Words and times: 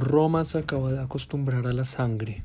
Roma 0.00 0.44
se 0.44 0.58
acaba 0.58 0.92
de 0.92 1.00
acostumbrar 1.00 1.66
a 1.66 1.72
la 1.72 1.84
sangre. 1.84 2.42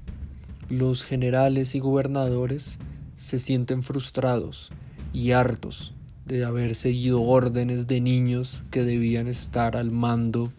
Los 0.70 1.04
generales 1.04 1.76
y 1.76 1.80
gobernadores 1.80 2.80
se 3.16 3.40
sienten 3.40 3.84
frustrados 3.84 4.72
y 5.14 5.32
hartos 5.32 5.94
de 6.26 6.44
haber 6.44 6.76
seguido 6.76 7.22
órdenes 7.22 7.88
de 7.88 8.02
niños 8.02 8.64
que 8.72 8.84
debían 8.84 9.28
estar 9.28 9.78
al 9.78 9.92
mando 9.92 10.52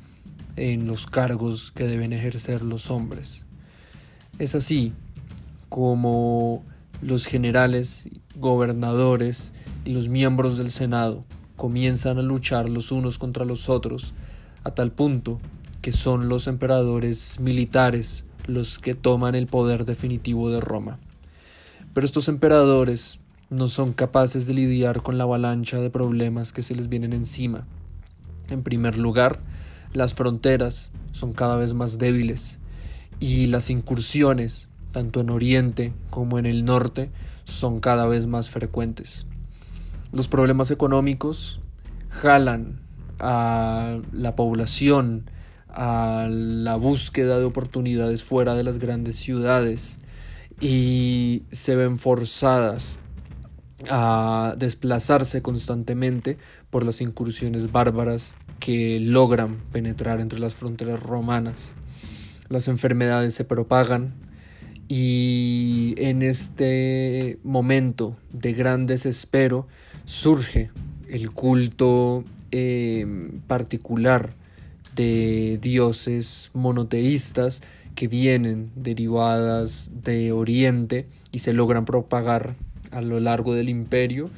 en 0.56 0.86
los 0.86 1.06
cargos 1.06 1.72
que 1.72 1.86
deben 1.86 2.12
ejercer 2.12 2.62
los 2.62 2.90
hombres. 2.90 3.44
Es 4.38 4.54
así 4.54 4.92
como 5.68 6.64
los 7.02 7.26
generales, 7.26 8.08
gobernadores 8.36 9.52
y 9.84 9.92
los 9.92 10.08
miembros 10.08 10.56
del 10.56 10.70
Senado 10.70 11.24
comienzan 11.56 12.18
a 12.18 12.22
luchar 12.22 12.68
los 12.68 12.92
unos 12.92 13.18
contra 13.18 13.44
los 13.44 13.68
otros 13.68 14.14
a 14.64 14.72
tal 14.72 14.92
punto 14.92 15.38
que 15.86 15.92
son 15.92 16.28
los 16.28 16.48
emperadores 16.48 17.38
militares 17.38 18.24
los 18.48 18.80
que 18.80 18.96
toman 18.96 19.36
el 19.36 19.46
poder 19.46 19.84
definitivo 19.84 20.50
de 20.50 20.60
Roma. 20.60 20.98
Pero 21.94 22.04
estos 22.04 22.26
emperadores 22.26 23.20
no 23.50 23.68
son 23.68 23.92
capaces 23.92 24.48
de 24.48 24.54
lidiar 24.54 25.00
con 25.02 25.16
la 25.16 25.22
avalancha 25.22 25.78
de 25.78 25.88
problemas 25.88 26.52
que 26.52 26.64
se 26.64 26.74
les 26.74 26.88
vienen 26.88 27.12
encima. 27.12 27.68
En 28.48 28.64
primer 28.64 28.98
lugar, 28.98 29.40
las 29.92 30.14
fronteras 30.14 30.90
son 31.12 31.32
cada 31.32 31.54
vez 31.54 31.72
más 31.72 31.98
débiles 31.98 32.58
y 33.20 33.46
las 33.46 33.70
incursiones, 33.70 34.68
tanto 34.90 35.20
en 35.20 35.30
Oriente 35.30 35.92
como 36.10 36.40
en 36.40 36.46
el 36.46 36.64
norte, 36.64 37.12
son 37.44 37.78
cada 37.78 38.08
vez 38.08 38.26
más 38.26 38.50
frecuentes. 38.50 39.24
Los 40.10 40.26
problemas 40.26 40.72
económicos 40.72 41.60
jalan 42.08 42.80
a 43.20 44.00
la 44.10 44.34
población 44.34 45.30
a 45.76 46.26
la 46.30 46.76
búsqueda 46.76 47.38
de 47.38 47.44
oportunidades 47.44 48.24
fuera 48.24 48.54
de 48.54 48.64
las 48.64 48.78
grandes 48.78 49.16
ciudades 49.16 49.98
y 50.58 51.42
se 51.52 51.76
ven 51.76 51.98
forzadas 51.98 52.98
a 53.90 54.54
desplazarse 54.56 55.42
constantemente 55.42 56.38
por 56.70 56.82
las 56.82 57.02
incursiones 57.02 57.72
bárbaras 57.72 58.34
que 58.58 58.98
logran 59.00 59.58
penetrar 59.70 60.20
entre 60.20 60.38
las 60.38 60.54
fronteras 60.54 61.02
romanas. 61.02 61.74
Las 62.48 62.68
enfermedades 62.68 63.34
se 63.34 63.44
propagan 63.44 64.14
y 64.88 65.94
en 65.98 66.22
este 66.22 67.38
momento 67.44 68.16
de 68.32 68.54
gran 68.54 68.86
desespero 68.86 69.66
surge 70.06 70.70
el 71.10 71.32
culto 71.32 72.24
eh, 72.50 73.04
particular 73.46 74.30
de 74.96 75.58
dioses 75.60 76.50
monoteístas 76.54 77.62
que 77.94 78.08
vienen 78.08 78.72
derivadas 78.74 79.90
de 80.02 80.32
Oriente 80.32 81.06
y 81.32 81.38
se 81.38 81.52
logran 81.52 81.84
propagar 81.84 82.56
a 82.90 83.02
lo 83.02 83.20
largo 83.20 83.54
del 83.54 83.68
imperio 83.68 84.30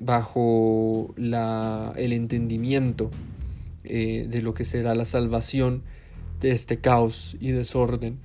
bajo 0.00 1.12
la, 1.16 1.92
el 1.96 2.12
entendimiento 2.12 3.10
eh, 3.84 4.26
de 4.28 4.40
lo 4.40 4.54
que 4.54 4.64
será 4.64 4.94
la 4.94 5.04
salvación 5.04 5.82
de 6.40 6.52
este 6.52 6.78
caos 6.78 7.36
y 7.40 7.50
desorden 7.50 8.18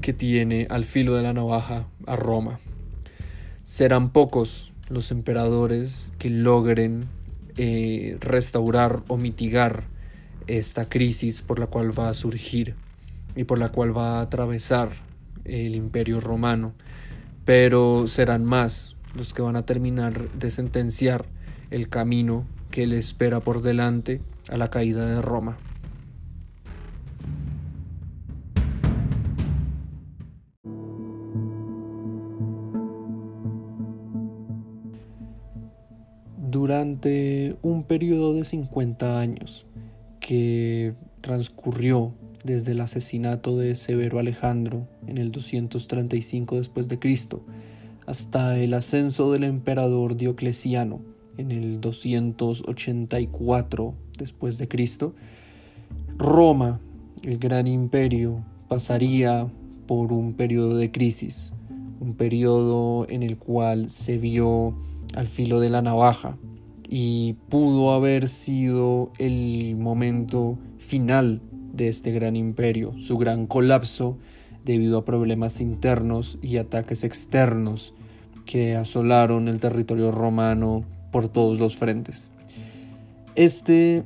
que 0.00 0.12
tiene 0.12 0.66
al 0.70 0.84
filo 0.84 1.14
de 1.14 1.22
la 1.22 1.32
navaja 1.32 1.86
a 2.06 2.16
Roma. 2.16 2.60
Serán 3.64 4.10
pocos 4.10 4.72
los 4.88 5.10
emperadores 5.10 6.12
que 6.18 6.30
logren 6.30 7.04
eh, 7.56 8.16
restaurar 8.20 9.02
o 9.08 9.16
mitigar 9.16 9.84
esta 10.46 10.88
crisis 10.88 11.42
por 11.42 11.58
la 11.58 11.66
cual 11.66 11.98
va 11.98 12.08
a 12.08 12.14
surgir 12.14 12.74
y 13.36 13.44
por 13.44 13.58
la 13.58 13.70
cual 13.70 13.96
va 13.96 14.18
a 14.18 14.22
atravesar 14.22 14.90
el 15.44 15.74
imperio 15.74 16.20
romano, 16.20 16.74
pero 17.44 18.06
serán 18.06 18.44
más 18.44 18.96
los 19.14 19.34
que 19.34 19.42
van 19.42 19.56
a 19.56 19.66
terminar 19.66 20.30
de 20.30 20.50
sentenciar 20.50 21.26
el 21.70 21.88
camino 21.88 22.46
que 22.70 22.86
le 22.86 22.98
espera 22.98 23.40
por 23.40 23.62
delante 23.62 24.20
a 24.50 24.56
la 24.56 24.70
caída 24.70 25.06
de 25.06 25.20
Roma. 25.20 25.58
Durante 36.36 37.56
un 37.62 37.84
periodo 37.84 38.34
de 38.34 38.44
50 38.44 39.18
años, 39.18 39.66
que 40.22 40.94
transcurrió 41.20 42.14
desde 42.44 42.72
el 42.72 42.80
asesinato 42.80 43.58
de 43.58 43.74
Severo 43.74 44.18
Alejandro 44.18 44.88
en 45.06 45.18
el 45.18 45.30
235 45.30 46.56
después 46.56 46.88
de 46.88 46.98
Cristo 46.98 47.44
hasta 48.06 48.58
el 48.58 48.72
ascenso 48.74 49.32
del 49.32 49.44
emperador 49.44 50.16
Diocleciano 50.16 51.00
en 51.38 51.50
el 51.50 51.80
284 51.80 53.94
después 54.18 54.58
de 54.58 54.68
Cristo, 54.68 55.14
Roma, 56.18 56.80
el 57.22 57.38
gran 57.38 57.66
imperio, 57.66 58.44
pasaría 58.68 59.48
por 59.86 60.12
un 60.12 60.34
periodo 60.34 60.76
de 60.76 60.90
crisis, 60.90 61.54
un 62.00 62.12
periodo 62.14 63.06
en 63.08 63.22
el 63.22 63.38
cual 63.38 63.88
se 63.88 64.18
vio 64.18 64.74
al 65.14 65.26
filo 65.26 65.58
de 65.60 65.70
la 65.70 65.80
navaja, 65.82 66.36
y 66.94 67.36
pudo 67.48 67.94
haber 67.94 68.28
sido 68.28 69.12
el 69.16 69.76
momento 69.78 70.58
final 70.76 71.40
de 71.72 71.88
este 71.88 72.12
gran 72.12 72.36
imperio, 72.36 72.92
su 72.98 73.16
gran 73.16 73.46
colapso 73.46 74.18
debido 74.66 74.98
a 74.98 75.04
problemas 75.06 75.62
internos 75.62 76.38
y 76.42 76.58
ataques 76.58 77.02
externos 77.02 77.94
que 78.44 78.76
asolaron 78.76 79.48
el 79.48 79.58
territorio 79.58 80.12
romano 80.12 80.84
por 81.10 81.30
todos 81.30 81.58
los 81.60 81.76
frentes. 81.76 82.30
Este 83.36 84.02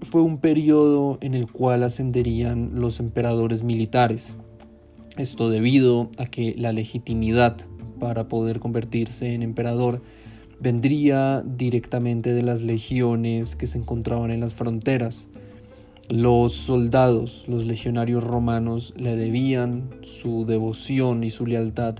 fue 0.00 0.22
un 0.22 0.38
periodo 0.38 1.18
en 1.20 1.34
el 1.34 1.52
cual 1.52 1.82
ascenderían 1.82 2.80
los 2.80 2.98
emperadores 2.98 3.62
militares, 3.62 4.38
esto 5.18 5.50
debido 5.50 6.08
a 6.16 6.24
que 6.24 6.54
la 6.56 6.72
legitimidad 6.72 7.58
para 8.00 8.26
poder 8.28 8.58
convertirse 8.58 9.34
en 9.34 9.42
emperador 9.42 10.00
vendría 10.62 11.42
directamente 11.44 12.32
de 12.32 12.42
las 12.42 12.62
legiones 12.62 13.56
que 13.56 13.66
se 13.66 13.78
encontraban 13.78 14.30
en 14.30 14.38
las 14.38 14.54
fronteras. 14.54 15.28
Los 16.08 16.52
soldados, 16.52 17.46
los 17.48 17.66
legionarios 17.66 18.22
romanos, 18.22 18.94
le 18.96 19.16
debían 19.16 19.90
su 20.02 20.46
devoción 20.46 21.24
y 21.24 21.30
su 21.30 21.46
lealtad 21.46 21.96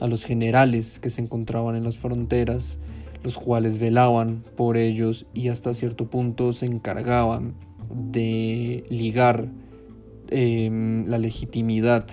a 0.00 0.06
los 0.06 0.24
generales 0.24 0.98
que 0.98 1.10
se 1.10 1.20
encontraban 1.20 1.76
en 1.76 1.84
las 1.84 1.98
fronteras, 1.98 2.78
los 3.22 3.36
cuales 3.36 3.78
velaban 3.78 4.44
por 4.56 4.78
ellos 4.78 5.26
y 5.34 5.48
hasta 5.48 5.74
cierto 5.74 6.08
punto 6.08 6.52
se 6.52 6.66
encargaban 6.66 7.54
de 7.92 8.84
ligar 8.88 9.48
em, 10.30 11.06
la 11.06 11.18
legitimidad 11.18 12.06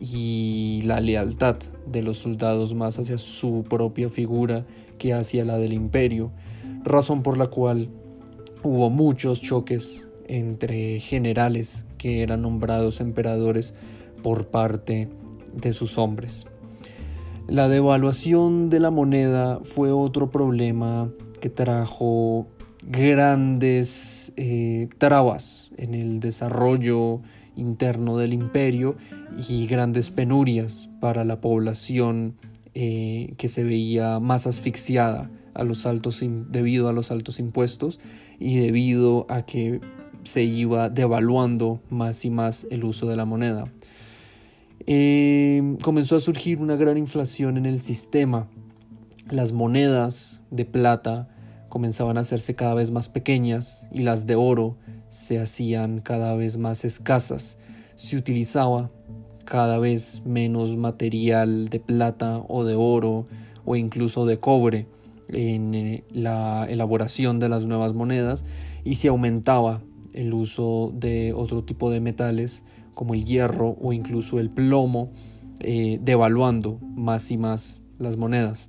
y 0.00 0.80
la 0.84 1.00
lealtad 1.00 1.56
de 1.86 2.02
los 2.02 2.18
soldados 2.18 2.74
más 2.74 2.98
hacia 2.98 3.18
su 3.18 3.64
propia 3.68 4.08
figura 4.08 4.64
que 5.00 5.14
hacia 5.14 5.46
la 5.46 5.56
del 5.56 5.72
imperio, 5.72 6.30
razón 6.84 7.22
por 7.24 7.38
la 7.38 7.46
cual 7.48 7.88
hubo 8.62 8.90
muchos 8.90 9.40
choques 9.40 10.08
entre 10.28 11.00
generales 11.00 11.86
que 11.96 12.22
eran 12.22 12.42
nombrados 12.42 13.00
emperadores 13.00 13.74
por 14.22 14.48
parte 14.48 15.08
de 15.54 15.72
sus 15.72 15.96
hombres. 15.98 16.46
La 17.48 17.68
devaluación 17.68 18.68
de 18.68 18.78
la 18.78 18.90
moneda 18.90 19.58
fue 19.64 19.90
otro 19.90 20.30
problema 20.30 21.10
que 21.40 21.48
trajo 21.48 22.46
grandes 22.86 24.32
eh, 24.36 24.88
trabas 24.98 25.70
en 25.78 25.94
el 25.94 26.20
desarrollo 26.20 27.22
interno 27.56 28.18
del 28.18 28.34
imperio 28.34 28.96
y 29.48 29.66
grandes 29.66 30.10
penurias 30.10 30.90
para 31.00 31.24
la 31.24 31.40
población 31.40 32.36
eh, 32.74 33.34
que 33.36 33.48
se 33.48 33.64
veía 33.64 34.20
más 34.20 34.46
asfixiada 34.46 35.30
a 35.54 35.64
los 35.64 35.86
altos 35.86 36.20
debido 36.22 36.88
a 36.88 36.92
los 36.92 37.10
altos 37.10 37.38
impuestos 37.38 38.00
y 38.38 38.58
debido 38.58 39.26
a 39.28 39.42
que 39.42 39.80
se 40.22 40.44
iba 40.44 40.88
devaluando 40.88 41.80
más 41.90 42.24
y 42.24 42.30
más 42.30 42.66
el 42.70 42.84
uso 42.84 43.06
de 43.06 43.16
la 43.16 43.24
moneda. 43.24 43.64
Eh, 44.86 45.76
comenzó 45.82 46.16
a 46.16 46.20
surgir 46.20 46.58
una 46.58 46.76
gran 46.76 46.96
inflación 46.96 47.56
en 47.56 47.66
el 47.66 47.80
sistema. 47.80 48.48
Las 49.28 49.52
monedas 49.52 50.40
de 50.50 50.64
plata 50.64 51.28
comenzaban 51.68 52.18
a 52.18 52.20
hacerse 52.20 52.54
cada 52.54 52.74
vez 52.74 52.90
más 52.90 53.08
pequeñas 53.08 53.86
y 53.92 54.02
las 54.02 54.26
de 54.26 54.34
oro 54.34 54.76
se 55.08 55.38
hacían 55.38 56.00
cada 56.00 56.34
vez 56.34 56.56
más 56.56 56.84
escasas. 56.84 57.56
Se 57.96 58.16
utilizaba 58.16 58.90
cada 59.50 59.80
vez 59.80 60.22
menos 60.24 60.76
material 60.76 61.70
de 61.70 61.80
plata 61.80 62.40
o 62.46 62.64
de 62.64 62.76
oro 62.76 63.26
o 63.64 63.74
incluso 63.74 64.24
de 64.24 64.38
cobre 64.38 64.86
en 65.26 65.74
eh, 65.74 66.04
la 66.12 66.66
elaboración 66.70 67.40
de 67.40 67.48
las 67.48 67.66
nuevas 67.66 67.92
monedas 67.92 68.44
y 68.84 68.94
se 68.94 69.08
aumentaba 69.08 69.82
el 70.12 70.34
uso 70.34 70.92
de 70.94 71.32
otro 71.32 71.64
tipo 71.64 71.90
de 71.90 71.98
metales 71.98 72.62
como 72.94 73.14
el 73.14 73.24
hierro 73.24 73.76
o 73.82 73.92
incluso 73.92 74.38
el 74.38 74.50
plomo, 74.50 75.10
eh, 75.58 75.98
devaluando 76.00 76.78
más 76.94 77.32
y 77.32 77.36
más 77.36 77.82
las 77.98 78.16
monedas. 78.16 78.68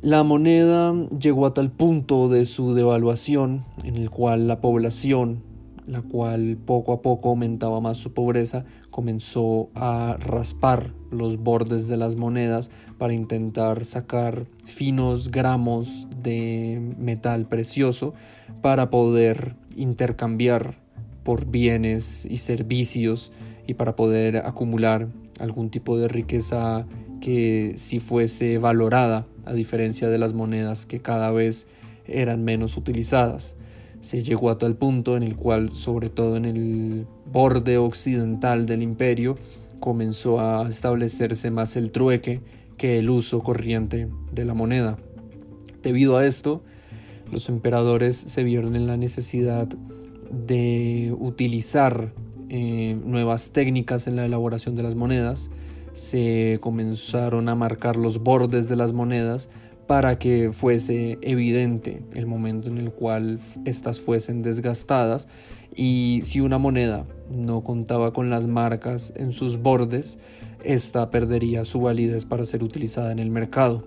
La 0.00 0.24
moneda 0.24 0.92
llegó 1.16 1.46
a 1.46 1.54
tal 1.54 1.70
punto 1.70 2.28
de 2.28 2.44
su 2.44 2.74
devaluación 2.74 3.64
en 3.84 3.96
el 3.96 4.10
cual 4.10 4.48
la 4.48 4.60
población, 4.60 5.44
la 5.90 6.02
cual 6.02 6.56
poco 6.56 6.92
a 6.92 7.02
poco 7.02 7.30
aumentaba 7.30 7.80
más 7.80 7.98
su 7.98 8.14
pobreza, 8.14 8.64
comenzó 8.90 9.70
a 9.74 10.16
raspar 10.20 10.94
los 11.10 11.38
bordes 11.38 11.88
de 11.88 11.96
las 11.96 12.14
monedas 12.14 12.70
para 12.96 13.12
intentar 13.12 13.84
sacar 13.84 14.46
finos 14.64 15.32
gramos 15.32 16.06
de 16.22 16.94
metal 16.96 17.46
precioso 17.46 18.14
para 18.62 18.88
poder 18.90 19.56
intercambiar 19.74 20.78
por 21.24 21.46
bienes 21.46 22.24
y 22.24 22.36
servicios 22.36 23.32
y 23.66 23.74
para 23.74 23.96
poder 23.96 24.36
acumular 24.38 25.08
algún 25.40 25.70
tipo 25.70 25.98
de 25.98 26.06
riqueza 26.06 26.86
que 27.20 27.74
si 27.76 27.98
fuese 27.98 28.58
valorada, 28.58 29.26
a 29.44 29.54
diferencia 29.54 30.08
de 30.08 30.18
las 30.18 30.34
monedas 30.34 30.86
que 30.86 31.00
cada 31.00 31.32
vez 31.32 31.66
eran 32.06 32.44
menos 32.44 32.76
utilizadas. 32.76 33.56
Se 34.00 34.22
llegó 34.22 34.50
a 34.50 34.58
tal 34.58 34.76
punto 34.76 35.16
en 35.16 35.22
el 35.22 35.36
cual, 35.36 35.74
sobre 35.74 36.08
todo 36.08 36.36
en 36.36 36.44
el 36.44 37.06
borde 37.30 37.78
occidental 37.78 38.66
del 38.66 38.82
imperio, 38.82 39.36
comenzó 39.78 40.40
a 40.40 40.68
establecerse 40.68 41.50
más 41.50 41.76
el 41.76 41.90
trueque 41.90 42.40
que 42.76 42.98
el 42.98 43.10
uso 43.10 43.40
corriente 43.42 44.08
de 44.32 44.44
la 44.44 44.54
moneda. 44.54 44.98
Debido 45.82 46.16
a 46.16 46.26
esto, 46.26 46.62
los 47.30 47.48
emperadores 47.48 48.16
se 48.16 48.42
vieron 48.42 48.74
en 48.76 48.86
la 48.86 48.96
necesidad 48.96 49.68
de 50.30 51.14
utilizar 51.18 52.12
eh, 52.48 52.96
nuevas 53.04 53.50
técnicas 53.50 54.06
en 54.06 54.16
la 54.16 54.24
elaboración 54.24 54.76
de 54.76 54.82
las 54.82 54.94
monedas, 54.94 55.50
se 55.92 56.58
comenzaron 56.60 57.48
a 57.48 57.54
marcar 57.54 57.96
los 57.96 58.20
bordes 58.22 58.68
de 58.68 58.76
las 58.76 58.92
monedas 58.92 59.48
para 59.90 60.20
que 60.20 60.52
fuese 60.52 61.18
evidente 61.20 62.04
el 62.14 62.24
momento 62.24 62.70
en 62.70 62.78
el 62.78 62.92
cual 62.92 63.40
éstas 63.64 64.00
fuesen 64.00 64.40
desgastadas. 64.40 65.26
Y 65.74 66.20
si 66.22 66.40
una 66.40 66.58
moneda 66.58 67.08
no 67.28 67.64
contaba 67.64 68.12
con 68.12 68.30
las 68.30 68.46
marcas 68.46 69.12
en 69.16 69.32
sus 69.32 69.56
bordes, 69.56 70.20
ésta 70.62 71.10
perdería 71.10 71.64
su 71.64 71.80
validez 71.80 72.24
para 72.24 72.44
ser 72.44 72.62
utilizada 72.62 73.10
en 73.10 73.18
el 73.18 73.32
mercado. 73.32 73.84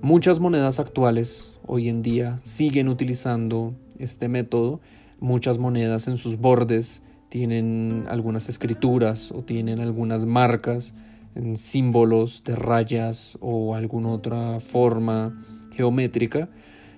Muchas 0.00 0.38
monedas 0.38 0.78
actuales 0.78 1.56
hoy 1.66 1.88
en 1.88 2.02
día 2.02 2.38
siguen 2.44 2.88
utilizando 2.88 3.74
este 3.98 4.28
método, 4.28 4.80
muchas 5.18 5.58
monedas 5.58 6.06
en 6.06 6.18
sus 6.18 6.38
bordes 6.38 7.02
tienen 7.30 8.04
algunas 8.08 8.48
escrituras 8.48 9.32
o 9.32 9.42
tienen 9.42 9.80
algunas 9.80 10.24
marcas 10.24 10.94
en 11.36 11.56
símbolos 11.56 12.42
de 12.44 12.56
rayas 12.56 13.38
o 13.40 13.74
alguna 13.74 14.10
otra 14.10 14.58
forma 14.58 15.44
geométrica. 15.72 16.48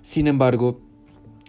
Sin 0.01 0.29
embargo, 0.29 0.81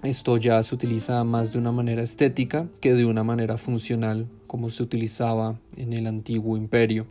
esto 0.04 0.38
ya 0.38 0.62
se 0.64 0.74
utiliza 0.74 1.24
más 1.24 1.52
de 1.52 1.60
una 1.60 1.72
manera 1.72 2.02
estética 2.02 2.68
que 2.82 2.94
de 2.94 3.06
una 3.06 3.24
manera 3.24 3.58
funcional 3.58 4.28
como 4.48 4.70
se 4.70 4.82
utilizaba 4.82 5.60
en 5.76 5.94
el 5.94 6.08
antiguo 6.08 6.58
imperio. 6.58 7.06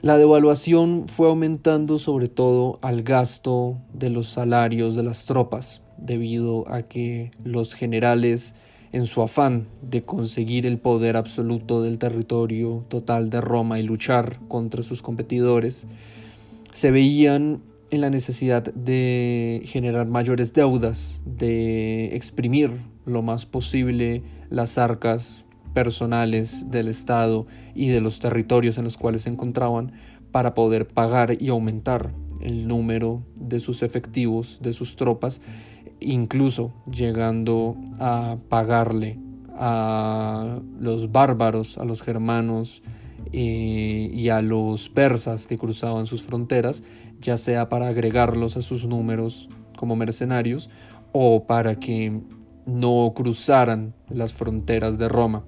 La 0.00 0.16
devaluación 0.16 1.08
fue 1.08 1.28
aumentando 1.28 1.98
sobre 1.98 2.28
todo 2.28 2.78
al 2.82 3.02
gasto 3.02 3.78
de 3.92 4.10
los 4.10 4.28
salarios 4.28 4.94
de 4.94 5.02
las 5.02 5.26
tropas, 5.26 5.82
debido 5.96 6.70
a 6.72 6.82
que 6.82 7.32
los 7.42 7.74
generales 7.74 8.54
en 8.92 9.06
su 9.06 9.22
afán 9.22 9.66
de 9.82 10.02
conseguir 10.02 10.66
el 10.66 10.78
poder 10.78 11.16
absoluto 11.16 11.82
del 11.82 11.98
territorio 11.98 12.84
total 12.88 13.30
de 13.30 13.40
Roma 13.40 13.78
y 13.78 13.82
luchar 13.82 14.38
contra 14.48 14.82
sus 14.82 15.02
competidores, 15.02 15.86
se 16.72 16.90
veían 16.90 17.60
en 17.90 18.00
la 18.00 18.10
necesidad 18.10 18.62
de 18.74 19.62
generar 19.64 20.06
mayores 20.06 20.52
deudas, 20.52 21.22
de 21.24 22.14
exprimir 22.14 22.70
lo 23.06 23.22
más 23.22 23.46
posible 23.46 24.22
las 24.50 24.78
arcas 24.78 25.46
personales 25.72 26.70
del 26.70 26.88
Estado 26.88 27.46
y 27.74 27.88
de 27.88 28.00
los 28.00 28.20
territorios 28.20 28.78
en 28.78 28.84
los 28.84 28.98
cuales 28.98 29.22
se 29.22 29.30
encontraban 29.30 29.92
para 30.32 30.54
poder 30.54 30.86
pagar 30.86 31.40
y 31.40 31.48
aumentar 31.48 32.12
el 32.40 32.68
número 32.68 33.22
de 33.40 33.60
sus 33.60 33.82
efectivos, 33.82 34.58
de 34.62 34.72
sus 34.72 34.96
tropas 34.96 35.40
incluso 36.00 36.72
llegando 36.90 37.76
a 37.98 38.36
pagarle 38.48 39.18
a 39.54 40.60
los 40.78 41.10
bárbaros, 41.10 41.78
a 41.78 41.84
los 41.84 42.02
germanos 42.02 42.82
eh, 43.32 44.10
y 44.12 44.28
a 44.28 44.40
los 44.40 44.88
persas 44.88 45.46
que 45.46 45.58
cruzaban 45.58 46.06
sus 46.06 46.22
fronteras, 46.22 46.82
ya 47.20 47.36
sea 47.36 47.68
para 47.68 47.88
agregarlos 47.88 48.56
a 48.56 48.62
sus 48.62 48.86
números 48.86 49.48
como 49.76 49.96
mercenarios 49.96 50.70
o 51.12 51.46
para 51.46 51.74
que 51.74 52.20
no 52.66 53.12
cruzaran 53.14 53.94
las 54.08 54.34
fronteras 54.34 54.98
de 54.98 55.08
Roma. 55.08 55.44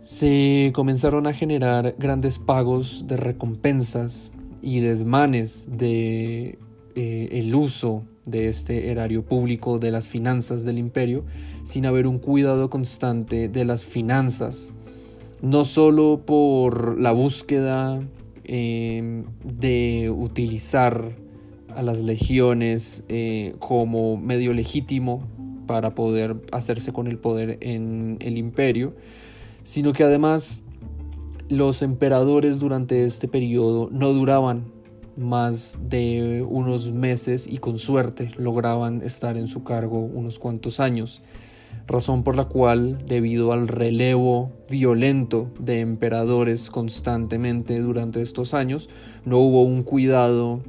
Se 0.00 0.70
comenzaron 0.74 1.26
a 1.26 1.32
generar 1.32 1.94
grandes 1.98 2.38
pagos 2.38 3.06
de 3.06 3.16
recompensas 3.16 4.32
y 4.62 4.80
desmanes 4.80 5.68
de 5.70 6.58
eh, 6.94 7.28
el 7.32 7.54
uso 7.54 8.04
de 8.26 8.48
este 8.48 8.90
erario 8.90 9.24
público 9.24 9.78
de 9.78 9.90
las 9.90 10.08
finanzas 10.08 10.64
del 10.64 10.78
imperio 10.78 11.24
sin 11.62 11.86
haber 11.86 12.06
un 12.06 12.18
cuidado 12.18 12.70
constante 12.70 13.48
de 13.48 13.64
las 13.64 13.86
finanzas, 13.86 14.72
no 15.42 15.64
solo 15.64 16.22
por 16.24 16.98
la 17.00 17.12
búsqueda 17.12 18.02
em, 18.44 19.24
de 19.44 20.10
utilizar 20.14 21.16
a 21.74 21.82
las 21.82 22.00
legiones 22.00 23.04
eh, 23.08 23.54
como 23.58 24.16
medio 24.16 24.52
legítimo 24.52 25.26
para 25.66 25.94
poder 25.94 26.36
hacerse 26.52 26.92
con 26.92 27.06
el 27.06 27.18
poder 27.18 27.58
en 27.60 28.18
el 28.20 28.36
imperio, 28.36 28.94
sino 29.62 29.92
que 29.92 30.02
además 30.02 30.62
los 31.48 31.82
emperadores 31.82 32.58
durante 32.58 33.04
este 33.04 33.28
periodo 33.28 33.88
no 33.90 34.12
duraban 34.12 34.64
más 35.20 35.78
de 35.88 36.44
unos 36.48 36.92
meses 36.92 37.46
y 37.46 37.58
con 37.58 37.78
suerte 37.78 38.30
lograban 38.38 39.02
estar 39.02 39.36
en 39.36 39.46
su 39.46 39.62
cargo 39.62 40.00
unos 40.00 40.38
cuantos 40.38 40.80
años, 40.80 41.22
razón 41.86 42.24
por 42.24 42.36
la 42.36 42.46
cual, 42.46 42.98
debido 43.06 43.52
al 43.52 43.68
relevo 43.68 44.50
violento 44.70 45.50
de 45.58 45.80
emperadores 45.80 46.70
constantemente 46.70 47.78
durante 47.80 48.22
estos 48.22 48.54
años, 48.54 48.88
no 49.24 49.38
hubo 49.38 49.62
un 49.62 49.82
cuidado 49.82 50.62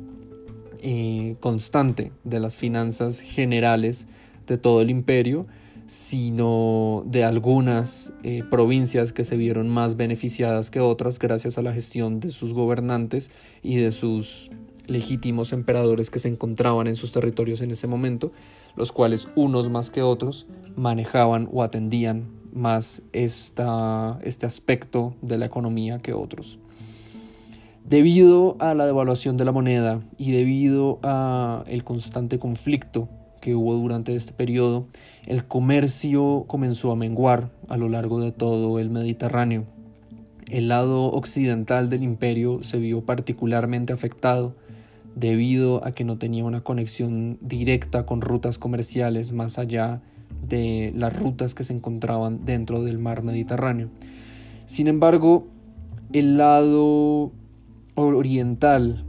eh, 0.81 1.37
constante 1.39 2.11
de 2.25 2.39
las 2.39 2.57
finanzas 2.57 3.21
generales 3.21 4.07
de 4.47 4.57
todo 4.57 4.81
el 4.81 4.89
imperio, 4.89 5.47
sino 5.91 7.03
de 7.05 7.25
algunas 7.25 8.13
eh, 8.23 8.43
provincias 8.49 9.11
que 9.11 9.25
se 9.25 9.35
vieron 9.35 9.67
más 9.67 9.97
beneficiadas 9.97 10.71
que 10.71 10.79
otras 10.79 11.19
gracias 11.19 11.57
a 11.57 11.61
la 11.61 11.73
gestión 11.73 12.21
de 12.21 12.29
sus 12.29 12.53
gobernantes 12.53 13.29
y 13.61 13.75
de 13.75 13.91
sus 13.91 14.51
legítimos 14.87 15.51
emperadores 15.51 16.09
que 16.09 16.19
se 16.19 16.29
encontraban 16.29 16.87
en 16.87 16.95
sus 16.95 17.11
territorios 17.11 17.59
en 17.59 17.71
ese 17.71 17.87
momento, 17.87 18.31
los 18.77 18.93
cuales 18.93 19.27
unos 19.35 19.69
más 19.69 19.89
que 19.89 20.01
otros 20.01 20.47
manejaban 20.77 21.49
o 21.51 21.61
atendían 21.61 22.29
más 22.53 23.01
esta, 23.11 24.17
este 24.23 24.45
aspecto 24.45 25.13
de 25.21 25.39
la 25.39 25.45
economía 25.47 25.99
que 25.99 26.13
otros. 26.13 26.57
Debido 27.83 28.55
a 28.59 28.75
la 28.75 28.85
devaluación 28.85 29.35
de 29.35 29.43
la 29.43 29.51
moneda 29.51 29.99
y 30.17 30.31
debido 30.31 30.99
a 31.03 31.65
el 31.67 31.83
constante 31.83 32.39
conflicto 32.39 33.09
que 33.41 33.55
hubo 33.55 33.75
durante 33.75 34.15
este 34.15 34.31
periodo, 34.31 34.87
el 35.25 35.45
comercio 35.45 36.45
comenzó 36.47 36.91
a 36.91 36.95
menguar 36.95 37.51
a 37.67 37.75
lo 37.75 37.89
largo 37.89 38.21
de 38.21 38.31
todo 38.31 38.79
el 38.79 38.89
Mediterráneo. 38.89 39.65
El 40.49 40.69
lado 40.69 41.05
occidental 41.11 41.89
del 41.89 42.03
imperio 42.03 42.63
se 42.63 42.77
vio 42.77 43.05
particularmente 43.05 43.91
afectado 43.91 44.55
debido 45.15 45.85
a 45.85 45.91
que 45.91 46.05
no 46.05 46.17
tenía 46.17 46.45
una 46.45 46.61
conexión 46.61 47.37
directa 47.41 48.05
con 48.05 48.21
rutas 48.21 48.57
comerciales 48.57 49.33
más 49.33 49.59
allá 49.59 50.01
de 50.47 50.93
las 50.95 51.17
rutas 51.17 51.53
que 51.53 51.63
se 51.63 51.73
encontraban 51.73 52.45
dentro 52.45 52.83
del 52.83 52.97
mar 52.97 53.23
Mediterráneo. 53.23 53.89
Sin 54.65 54.87
embargo, 54.87 55.47
el 56.13 56.37
lado 56.37 57.31
oriental 57.95 59.05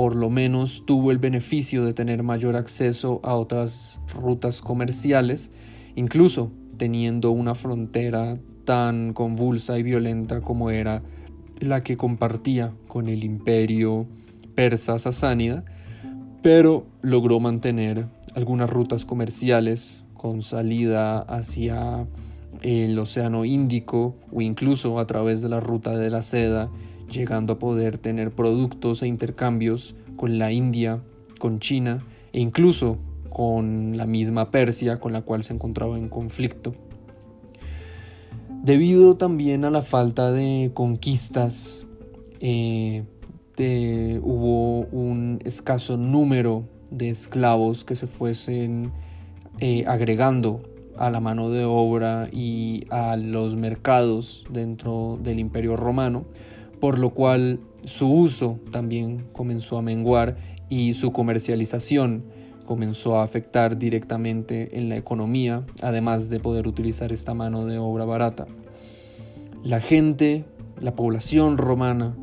por 0.00 0.16
lo 0.16 0.30
menos 0.30 0.84
tuvo 0.86 1.10
el 1.10 1.18
beneficio 1.18 1.84
de 1.84 1.92
tener 1.92 2.22
mayor 2.22 2.56
acceso 2.56 3.20
a 3.22 3.34
otras 3.34 4.00
rutas 4.14 4.62
comerciales, 4.62 5.50
incluso 5.94 6.52
teniendo 6.78 7.32
una 7.32 7.54
frontera 7.54 8.38
tan 8.64 9.12
convulsa 9.12 9.78
y 9.78 9.82
violenta 9.82 10.40
como 10.40 10.70
era 10.70 11.02
la 11.60 11.82
que 11.82 11.98
compartía 11.98 12.72
con 12.88 13.10
el 13.10 13.24
imperio 13.24 14.06
persa 14.54 14.98
sasánida, 14.98 15.66
pero 16.40 16.86
logró 17.02 17.38
mantener 17.38 18.06
algunas 18.34 18.70
rutas 18.70 19.04
comerciales 19.04 20.02
con 20.14 20.40
salida 20.40 21.18
hacia 21.18 22.06
el 22.62 22.98
Océano 22.98 23.44
Índico 23.44 24.16
o 24.32 24.40
incluso 24.40 24.98
a 24.98 25.06
través 25.06 25.42
de 25.42 25.50
la 25.50 25.60
ruta 25.60 25.94
de 25.94 26.08
la 26.08 26.22
seda, 26.22 26.70
llegando 27.10 27.54
a 27.54 27.58
poder 27.58 27.98
tener 27.98 28.30
productos 28.30 29.02
e 29.02 29.06
intercambios 29.06 29.94
con 30.16 30.38
la 30.38 30.52
India, 30.52 31.02
con 31.38 31.58
China 31.58 32.04
e 32.32 32.40
incluso 32.40 32.98
con 33.30 33.96
la 33.96 34.06
misma 34.06 34.50
Persia 34.50 34.98
con 34.98 35.12
la 35.12 35.22
cual 35.22 35.42
se 35.42 35.52
encontraba 35.52 35.98
en 35.98 36.08
conflicto. 36.08 36.74
Debido 38.62 39.16
también 39.16 39.64
a 39.64 39.70
la 39.70 39.82
falta 39.82 40.32
de 40.32 40.70
conquistas, 40.74 41.86
eh, 42.40 43.04
hubo 44.22 44.80
un 44.86 45.38
escaso 45.44 45.96
número 45.96 46.64
de 46.90 47.10
esclavos 47.10 47.84
que 47.84 47.94
se 47.94 48.06
fuesen 48.06 48.92
eh, 49.58 49.84
agregando 49.86 50.62
a 50.96 51.10
la 51.10 51.20
mano 51.20 51.50
de 51.50 51.64
obra 51.64 52.28
y 52.32 52.84
a 52.90 53.16
los 53.16 53.56
mercados 53.56 54.44
dentro 54.50 55.18
del 55.22 55.38
imperio 55.38 55.76
romano, 55.76 56.24
por 56.80 56.98
lo 56.98 57.10
cual 57.10 57.60
su 57.84 58.08
uso 58.08 58.58
también 58.70 59.26
comenzó 59.32 59.78
a 59.78 59.82
menguar 59.82 60.36
y 60.68 60.94
su 60.94 61.12
comercialización 61.12 62.24
comenzó 62.64 63.18
a 63.18 63.24
afectar 63.24 63.78
directamente 63.78 64.78
en 64.78 64.88
la 64.88 64.96
economía, 64.96 65.64
además 65.82 66.28
de 66.28 66.38
poder 66.38 66.68
utilizar 66.68 67.12
esta 67.12 67.34
mano 67.34 67.66
de 67.66 67.78
obra 67.78 68.04
barata. 68.04 68.46
La 69.64 69.80
gente, 69.80 70.44
la 70.80 70.94
población 70.94 71.58
romana, 71.58 72.16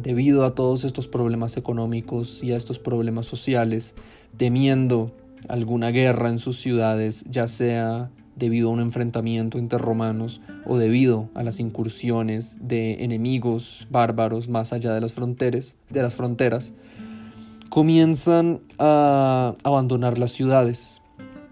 debido 0.00 0.44
a 0.44 0.54
todos 0.54 0.84
estos 0.84 1.08
problemas 1.08 1.56
económicos 1.58 2.42
y 2.42 2.52
a 2.52 2.56
estos 2.56 2.78
problemas 2.78 3.26
sociales, 3.26 3.94
temiendo 4.36 5.14
alguna 5.46 5.90
guerra 5.90 6.30
en 6.30 6.38
sus 6.38 6.56
ciudades, 6.56 7.24
ya 7.28 7.46
sea 7.46 8.10
debido 8.36 8.68
a 8.68 8.72
un 8.72 8.80
enfrentamiento 8.80 9.58
entre 9.58 9.78
romanos 9.78 10.40
o 10.64 10.78
debido 10.78 11.30
a 11.34 11.42
las 11.42 11.58
incursiones 11.58 12.58
de 12.60 13.02
enemigos 13.02 13.88
bárbaros 13.90 14.48
más 14.48 14.72
allá 14.72 14.94
de 14.94 15.00
las 15.00 15.12
fronteras, 15.12 15.76
de 15.90 16.02
las 16.02 16.14
fronteras 16.14 16.74
comienzan 17.68 18.60
a 18.78 19.54
abandonar 19.64 20.18
las 20.18 20.32
ciudades. 20.32 21.02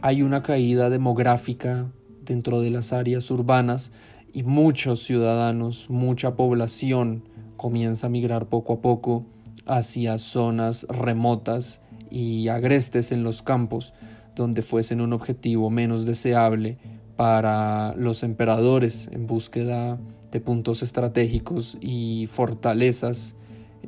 Hay 0.03 0.23
una 0.23 0.43
caída 0.43 0.91
demográfica 0.91 1.91
dentro 2.23 2.61
de 2.61 2.71
las 2.71 2.93
áreas 2.93 3.31
urbanas 3.31 3.93
y 4.33 4.43
muchos 4.43 5.03
ciudadanos, 5.03 5.91
mucha 5.91 6.37
población 6.37 7.25
comienza 7.57 8.07
a 8.07 8.11
migrar 8.11 8.47
poco 8.47 8.75
a 8.75 8.81
poco 8.81 9.27
hacia 9.67 10.19
zonas 10.19 10.87
remotas 10.89 11.81
y 12.11 12.49
agrestes 12.49 13.13
en 13.13 13.23
los 13.23 13.43
campos, 13.43 13.95
donde 14.35 14.63
fuesen 14.63 15.01
un 15.01 15.13
objetivo 15.13 15.71
menos 15.71 16.07
deseable 16.07 16.79
para 17.17 17.95
los 17.97 18.23
emperadores 18.23 19.09
en 19.13 19.27
búsqueda 19.27 19.99
de 20.31 20.41
puntos 20.41 20.83
estratégicos 20.83 21.79
y 21.81 22.27
fortalezas 22.31 23.37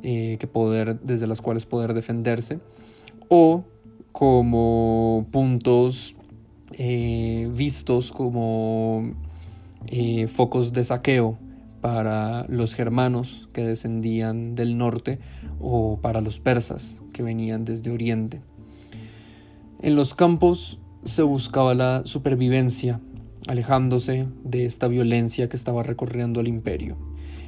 eh, 0.03 0.37
que 0.39 0.47
poder, 0.47 0.99
desde 1.01 1.27
las 1.27 1.41
cuales 1.41 1.65
poder 1.65 1.93
defenderse, 1.93 2.59
o 3.27 3.65
como 4.11 5.27
puntos 5.31 6.15
eh, 6.73 7.49
vistos 7.53 8.11
como 8.11 9.13
eh, 9.87 10.27
focos 10.27 10.73
de 10.73 10.83
saqueo 10.83 11.37
para 11.81 12.45
los 12.47 12.75
germanos 12.75 13.49
que 13.53 13.63
descendían 13.63 14.55
del 14.55 14.77
norte 14.77 15.19
o 15.59 15.99
para 16.01 16.21
los 16.21 16.39
persas 16.39 17.01
que 17.13 17.23
venían 17.23 17.65
desde 17.65 17.91
oriente. 17.91 18.41
En 19.81 19.95
los 19.95 20.13
campos 20.13 20.79
se 21.03 21.21
buscaba 21.21 21.73
la 21.75 22.01
supervivencia, 22.05 22.99
alejándose 23.47 24.27
de 24.43 24.65
esta 24.65 24.87
violencia 24.87 25.49
que 25.49 25.55
estaba 25.55 25.83
recorriendo 25.83 26.39
el 26.39 26.47
imperio. 26.47 26.97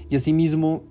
Y 0.10 0.16
asimismo 0.16 0.84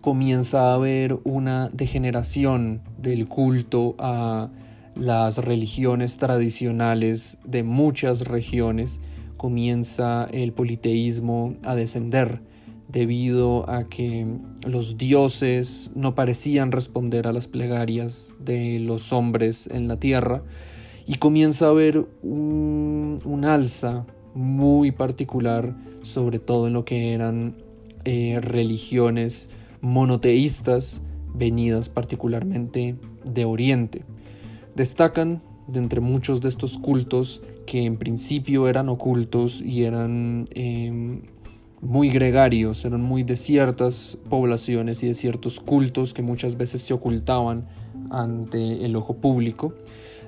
comienza 0.00 0.70
a 0.70 0.74
haber 0.74 1.18
una 1.24 1.68
degeneración 1.70 2.82
del 2.98 3.28
culto 3.28 3.96
a 3.98 4.50
las 4.94 5.38
religiones 5.38 6.16
tradicionales 6.16 7.38
de 7.44 7.62
muchas 7.62 8.22
regiones 8.22 9.00
comienza 9.36 10.26
el 10.32 10.52
politeísmo 10.52 11.54
a 11.62 11.74
descender 11.74 12.40
debido 12.88 13.68
a 13.68 13.88
que 13.88 14.26
los 14.66 14.96
dioses 14.96 15.90
no 15.94 16.14
parecían 16.14 16.72
responder 16.72 17.26
a 17.26 17.32
las 17.32 17.48
plegarias 17.48 18.28
de 18.38 18.78
los 18.78 19.12
hombres 19.12 19.68
en 19.72 19.88
la 19.88 19.98
tierra 19.98 20.42
y 21.06 21.16
comienza 21.16 21.66
a 21.66 21.70
haber 21.70 22.06
un, 22.22 23.44
alza 23.44 24.06
muy 24.34 24.92
particular 24.92 25.74
sobre 26.02 26.38
todo 26.38 26.66
en 26.66 26.72
lo 26.72 26.84
que 26.84 27.12
eran 27.12 27.56
eh, 28.04 28.38
religiones 28.40 29.50
monoteístas 29.80 31.02
venidas 31.34 31.88
particularmente 31.88 32.96
de 33.24 33.44
Oriente. 33.44 34.04
Destacan 34.74 35.42
de 35.66 35.80
entre 35.80 36.00
muchos 36.00 36.40
de 36.40 36.48
estos 36.48 36.78
cultos 36.78 37.42
que 37.66 37.84
en 37.84 37.96
principio 37.96 38.68
eran 38.68 38.88
ocultos 38.88 39.60
y 39.60 39.84
eran 39.84 40.46
em, 40.54 41.22
muy 41.86 42.10
gregarios, 42.10 42.84
eran 42.84 43.00
muy 43.00 43.22
de 43.22 43.36
ciertas 43.36 44.18
poblaciones 44.28 45.02
y 45.02 45.06
de 45.06 45.14
ciertos 45.14 45.60
cultos 45.60 46.14
que 46.14 46.22
muchas 46.22 46.56
veces 46.56 46.82
se 46.82 46.92
ocultaban 46.92 47.66
ante 48.10 48.84
el 48.84 48.96
ojo 48.96 49.14
público, 49.14 49.72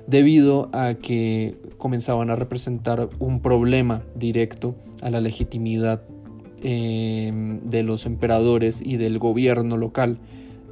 debido 0.07 0.69
a 0.73 0.95
que 0.95 1.57
comenzaban 1.77 2.29
a 2.29 2.35
representar 2.35 3.09
un 3.19 3.41
problema 3.41 4.03
directo 4.15 4.75
a 5.01 5.09
la 5.09 5.19
legitimidad 5.19 6.01
em, 6.63 7.59
de 7.61 7.83
los 7.83 8.05
emperadores 8.05 8.81
y 8.81 8.97
del 8.97 9.19
gobierno 9.19 9.75
local, 9.77 10.17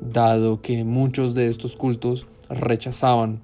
dado 0.02 0.62
que 0.62 0.84
muchos 0.86 1.36
de 1.36 1.48
estos 1.48 1.76
cultos 1.76 2.28
rechazaban 2.50 3.42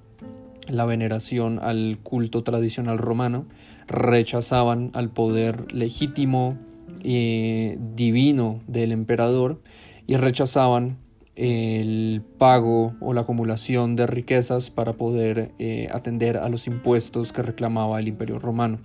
la 0.68 0.86
veneración 0.86 1.58
al 1.60 1.98
culto 2.02 2.42
tradicional 2.42 2.96
romano, 2.96 3.44
rechazaban 3.86 4.90
al 4.94 5.10
poder 5.10 5.72
legítimo 5.74 6.56
y 7.04 7.74
divino 7.94 8.60
del 8.66 8.90
emperador 8.90 9.60
y 10.06 10.16
rechazaban 10.16 10.98
el 11.36 12.22
pago 12.38 12.94
o 13.00 13.12
la 13.12 13.22
acumulación 13.22 13.96
de 13.96 14.06
riquezas 14.06 14.70
para 14.70 14.94
poder 14.94 15.52
eh, 15.58 15.88
atender 15.92 16.36
a 16.36 16.48
los 16.48 16.66
impuestos 16.66 17.32
que 17.32 17.42
reclamaba 17.42 18.00
el 18.00 18.08
imperio 18.08 18.38
romano. 18.38 18.78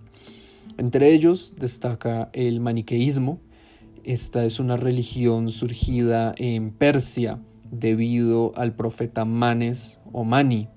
Entre 0.78 1.14
ellos 1.14 1.54
destaca 1.58 2.30
el 2.34 2.60
maniqueísmo. 2.60 3.40
Esta 4.04 4.46
es 4.46 4.60
una 4.60 4.78
religión 4.78 5.50
surgida 5.50 6.34
en 6.38 6.72
Persia 6.72 7.40
debido 7.70 8.52
al 8.56 8.74
profeta 8.74 9.26
Manes 9.26 10.00
o 10.12 10.24
Mani, 10.24 10.70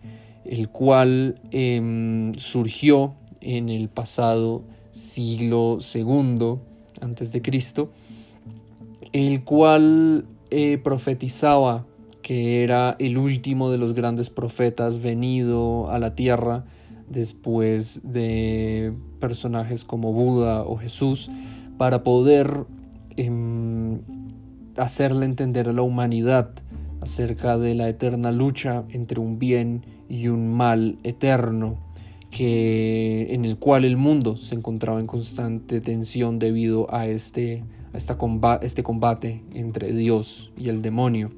el 0.44 0.68
cual 0.68 1.40
em, 1.52 2.32
surgió 2.34 3.14
en 3.40 3.68
el 3.68 3.88
pasado 3.88 4.64
siglo 4.90 5.78
II 5.94 6.58
antes 7.02 7.32
de 7.32 7.42
Cristo, 7.42 7.90
el 9.12 9.44
cual 9.44 10.24
eh, 10.50 10.78
profetizaba 10.78 11.84
que 12.22 12.62
era 12.62 12.96
el 12.98 13.18
último 13.18 13.70
de 13.70 13.78
los 13.78 13.94
grandes 13.94 14.30
profetas 14.30 15.02
venido 15.02 15.90
a 15.90 15.98
la 15.98 16.14
tierra 16.14 16.64
después 17.08 18.00
de 18.04 18.94
personajes 19.20 19.84
como 19.84 20.12
Buda 20.12 20.62
o 20.62 20.76
Jesús 20.76 21.30
para 21.76 22.04
poder 22.04 22.64
em, 23.16 24.00
hacerle 24.76 25.26
entender 25.26 25.68
a 25.68 25.72
la 25.72 25.82
humanidad 25.82 26.50
acerca 27.00 27.58
de 27.58 27.74
la 27.74 27.88
eterna 27.88 28.30
lucha 28.30 28.84
entre 28.90 29.20
un 29.20 29.38
bien 29.38 29.84
y 30.08 30.28
un 30.28 30.48
mal 30.48 30.98
eterno 31.02 31.78
que, 32.32 33.28
en 33.34 33.44
el 33.44 33.58
cual 33.58 33.84
el 33.84 33.96
mundo 33.96 34.36
se 34.36 34.54
encontraba 34.56 34.98
en 34.98 35.06
constante 35.06 35.80
tensión 35.82 36.38
debido 36.38 36.92
a 36.92 37.06
este, 37.06 37.62
a 37.92 37.96
esta 37.96 38.16
este 38.62 38.82
combate 38.82 39.44
entre 39.52 39.92
Dios 39.92 40.50
y 40.56 40.70
el 40.70 40.80
demonio. 40.80 41.30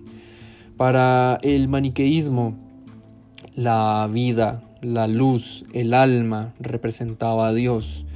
Para 0.76 1.40
el 1.42 1.68
maniqueísmo, 1.68 2.56
la 3.56 4.08
vida, 4.10 4.62
la 4.82 5.08
luz, 5.08 5.66
el 5.72 5.94
alma 5.94 6.54
representaba 6.60 7.48
a 7.48 7.52
Dios. 7.52 8.06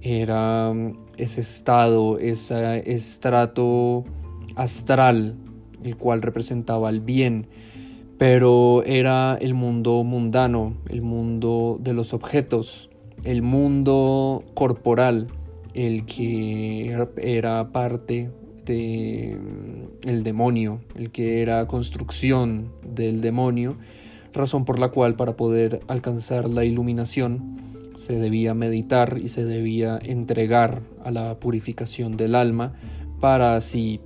Era 0.00 0.72
ese 1.16 1.40
estado, 1.40 2.18
ese 2.18 2.90
estrato 2.92 4.04
astral, 4.54 5.34
el 5.82 5.96
cual 5.96 6.22
representaba 6.22 6.90
el 6.90 7.00
bien 7.00 7.48
pero 8.20 8.82
era 8.84 9.38
el 9.40 9.54
mundo 9.54 10.04
mundano, 10.04 10.74
el 10.90 11.00
mundo 11.00 11.78
de 11.80 11.94
los 11.94 12.12
objetos, 12.12 12.90
el 13.24 13.40
mundo 13.40 14.44
corporal, 14.52 15.28
el 15.72 16.04
que 16.04 16.94
era 17.16 17.72
parte 17.72 18.30
del 18.66 19.88
el 20.04 20.22
demonio, 20.22 20.82
el 20.96 21.10
que 21.10 21.40
era 21.40 21.66
construcción 21.66 22.70
del 22.82 23.22
demonio, 23.22 23.78
razón 24.34 24.66
por 24.66 24.78
la 24.78 24.90
cual 24.90 25.16
para 25.16 25.34
poder 25.34 25.80
alcanzar 25.88 26.46
la 26.50 26.66
iluminación 26.66 27.56
se 27.94 28.18
debía 28.18 28.52
meditar 28.52 29.16
y 29.16 29.28
se 29.28 29.46
debía 29.46 29.98
entregar 29.98 30.82
a 31.02 31.10
la 31.10 31.40
purificación 31.40 32.18
del 32.18 32.34
alma 32.34 32.74
para 33.18 33.56
así 33.56 33.98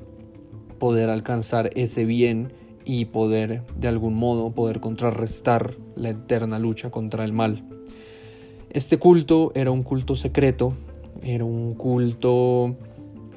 poder 0.78 1.10
alcanzar 1.10 1.70
ese 1.74 2.04
bien 2.04 2.52
y 2.84 3.06
poder 3.06 3.62
de 3.78 3.88
algún 3.88 4.14
modo 4.14 4.50
poder 4.52 4.80
contrarrestar 4.80 5.76
la 5.94 6.10
eterna 6.10 6.58
lucha 6.58 6.90
contra 6.90 7.24
el 7.24 7.32
mal. 7.32 7.64
Este 8.70 8.98
culto 8.98 9.52
era 9.54 9.70
un 9.70 9.82
culto 9.82 10.16
secreto, 10.16 10.74
era 11.22 11.44
un 11.44 11.74
culto 11.74 12.76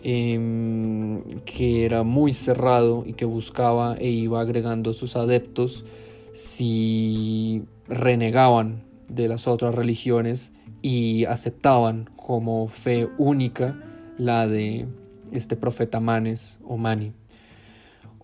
em, 0.04 1.22
que 1.46 1.86
era 1.86 2.04
muy 2.04 2.34
cerrado 2.34 3.04
y 3.06 3.14
que 3.14 3.26
buscaba 3.26 3.96
e 3.98 4.10
iba 4.10 4.42
agregando 4.42 4.90
a 4.90 4.94
sus 4.94 5.16
adeptos 5.16 5.86
si 6.34 7.64
renegaban 7.88 8.84
de 9.10 9.28
las 9.28 9.48
otras 9.48 9.74
religiones 9.76 10.52
y 10.82 11.26
aceptaban 11.26 12.10
como 12.16 12.68
fe 12.68 13.08
única 13.18 13.80
la 14.18 14.48
de 14.48 14.88
este 15.32 15.56
profeta 15.56 16.00
Manes 16.00 16.60
o 16.64 16.78
Mani. 16.78 17.14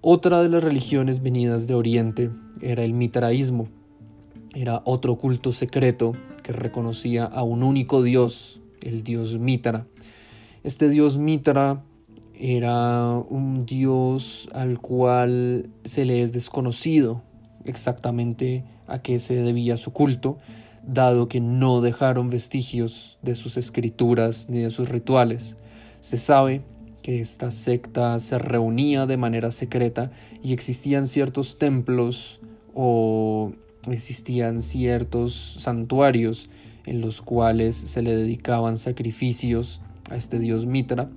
Otra 0.05 0.43
de 0.43 0.49
las 0.49 0.61
religiones 0.61 1.21
venidas 1.21 1.65
de 1.65 1.75
Oriente 1.75 2.29
era 2.59 2.83
el 2.83 2.93
mitraísmo. 2.93 3.69
Era 4.53 4.81
otro 4.83 5.15
culto 5.15 5.53
secreto 5.53 6.11
que 6.43 6.51
reconocía 6.51 7.23
a 7.23 7.41
un 7.43 7.63
único 7.63 8.03
dios, 8.03 8.59
el 8.81 9.03
dios 9.03 9.39
Mitra. 9.39 9.87
Este 10.61 10.89
dios 10.89 11.17
Mitra 11.17 11.85
era 12.37 13.13
un 13.13 13.65
dios 13.65 14.49
al 14.53 14.81
cual 14.81 15.69
se 15.85 16.03
le 16.03 16.21
es 16.21 16.33
desconocido 16.33 17.21
exactamente 17.63 18.65
a 18.87 19.01
qué 19.01 19.19
se 19.19 19.35
debía 19.35 19.77
su 19.77 19.93
culto, 19.93 20.37
dado 20.85 21.29
que 21.29 21.39
no 21.39 21.79
dejaron 21.79 22.29
vestigios 22.29 23.19
de 23.21 23.35
sus 23.35 23.55
escrituras 23.55 24.49
ni 24.49 24.59
de 24.59 24.69
sus 24.69 24.89
rituales. 24.89 25.55
Se 26.01 26.17
sabe 26.17 26.61
que 27.03 27.19
esta 27.19 27.51
secta 27.51 28.17
se 28.17 28.39
reunía 28.39 29.05
de 29.05 29.17
manera 29.17 29.51
secreta 29.51 30.09
y 30.41 30.53
existían 30.53 31.05
ciertos 31.05 31.59
templos 31.59 32.39
o 32.73 33.51
existían 33.91 34.63
ciertos 34.63 35.33
santuarios 35.59 36.49
en 36.85 37.01
los 37.01 37.21
cuales 37.21 37.75
se 37.75 38.01
le 38.01 38.15
dedicaban 38.15 38.77
sacrificios 38.77 39.81
a 40.09 40.15
este 40.15 40.39
dios 40.39 40.65
Mitra 40.65 41.09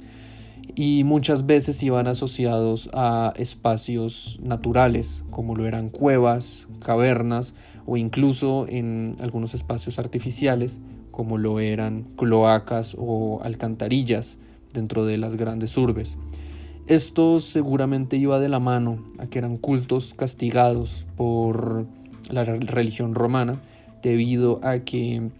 y 0.75 1.05
muchas 1.05 1.47
veces 1.47 1.81
iban 1.85 2.09
asociados 2.09 2.91
a 2.93 3.33
espacios 3.37 4.41
naturales 4.43 5.25
como 5.31 5.55
lo 5.55 5.67
eran 5.67 5.89
cuevas, 5.89 6.69
cavernas 6.81 7.55
o 7.87 7.97
incluso 7.97 8.67
en 8.69 9.17
algunos 9.21 9.55
espacios 9.55 10.01
artificiales 10.01 10.81
como 11.13 11.39
lo 11.39 11.61
eran 11.61 12.03
cloacas 12.17 12.97
o 12.99 13.41
alcantarillas 13.43 14.41
dentro 14.77 15.05
de 15.05 15.19
las 15.19 15.37
grandes 15.37 15.77
urbes. 15.77 16.19
Esto 16.87 17.41
seguramente 17.41 18.17
iba 18.17 18.39
de 18.39 18.49
la 18.49 18.61
mano 18.61 19.03
a 19.19 19.27
que 19.27 19.39
eran 19.41 19.57
cultos 19.57 20.15
castigados 20.15 21.05
por 21.17 21.87
la 22.31 22.45
religión 22.45 23.17
romana 23.17 23.61
debido 24.03 24.61
a 24.63 24.79
que 24.81 25.31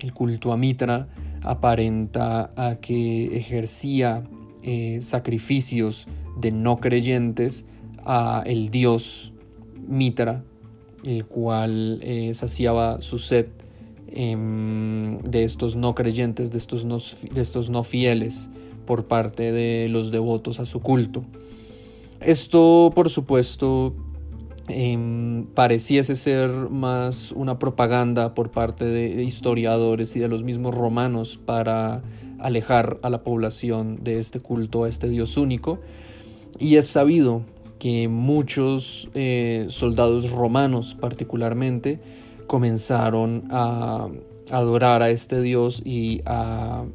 el 0.00 0.12
culto 0.12 0.52
a 0.52 0.56
Mitra 0.56 1.06
aparenta 1.42 2.50
a 2.56 2.76
que 2.80 3.36
ejercía 3.36 4.24
eh, 4.64 4.98
sacrificios 5.00 6.08
de 6.36 6.50
no 6.50 6.78
creyentes 6.78 7.64
a 8.04 8.42
el 8.44 8.70
dios 8.70 9.32
Mitra 9.86 10.42
el 11.04 11.26
cual 11.26 12.00
eh, 12.02 12.32
saciaba 12.34 13.00
su 13.02 13.18
sed 13.18 13.46
em, 14.08 15.20
de 15.20 15.44
estos 15.44 15.76
no 15.76 15.94
creyentes, 15.94 16.50
de 16.50 16.58
estos 16.58 16.84
no, 16.84 16.96
de 17.32 17.40
estos 17.40 17.70
no 17.70 17.84
fieles 17.84 18.50
por 18.88 19.04
parte 19.04 19.52
de 19.52 19.86
los 19.90 20.10
devotos 20.10 20.60
a 20.60 20.64
su 20.64 20.80
culto. 20.80 21.22
Esto, 22.22 22.90
por 22.94 23.10
supuesto, 23.10 23.94
em, 24.66 25.44
pareciese 25.54 26.14
ser 26.14 26.48
más 26.70 27.32
una 27.32 27.58
propaganda 27.58 28.32
por 28.32 28.50
parte 28.50 28.86
de 28.86 29.22
historiadores 29.22 30.16
y 30.16 30.20
de 30.20 30.28
los 30.28 30.42
mismos 30.42 30.74
romanos 30.74 31.36
para 31.36 32.02
alejar 32.38 32.98
a 33.02 33.10
la 33.10 33.22
población 33.22 33.98
de 34.02 34.18
este 34.18 34.40
culto 34.40 34.84
a 34.84 34.88
este 34.88 35.10
Dios 35.10 35.36
único. 35.36 35.80
Y 36.58 36.76
es 36.76 36.86
sabido 36.86 37.42
que 37.78 38.08
muchos 38.08 39.10
eh, 39.12 39.66
soldados 39.68 40.30
romanos 40.30 40.96
particularmente 40.98 42.00
comenzaron 42.46 43.48
a 43.50 44.08
adorar 44.50 45.02
a 45.02 45.10
este 45.10 45.42
Dios 45.42 45.82
y 45.84 46.22
a 46.24 46.86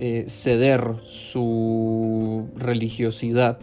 eh, 0.00 0.24
ceder 0.26 0.96
su 1.04 2.48
religiosidad 2.56 3.60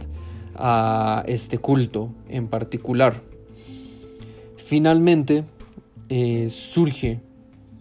a 0.54 1.24
este 1.26 1.58
culto 1.58 2.10
en 2.28 2.48
particular. 2.48 3.20
Finalmente 4.56 5.44
eh, 6.08 6.48
surge 6.48 7.20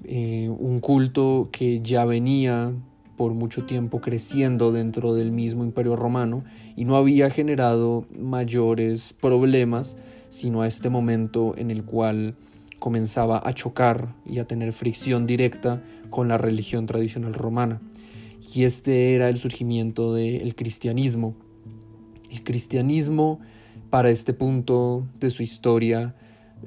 un 0.10 0.80
culto 0.80 1.50
que 1.52 1.82
ya 1.82 2.06
venía 2.06 2.74
por 3.18 3.34
mucho 3.34 3.66
tiempo 3.66 4.00
creciendo 4.00 4.72
dentro 4.72 5.14
del 5.14 5.34
mismo 5.34 5.66
imperio 5.66 5.98
romano 5.98 6.46
y 6.78 6.86
no 6.86 6.96
había 6.96 7.30
generado 7.30 8.06
mayores 8.18 9.14
problemas 9.20 9.98
sino 10.30 10.62
a 10.62 10.68
este 10.68 10.90
momento 10.90 11.56
en 11.58 11.72
el 11.72 11.84
cual 11.84 12.36
comenzaba 12.80 13.42
a 13.44 13.54
chocar 13.54 14.14
y 14.26 14.40
a 14.40 14.46
tener 14.46 14.72
fricción 14.72 15.26
directa 15.26 15.82
con 16.10 16.28
la 16.28 16.38
religión 16.38 16.86
tradicional 16.86 17.34
romana. 17.34 17.82
Y 18.54 18.64
este 18.64 19.16
era 19.16 19.30
el 19.30 19.38
surgimiento 19.38 20.14
del 20.14 20.56
cristianismo. 20.56 21.36
El 22.30 22.44
cristianismo 22.44 23.40
para 23.90 24.10
este 24.10 24.34
punto 24.34 25.08
de 25.20 25.30
su 25.30 25.44
historia 25.44 26.16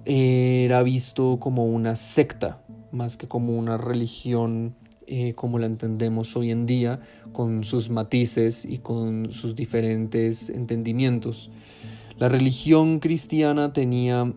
era 0.05 0.83
visto 0.83 1.39
como 1.41 1.67
una 1.67 1.97
secta 1.97 2.65
más 2.93 3.17
que 3.17 3.29
como 3.29 3.59
una 3.59 3.77
religión 3.77 4.75
eh, 5.07 5.35
como 5.35 5.59
la 5.59 5.67
entendemos 5.67 6.37
hoy 6.37 6.53
en 6.53 6.67
día, 6.67 7.01
con 7.33 7.65
sus 7.65 7.91
matices 7.91 8.65
y 8.65 8.79
con 8.79 9.33
sus 9.33 9.57
diferentes 9.57 10.51
entendimientos. 10.51 11.51
La 12.17 12.29
religión 12.29 13.01
cristiana 13.01 13.73
tenía 13.73 14.33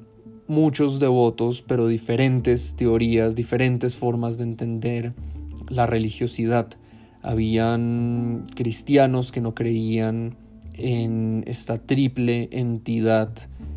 muchos 0.48 1.00
devotos, 1.00 1.62
pero 1.62 1.88
diferentes 1.88 2.76
teorías, 2.76 3.36
diferentes 3.36 3.96
formas 3.96 4.38
de 4.38 4.46
entender 4.46 5.13
la 5.69 5.86
religiosidad. 5.86 6.69
Habían 7.23 8.45
cristianos 8.53 9.31
que 9.31 9.41
no 9.41 9.55
creían 9.55 10.36
en 10.75 11.43
esta 11.47 11.77
triple 11.77 12.49
entidad 12.51 13.33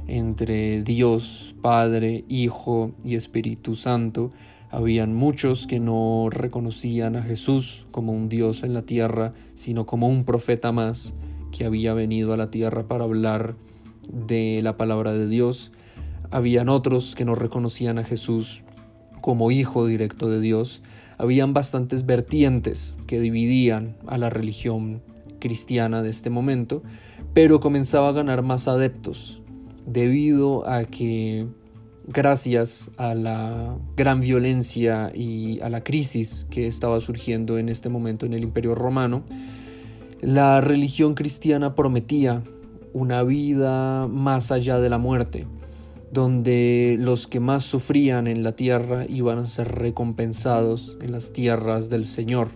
entre 0.06 0.82
Dios, 0.82 1.56
Padre, 1.62 2.24
Hijo 2.28 2.92
y 3.02 3.14
Espíritu 3.14 3.74
Santo, 3.74 4.30
habían 4.70 5.14
muchos 5.14 5.66
que 5.66 5.80
no 5.80 6.28
reconocían 6.30 7.16
a 7.16 7.22
Jesús 7.22 7.86
como 7.92 8.12
un 8.12 8.28
Dios 8.28 8.62
en 8.62 8.74
la 8.74 8.82
tierra, 8.82 9.32
sino 9.54 9.86
como 9.86 10.08
un 10.08 10.24
profeta 10.24 10.72
más 10.72 11.14
que 11.52 11.64
había 11.64 11.94
venido 11.94 12.32
a 12.32 12.36
la 12.36 12.50
tierra 12.50 12.86
para 12.86 13.04
hablar 13.04 13.54
de 14.08 14.60
la 14.62 14.76
palabra 14.76 15.12
de 15.12 15.28
Dios. 15.28 15.72
Habían 16.30 16.68
otros 16.68 17.14
que 17.14 17.24
no 17.24 17.34
reconocían 17.34 17.98
a 17.98 18.04
Jesús 18.04 18.64
como 19.20 19.50
hijo 19.50 19.86
directo 19.86 20.28
de 20.28 20.40
Dios. 20.40 20.82
Habían 21.18 21.54
bastantes 21.54 22.06
vertientes 22.06 22.98
que 23.06 23.20
dividían 23.20 23.96
a 24.06 24.18
la 24.18 24.30
religión 24.30 25.02
cristiana 25.38 26.02
de 26.02 26.10
este 26.10 26.30
momento, 26.30 26.82
pero 27.34 27.60
comenzaba 27.60 28.08
a 28.08 28.12
ganar 28.12 28.42
más 28.42 28.68
adeptos 28.68 29.42
debido 29.86 30.68
a 30.68 30.84
que 30.84 31.46
gracias 32.06 32.90
a 32.96 33.14
la 33.14 33.76
gran 33.96 34.20
violencia 34.20 35.10
y 35.14 35.60
a 35.60 35.68
la 35.68 35.82
crisis 35.82 36.46
que 36.50 36.66
estaba 36.66 37.00
surgiendo 37.00 37.58
en 37.58 37.68
este 37.68 37.88
momento 37.88 38.26
en 38.26 38.34
el 38.34 38.42
Imperio 38.42 38.74
Romano, 38.74 39.24
la 40.20 40.60
religión 40.60 41.14
cristiana 41.14 41.74
prometía 41.74 42.42
una 42.92 43.22
vida 43.22 44.06
más 44.08 44.50
allá 44.52 44.78
de 44.78 44.88
la 44.88 44.98
muerte, 44.98 45.46
donde 46.10 46.96
los 46.98 47.26
que 47.26 47.40
más 47.40 47.64
sufrían 47.64 48.26
en 48.26 48.42
la 48.42 48.52
tierra 48.52 49.06
iban 49.08 49.38
a 49.38 49.44
ser 49.44 49.68
recompensados 49.68 50.96
en 51.00 51.12
las 51.12 51.32
tierras 51.32 51.88
del 51.90 52.04
Señor, 52.04 52.48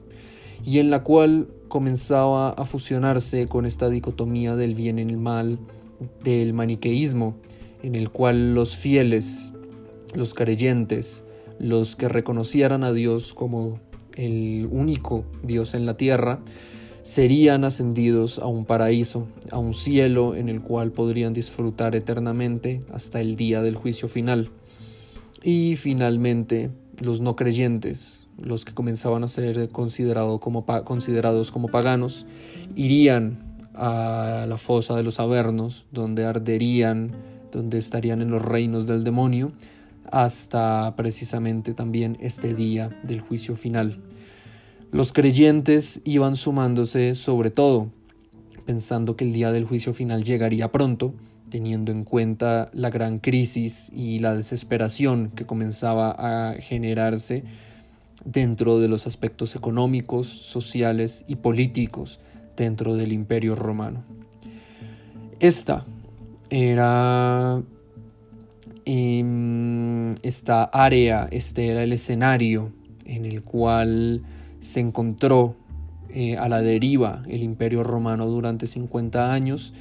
y 0.65 0.79
en 0.79 0.91
la 0.91 1.03
cual 1.03 1.49
comenzaba 1.69 2.51
a 2.51 2.65
fusionarse 2.65 3.47
con 3.47 3.67
esta 3.67 3.89
dicotomía 3.89 4.57
del 4.57 4.75
bien 4.75 4.99
y 4.99 5.03
el 5.03 5.17
mal, 5.17 5.59
del 6.23 6.53
maniqueísmo, 6.53 7.37
en 7.83 7.95
el 7.95 8.11
cual 8.11 8.55
los 8.55 8.77
fieles, 8.77 9.53
los 10.15 10.35
creyentes, 10.35 11.25
los 11.59 11.97
que 11.97 12.09
reconocieran 12.09 12.85
a 12.85 12.93
Dios 12.93 13.35
como 13.35 13.81
el 14.17 14.69
único 14.71 15.25
Dios 15.43 15.75
en 15.75 15.87
la 15.87 15.97
tierra, 15.97 16.41
serían 17.03 17.65
ascendidos 17.65 18.39
a 18.39 18.47
un 18.47 18.65
paraíso, 18.65 19.27
a 19.51 19.59
un 19.59 19.75
cielo 19.75 20.35
en 20.35 20.49
el 20.49 20.61
cual 20.61 20.93
podrían 20.93 21.33
disfrutar 21.33 21.95
eternamente 21.95 22.81
hasta 22.93 23.21
el 23.21 23.37
día 23.37 23.63
del 23.63 23.75
juicio 23.75 24.09
final. 24.09 24.51
Y 25.43 25.77
finalmente 25.77 26.71
los 26.99 27.21
no 27.21 27.37
creyentes, 27.37 28.27
los 28.39 28.65
que 28.65 28.75
comenzaban 28.75 29.25
a 29.25 29.29
ser 29.29 29.71
considerado 29.71 30.39
como, 30.41 30.67
considerados 30.85 31.51
como 31.51 31.69
paganos, 31.69 32.27
irían 32.77 33.51
a 33.75 34.45
la 34.49 34.59
fosa 34.59 34.97
de 34.97 35.03
los 35.03 35.21
Avernos, 35.21 35.87
donde 35.93 36.25
arderían, 36.25 37.13
donde 37.51 37.79
estarían 37.79 38.21
en 38.21 38.31
los 38.31 38.43
reinos 38.43 38.87
del 38.87 39.05
demonio, 39.05 39.53
hasta 40.11 40.95
precisamente 40.97 41.73
también 41.73 42.19
este 42.21 42.55
día 42.55 42.91
del 43.03 43.21
juicio 43.21 43.57
final. 43.57 44.03
Los 44.93 45.13
creyentes 45.13 46.01
iban 46.05 46.35
sumándose 46.35 47.15
sobre 47.15 47.51
todo, 47.53 47.91
pensando 48.67 49.15
que 49.15 49.25
el 49.25 49.33
día 49.33 49.53
del 49.53 49.65
juicio 49.65 49.95
final 49.95 50.25
llegaría 50.25 50.73
pronto, 50.73 51.15
teniendo 51.49 51.93
en 51.93 52.03
cuenta 52.03 52.71
la 52.73 52.91
gran 52.91 53.21
crisis 53.21 53.91
y 53.95 54.19
la 54.19 54.35
desesperación 54.35 55.31
que 55.35 55.47
comenzaba 55.47 56.11
a 56.11 56.55
generarse 56.55 57.45
dentro 58.25 58.81
de 58.81 58.89
los 58.89 59.07
aspectos 59.07 59.55
económicos, 59.55 60.27
sociales 60.27 61.25
y 61.29 61.37
políticos 61.37 62.19
dentro 62.57 62.97
del 62.97 63.13
imperio 63.13 63.55
romano. 63.55 64.05
Esta 65.39 65.85
era 66.51 67.63
em, 68.85 70.15
esta 70.23 70.65
área, 70.65 71.29
este 71.31 71.69
era 71.69 71.85
el 71.85 71.93
escenario 71.93 72.73
en 73.05 73.25
el 73.25 73.43
cual 73.43 74.23
se 74.61 74.81
encontró 74.81 75.57
eh, 76.09 76.37
a 76.37 76.49
la 76.49 76.63
deriva 76.63 77.23
el 77.29 77.43
imperio 77.43 77.83
romano 77.83 78.27
durante 78.27 78.67
50 78.67 79.33
años 79.33 79.75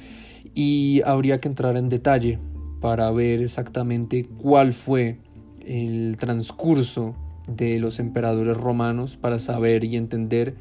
y 0.54 1.02
habría 1.04 1.40
que 1.40 1.48
entrar 1.48 1.76
en 1.76 1.88
detalle 1.88 2.38
para 2.80 3.10
ver 3.10 3.42
exactamente 3.42 4.24
cuál 4.24 4.72
fue 4.72 5.18
el 5.60 6.16
transcurso 6.18 7.14
de 7.46 7.78
los 7.78 7.98
emperadores 7.98 8.56
romanos 8.56 9.16
para 9.16 9.38
saber 9.38 9.84
y 9.84 9.96
entender 9.96 10.54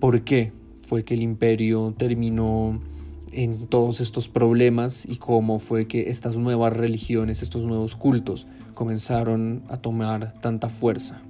por 0.00 0.22
qué 0.22 0.52
fue 0.82 1.04
que 1.04 1.14
el 1.14 1.22
imperio 1.22 1.94
terminó 1.96 2.80
en 3.32 3.66
todos 3.66 4.00
estos 4.00 4.28
problemas 4.28 5.04
y 5.06 5.16
cómo 5.16 5.58
fue 5.58 5.86
que 5.88 6.10
estas 6.10 6.38
nuevas 6.38 6.72
religiones, 6.72 7.42
estos 7.42 7.64
nuevos 7.64 7.96
cultos 7.96 8.46
comenzaron 8.74 9.62
a 9.68 9.78
tomar 9.78 10.34
tanta 10.40 10.68
fuerza. 10.68 11.22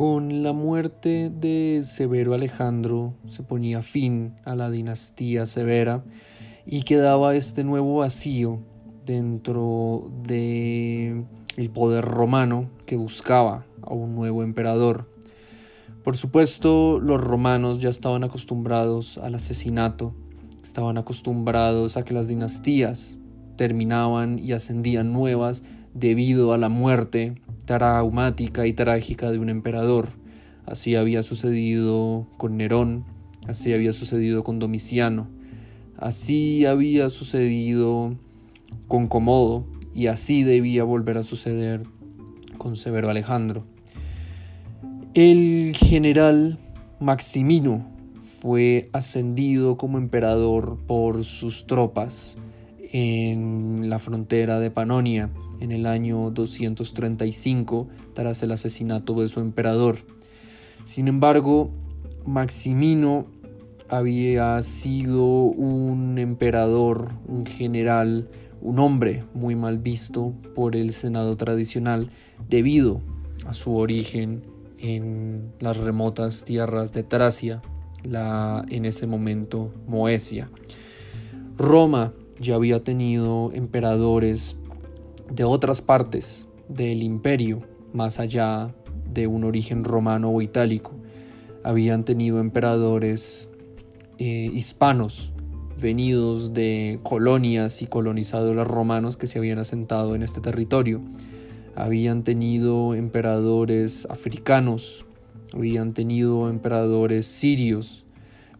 Con 0.00 0.42
la 0.42 0.54
muerte 0.54 1.28
de 1.28 1.82
Severo 1.84 2.32
Alejandro 2.32 3.12
se 3.26 3.42
ponía 3.42 3.82
fin 3.82 4.34
a 4.46 4.56
la 4.56 4.70
dinastía 4.70 5.44
severa 5.44 6.02
y 6.64 6.84
quedaba 6.84 7.34
este 7.34 7.64
nuevo 7.64 7.96
vacío 7.96 8.60
dentro 9.04 10.10
de 10.26 11.26
el 11.58 11.70
poder 11.70 12.06
romano 12.06 12.70
que 12.86 12.96
buscaba 12.96 13.66
a 13.82 13.92
un 13.92 14.14
nuevo 14.14 14.42
emperador. 14.42 15.06
Por 16.02 16.16
supuesto, 16.16 16.98
los 16.98 17.20
romanos 17.20 17.82
ya 17.82 17.90
estaban 17.90 18.24
acostumbrados 18.24 19.18
al 19.18 19.34
asesinato, 19.34 20.14
estaban 20.62 20.96
acostumbrados 20.96 21.98
a 21.98 22.04
que 22.04 22.14
las 22.14 22.26
dinastías 22.26 23.18
terminaban 23.56 24.38
y 24.38 24.52
ascendían 24.52 25.12
nuevas 25.12 25.62
debido 25.94 26.52
a 26.52 26.58
la 26.58 26.68
muerte 26.68 27.34
traumática 27.64 28.66
y 28.66 28.72
trágica 28.72 29.30
de 29.30 29.38
un 29.38 29.48
emperador. 29.48 30.08
Así 30.66 30.94
había 30.94 31.22
sucedido 31.22 32.26
con 32.36 32.56
Nerón, 32.56 33.04
así 33.46 33.72
había 33.72 33.92
sucedido 33.92 34.44
con 34.44 34.58
Domiciano, 34.58 35.28
así 35.96 36.66
había 36.66 37.10
sucedido 37.10 38.16
con 38.88 39.06
Comodo 39.06 39.66
y 39.94 40.06
así 40.06 40.44
debía 40.44 40.84
volver 40.84 41.18
a 41.18 41.22
suceder 41.22 41.82
con 42.58 42.76
Severo 42.76 43.10
Alejandro. 43.10 43.64
El 45.14 45.74
general 45.76 46.58
Maximino 47.00 47.84
fue 48.40 48.90
ascendido 48.92 49.76
como 49.76 49.98
emperador 49.98 50.78
por 50.86 51.24
sus 51.24 51.66
tropas 51.66 52.36
en 52.92 53.88
la 53.88 53.98
frontera 53.98 54.60
de 54.60 54.70
Panonia 54.70 55.30
en 55.60 55.72
el 55.72 55.86
año 55.86 56.30
235 56.30 57.88
tras 58.14 58.42
el 58.42 58.52
asesinato 58.52 59.20
de 59.20 59.28
su 59.28 59.40
emperador. 59.40 59.96
Sin 60.84 61.08
embargo, 61.08 61.70
Maximino 62.26 63.26
había 63.88 64.60
sido 64.62 65.24
un 65.24 66.18
emperador, 66.18 67.12
un 67.26 67.46
general, 67.46 68.28
un 68.60 68.78
hombre 68.78 69.24
muy 69.34 69.54
mal 69.54 69.78
visto 69.78 70.32
por 70.54 70.76
el 70.76 70.92
Senado 70.92 71.36
tradicional 71.36 72.10
debido 72.48 73.00
a 73.46 73.54
su 73.54 73.76
origen 73.76 74.42
en 74.78 75.52
las 75.60 75.76
remotas 75.76 76.44
tierras 76.44 76.92
de 76.92 77.02
Tracia, 77.02 77.60
en 78.02 78.84
ese 78.86 79.06
momento 79.06 79.74
Moesia. 79.86 80.50
Roma 81.58 82.14
ya 82.40 82.54
había 82.54 82.82
tenido 82.82 83.52
emperadores 83.52 84.56
de 85.30 85.44
otras 85.44 85.82
partes 85.82 86.48
del 86.68 87.02
imperio, 87.02 87.60
más 87.92 88.18
allá 88.18 88.74
de 89.12 89.26
un 89.26 89.44
origen 89.44 89.84
romano 89.84 90.30
o 90.30 90.40
itálico. 90.40 90.92
Habían 91.62 92.04
tenido 92.04 92.40
emperadores 92.40 93.48
eh, 94.18 94.50
hispanos 94.52 95.32
venidos 95.78 96.52
de 96.52 97.00
colonias 97.02 97.82
y 97.82 97.86
colonizadores 97.86 98.66
romanos 98.66 99.16
que 99.16 99.26
se 99.26 99.38
habían 99.38 99.58
asentado 99.58 100.14
en 100.14 100.22
este 100.22 100.40
territorio. 100.40 101.00
Habían 101.74 102.22
tenido 102.24 102.94
emperadores 102.94 104.06
africanos, 104.10 105.06
habían 105.54 105.94
tenido 105.94 106.48
emperadores 106.48 107.26
sirios, 107.26 108.04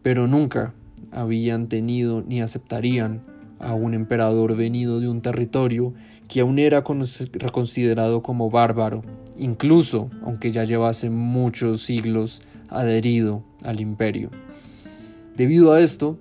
pero 0.02 0.26
nunca 0.26 0.74
habían 1.12 1.68
tenido 1.68 2.22
ni 2.22 2.40
aceptarían 2.40 3.22
a 3.60 3.74
un 3.74 3.94
emperador 3.94 4.56
venido 4.56 5.00
de 5.00 5.08
un 5.08 5.20
territorio 5.20 5.94
que 6.28 6.40
aún 6.40 6.58
era 6.58 6.82
considerado 6.82 8.22
como 8.22 8.50
bárbaro, 8.50 9.02
incluso 9.38 10.10
aunque 10.22 10.52
ya 10.52 10.64
llevase 10.64 11.10
muchos 11.10 11.82
siglos 11.82 12.42
adherido 12.68 13.42
al 13.62 13.80
imperio. 13.80 14.30
Debido 15.36 15.72
a 15.72 15.80
esto, 15.80 16.18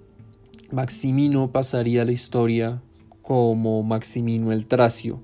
Maximino 0.72 1.52
pasaría 1.52 2.04
a 2.04 2.06
la 2.06 2.12
historia 2.12 2.82
como 3.22 3.84
Maximino 3.84 4.52
el 4.52 4.66
Tracio, 4.68 5.20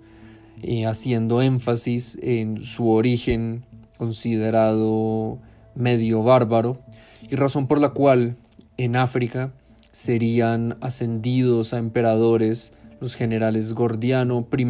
eh, 0.62 0.86
haciendo 0.86 1.42
énfasis 1.42 2.18
en 2.22 2.64
su 2.64 2.90
origen 2.90 3.66
considerado 3.98 5.40
medio 5.76 6.24
bárbaro 6.24 6.82
y 7.30 7.36
razón 7.36 7.68
por 7.68 7.80
la 7.80 7.90
cual 7.90 8.38
en 8.78 8.96
África 8.96 9.54
serían 9.96 10.76
ascendidos 10.82 11.74
a 11.74 11.78
emperadores 11.78 12.74
los 13.00 13.16
generales 13.16 13.74
Gordiano 13.74 14.46
I 14.52 14.68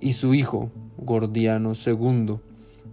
y 0.00 0.14
su 0.14 0.34
hijo 0.34 0.72
Gordiano 0.98 1.70
II, 1.86 2.38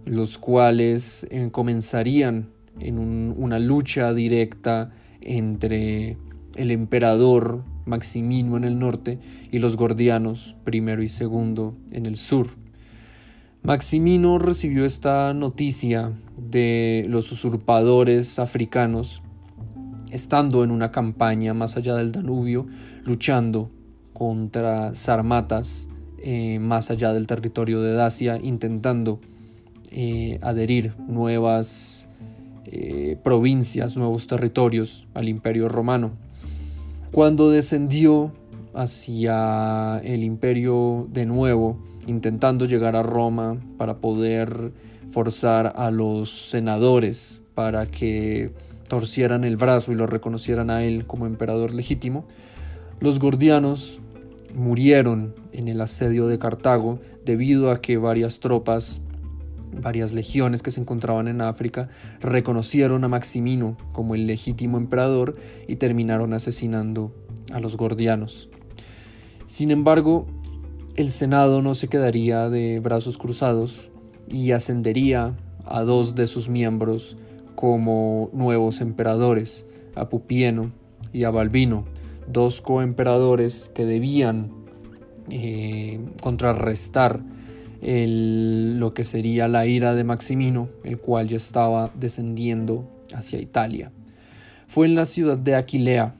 los 0.06 0.38
cuales 0.38 1.26
eh, 1.32 1.48
comenzarían 1.50 2.50
en 2.78 2.96
una 3.36 3.58
lucha 3.58 4.14
directa 4.14 4.92
entre 5.20 6.16
el 6.54 6.70
emperador 6.70 7.64
Maximino 7.86 8.56
en 8.56 8.62
el 8.62 8.78
norte 8.78 9.18
y 9.50 9.58
los 9.58 9.76
gordianos 9.76 10.54
primero 10.62 11.02
y 11.02 11.08
segundo 11.08 11.76
en 11.90 12.06
el 12.06 12.14
sur. 12.14 12.46
Maximino 13.64 14.38
recibió 14.38 14.84
esta 14.84 15.34
noticia 15.34 16.12
de 16.36 17.04
los 17.08 17.32
usurpadores 17.32 18.38
africanos 18.38 19.24
estando 20.12 20.62
en 20.62 20.70
una 20.70 20.90
campaña 20.90 21.54
más 21.54 21.76
allá 21.76 21.96
del 21.96 22.12
Danubio, 22.12 22.66
luchando 23.04 23.70
contra 24.12 24.94
sarmatas 24.94 25.88
eh, 26.18 26.58
más 26.60 26.90
allá 26.90 27.12
del 27.12 27.26
territorio 27.26 27.80
de 27.80 27.94
Dacia, 27.94 28.38
intentando 28.40 29.18
eh, 29.90 30.38
adherir 30.42 30.94
nuevas 31.08 32.08
eh, 32.66 33.16
provincias, 33.24 33.96
nuevos 33.96 34.26
territorios 34.26 35.08
al 35.14 35.28
imperio 35.28 35.68
romano. 35.68 36.12
Cuando 37.10 37.50
descendió 37.50 38.32
hacia 38.74 39.98
el 40.04 40.22
imperio 40.22 41.08
de 41.10 41.26
nuevo, 41.26 41.78
intentando 42.06 42.66
llegar 42.66 42.96
a 42.96 43.02
Roma 43.02 43.60
para 43.76 43.98
poder 43.98 44.72
forzar 45.10 45.72
a 45.76 45.90
los 45.90 46.30
senadores 46.30 47.42
para 47.54 47.86
que 47.86 48.52
torcieran 48.92 49.44
el 49.44 49.56
brazo 49.56 49.90
y 49.90 49.94
lo 49.94 50.06
reconocieran 50.06 50.68
a 50.68 50.84
él 50.84 51.06
como 51.06 51.24
emperador 51.24 51.72
legítimo, 51.72 52.26
los 53.00 53.20
gordianos 53.20 54.02
murieron 54.54 55.34
en 55.50 55.68
el 55.68 55.80
asedio 55.80 56.26
de 56.26 56.38
Cartago 56.38 56.98
debido 57.24 57.70
a 57.70 57.80
que 57.80 57.96
varias 57.96 58.38
tropas 58.38 59.00
varias 59.80 60.12
legiones 60.12 60.62
que 60.62 60.70
se 60.70 60.82
encontraban 60.82 61.26
en 61.26 61.40
África 61.40 61.88
reconocieron 62.20 63.02
a 63.04 63.08
Maximino 63.08 63.78
como 63.92 64.14
el 64.14 64.26
legítimo 64.26 64.76
emperador 64.76 65.36
y 65.66 65.76
terminaron 65.76 66.34
asesinando 66.34 67.14
a 67.50 67.60
los 67.60 67.78
gordianos. 67.78 68.50
Sin 69.46 69.70
embargo, 69.70 70.26
el 70.96 71.10
Senado 71.10 71.62
no 71.62 71.72
se 71.72 71.88
quedaría 71.88 72.50
de 72.50 72.78
brazos 72.80 73.16
cruzados 73.16 73.88
y 74.28 74.50
ascendería 74.50 75.34
a 75.64 75.80
dos 75.80 76.14
de 76.14 76.26
sus 76.26 76.50
miembros 76.50 77.16
como 77.54 78.30
nuevos 78.32 78.80
emperadores, 78.80 79.66
a 79.94 80.08
Pupieno 80.08 80.72
y 81.12 81.24
a 81.24 81.30
Balbino, 81.30 81.84
dos 82.26 82.60
coemperadores 82.60 83.70
que 83.74 83.84
debían 83.84 84.50
eh, 85.30 86.00
contrarrestar 86.22 87.20
lo 87.82 88.94
que 88.94 89.02
sería 89.02 89.48
la 89.48 89.66
ira 89.66 89.94
de 89.94 90.04
Maximino, 90.04 90.68
el 90.84 90.98
cual 90.98 91.26
ya 91.28 91.36
estaba 91.36 91.90
descendiendo 91.98 92.88
hacia 93.12 93.40
Italia. 93.40 93.90
Fue 94.68 94.86
en 94.86 94.94
la 94.94 95.04
ciudad 95.04 95.36
de 95.36 95.56
Aquilea, 95.56 96.14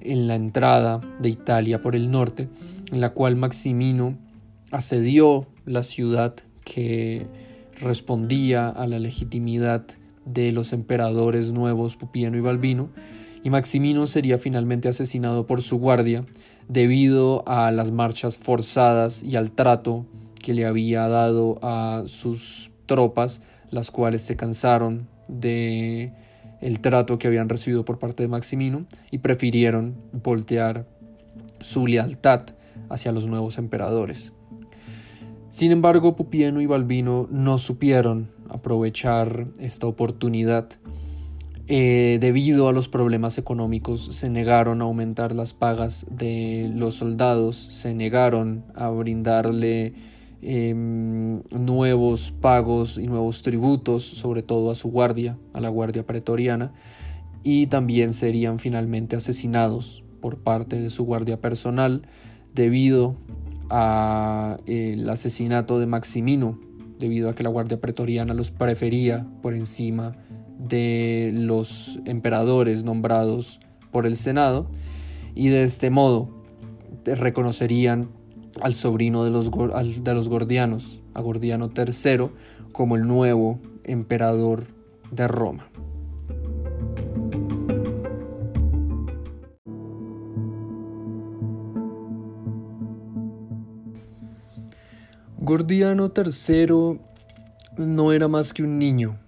en 0.00 0.28
la 0.28 0.36
entrada 0.36 1.00
de 1.20 1.28
Italia 1.28 1.80
por 1.80 1.96
el 1.96 2.10
norte, 2.10 2.48
en 2.92 3.00
la 3.00 3.10
cual 3.10 3.34
Maximino 3.34 4.16
asedió 4.70 5.48
la 5.66 5.82
ciudad 5.82 6.34
que 6.64 7.26
respondía 7.80 8.68
a 8.68 8.86
la 8.86 8.98
legitimidad 8.98 9.84
de 10.32 10.52
los 10.52 10.72
emperadores 10.72 11.52
nuevos 11.52 11.96
Pupieno 11.96 12.36
y 12.36 12.40
Balbino, 12.40 12.90
y 13.42 13.50
Maximino 13.50 14.06
sería 14.06 14.38
finalmente 14.38 14.88
asesinado 14.88 15.46
por 15.46 15.62
su 15.62 15.78
guardia 15.78 16.24
debido 16.68 17.44
a 17.46 17.70
las 17.70 17.92
marchas 17.92 18.36
forzadas 18.36 19.22
y 19.22 19.36
al 19.36 19.52
trato 19.52 20.06
que 20.42 20.54
le 20.54 20.66
había 20.66 21.08
dado 21.08 21.58
a 21.62 22.02
sus 22.06 22.72
tropas, 22.86 23.40
las 23.70 23.90
cuales 23.90 24.22
se 24.22 24.36
cansaron 24.36 25.08
de 25.28 26.12
el 26.60 26.80
trato 26.80 27.18
que 27.18 27.28
habían 27.28 27.48
recibido 27.48 27.84
por 27.84 27.98
parte 27.98 28.22
de 28.22 28.28
Maximino 28.28 28.86
y 29.10 29.18
prefirieron 29.18 29.96
voltear 30.12 30.86
su 31.60 31.86
lealtad 31.86 32.46
hacia 32.88 33.12
los 33.12 33.26
nuevos 33.26 33.58
emperadores. 33.58 34.32
Sin 35.50 35.72
embargo, 35.72 36.14
Pupieno 36.16 36.60
y 36.60 36.66
Balbino 36.66 37.26
no 37.30 37.58
supieron 37.58 38.30
aprovechar 38.48 39.46
esta 39.58 39.86
oportunidad. 39.86 40.68
Eh, 41.66 42.18
debido 42.20 42.68
a 42.68 42.72
los 42.72 42.88
problemas 42.88 43.36
económicos, 43.36 44.00
se 44.00 44.30
negaron 44.30 44.80
a 44.80 44.84
aumentar 44.84 45.34
las 45.34 45.52
pagas 45.52 46.06
de 46.10 46.70
los 46.74 46.94
soldados, 46.94 47.56
se 47.56 47.94
negaron 47.94 48.64
a 48.74 48.88
brindarle 48.88 49.94
Em, 50.40 51.40
nuevos 51.50 52.30
pagos 52.30 52.96
y 52.96 53.08
nuevos 53.08 53.42
tributos, 53.42 54.04
sobre 54.04 54.42
todo 54.42 54.70
a 54.70 54.76
su 54.76 54.88
guardia, 54.88 55.36
a 55.52 55.60
la 55.60 55.68
guardia 55.68 56.06
pretoriana, 56.06 56.72
y 57.42 57.66
también 57.66 58.12
serían 58.12 58.60
finalmente 58.60 59.16
asesinados 59.16 60.04
por 60.20 60.38
parte 60.38 60.80
de 60.80 60.90
su 60.90 61.04
guardia 61.04 61.40
personal 61.40 62.02
debido 62.54 63.16
al 63.68 65.08
asesinato 65.10 65.80
de 65.80 65.86
Maximino, 65.86 66.60
debido 66.98 67.28
a 67.28 67.34
que 67.34 67.42
la 67.42 67.50
guardia 67.50 67.80
pretoriana 67.80 68.34
los 68.34 68.50
prefería 68.50 69.26
por 69.42 69.54
encima 69.54 70.16
de 70.58 71.30
los 71.34 72.00
emperadores 72.04 72.84
nombrados 72.84 73.60
por 73.90 74.06
el 74.06 74.16
Senado, 74.16 74.68
y 75.34 75.48
de 75.48 75.64
este 75.64 75.90
modo 75.90 76.28
reconocerían 77.04 78.10
al 78.60 78.74
sobrino 78.74 79.24
de 79.24 79.30
los, 79.30 79.50
de 79.50 80.14
los 80.14 80.28
gordianos, 80.28 81.02
a 81.14 81.20
Gordiano 81.20 81.70
III, 81.74 82.30
como 82.72 82.96
el 82.96 83.06
nuevo 83.06 83.60
emperador 83.84 84.64
de 85.10 85.28
Roma. 85.28 85.68
Gordiano 95.48 96.12
III 96.14 97.00
no 97.78 98.12
era 98.12 98.28
más 98.28 98.52
que 98.52 98.62
un 98.62 98.78
niño, 98.78 99.18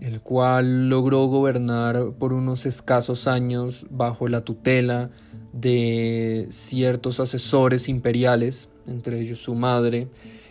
el 0.00 0.20
cual 0.20 0.90
logró 0.90 1.24
gobernar 1.28 2.12
por 2.18 2.34
unos 2.34 2.66
escasos 2.66 3.26
años 3.26 3.86
bajo 3.88 4.28
la 4.28 4.42
tutela 4.42 5.08
de 5.54 6.46
ciertos 6.50 7.20
asesores 7.20 7.88
imperiales, 7.88 8.68
entre 8.86 9.18
ellos 9.18 9.38
su 9.38 9.54
madre, 9.54 10.08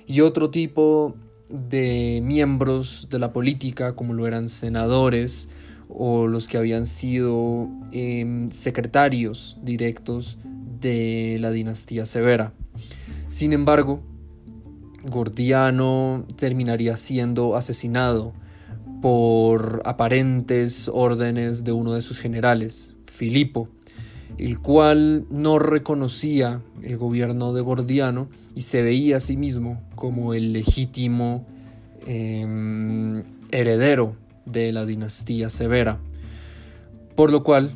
y 0.08 0.22
otro 0.22 0.50
tipo 0.50 1.14
de 1.50 2.20
miembros 2.24 3.08
de 3.12 3.20
la 3.20 3.32
política, 3.32 3.94
como 3.94 4.16
lo 4.16 4.26
eran 4.26 4.50
senadores 4.50 5.50
o 5.88 6.26
los 6.26 6.48
que 6.48 6.58
habían 6.58 6.88
sido 6.88 7.70
em, 7.92 8.50
secretarios 8.50 9.60
directos 9.62 10.40
de 10.80 11.38
la 11.40 11.52
dinastía 11.52 12.08
severa. 12.08 12.54
Sin 13.28 13.54
embargo, 13.54 14.02
Gordiano 15.04 16.26
terminaría 16.36 16.96
siendo 16.98 17.56
asesinado 17.56 18.34
por 19.02 19.82
aparentes 19.86 20.90
órdenes 20.94 21.64
de 21.64 21.72
uno 21.72 21.94
de 21.94 22.02
sus 22.02 22.20
generales, 22.20 22.96
Filipo, 23.06 23.68
el 24.38 24.60
cual 24.60 25.26
no 25.30 25.60
reconocía 25.60 26.62
el 26.84 26.98
gobierno 26.98 27.54
de 27.54 27.62
Gordiano 27.62 28.30
y 28.56 28.62
se 28.62 28.84
veía 28.84 29.18
a 29.18 29.20
sí 29.20 29.38
mismo 29.38 29.82
como 29.96 30.34
el 30.34 30.54
legítimo 30.54 31.46
em, 32.06 33.24
heredero 33.52 34.16
de 34.46 34.72
la 34.72 34.86
dinastía 34.86 35.50
severa. 35.50 36.00
Por 37.16 37.32
lo 37.32 37.44
cual, 37.44 37.72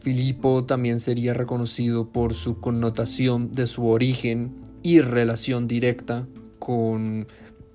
Filipo 0.00 0.64
también 0.64 1.00
sería 1.00 1.34
reconocido 1.34 2.08
por 2.08 2.34
su 2.34 2.60
connotación 2.60 3.52
de 3.52 3.66
su 3.66 3.86
origen 3.86 4.54
y 4.82 5.00
relación 5.00 5.68
directa 5.68 6.26
con 6.64 7.26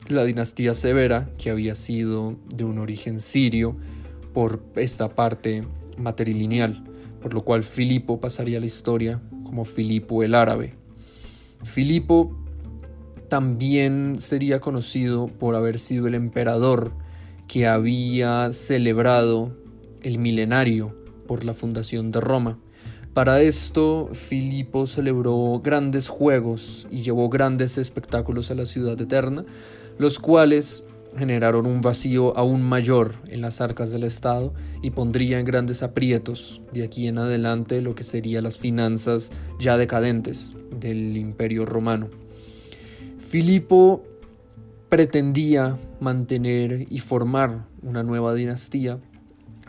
la 0.07 0.23
dinastía 0.23 0.73
severa, 0.73 1.29
que 1.37 1.49
había 1.49 1.75
sido 1.75 2.37
de 2.55 2.63
un 2.63 2.77
origen 2.77 3.19
sirio 3.19 3.75
por 4.33 4.61
esta 4.75 5.09
parte 5.09 5.63
matrilineal 5.97 6.83
por 7.21 7.33
lo 7.33 7.43
cual 7.43 7.63
Filipo 7.63 8.19
pasaría 8.19 8.57
a 8.57 8.61
la 8.61 8.67
historia 8.67 9.21
como 9.43 9.65
Filipo 9.65 10.23
el 10.23 10.35
árabe. 10.35 10.75
Filipo 11.63 12.37
también 13.27 14.15
sería 14.19 14.59
conocido 14.59 15.27
por 15.27 15.55
haber 15.55 15.79
sido 15.79 16.07
el 16.07 16.15
emperador 16.15 16.93
que 17.47 17.67
había 17.67 18.51
celebrado 18.51 19.57
el 20.03 20.19
milenario 20.19 20.95
por 21.27 21.43
la 21.43 21.53
fundación 21.53 22.11
de 22.11 22.21
Roma. 22.21 22.59
Para 23.17 23.41
esto, 23.41 24.09
Filipo 24.13 24.85
celebró 24.85 25.59
grandes 25.63 26.07
juegos 26.07 26.85
y 26.91 27.01
llevó 27.01 27.29
grandes 27.29 27.79
espectáculos 27.79 28.51
a 28.51 28.53
la 28.53 28.67
ciudad 28.67 29.01
eterna, 29.01 29.43
los 29.97 30.19
cuales 30.19 30.83
generaron 31.17 31.65
un 31.65 31.81
vacío 31.81 32.37
aún 32.37 32.61
mayor 32.61 33.15
en 33.27 33.41
las 33.41 33.59
arcas 33.59 33.91
del 33.91 34.03
Estado 34.03 34.53
y 34.83 34.91
pondría 34.91 35.39
en 35.39 35.47
grandes 35.47 35.81
aprietos 35.81 36.61
de 36.73 36.83
aquí 36.83 37.07
en 37.07 37.17
adelante 37.17 37.81
lo 37.81 37.95
que 37.95 38.03
serían 38.03 38.43
las 38.43 38.59
finanzas 38.59 39.31
ya 39.59 39.77
decadentes 39.77 40.53
del 40.79 41.17
imperio 41.17 41.65
romano. 41.65 42.09
Filipo 43.17 44.03
pretendía 44.89 45.79
mantener 45.99 46.85
y 46.87 46.99
formar 46.99 47.65
una 47.81 48.03
nueva 48.03 48.35
dinastía, 48.35 48.99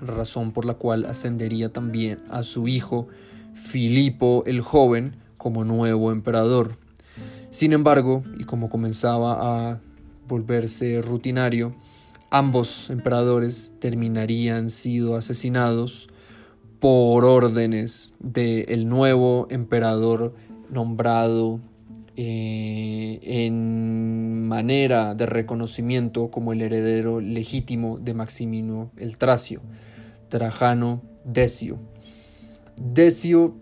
razón 0.03 0.53
por 0.53 0.67
la 0.67 0.75
cual 0.75 1.07
ascendería 1.07 1.73
también 1.73 2.19
a 2.29 2.43
su 2.43 2.69
hijo 2.69 3.09
Filipo 3.63 4.43
el 4.47 4.61
joven 4.61 5.17
como 5.37 5.65
nuevo 5.65 6.13
emperador. 6.13 6.77
Sin 7.51 7.73
embargo, 7.73 8.23
y 8.39 8.45
como 8.45 8.69
comenzaba 8.69 9.71
a 9.71 9.81
volverse 10.27 11.01
rutinario, 11.01 11.75
ambos 12.31 12.91
emperadores 12.91 13.73
terminarían 13.81 14.71
sido 14.71 15.17
asesinados 15.17 16.09
por 16.81 17.25
órdenes 17.25 18.13
del 18.21 18.89
nuevo 18.89 19.47
emperador 19.51 20.35
nombrado 20.71 21.61
eh, 22.17 23.21
en 23.23 24.47
manera 24.49 25.15
de 25.15 25.27
reconocimiento 25.27 26.31
como 26.31 26.53
el 26.53 26.63
heredero 26.63 27.21
legítimo 27.21 27.99
de 27.99 28.15
Maximino 28.15 28.91
el 28.97 29.19
Tracio, 29.19 29.61
Trajano 30.29 31.03
Decio. 31.25 31.79
Decio 32.81 33.57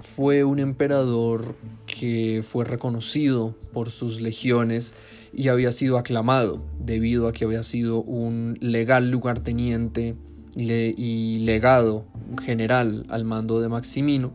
fue 0.00 0.44
un 0.44 0.60
emperador 0.60 1.56
que 1.86 2.42
fue 2.44 2.64
reconocido 2.64 3.56
por 3.72 3.90
sus 3.90 4.20
legiones 4.20 4.94
y 5.32 5.48
había 5.48 5.72
sido 5.72 5.98
aclamado 5.98 6.62
debido 6.78 7.26
a 7.26 7.32
que 7.32 7.44
había 7.44 7.62
sido 7.62 8.02
un 8.02 8.56
legal 8.60 9.10
lugarteniente 9.10 10.14
y 10.56 11.38
legado 11.40 12.04
general 12.42 13.04
al 13.08 13.24
mando 13.24 13.60
de 13.60 13.68
Maximino, 13.68 14.32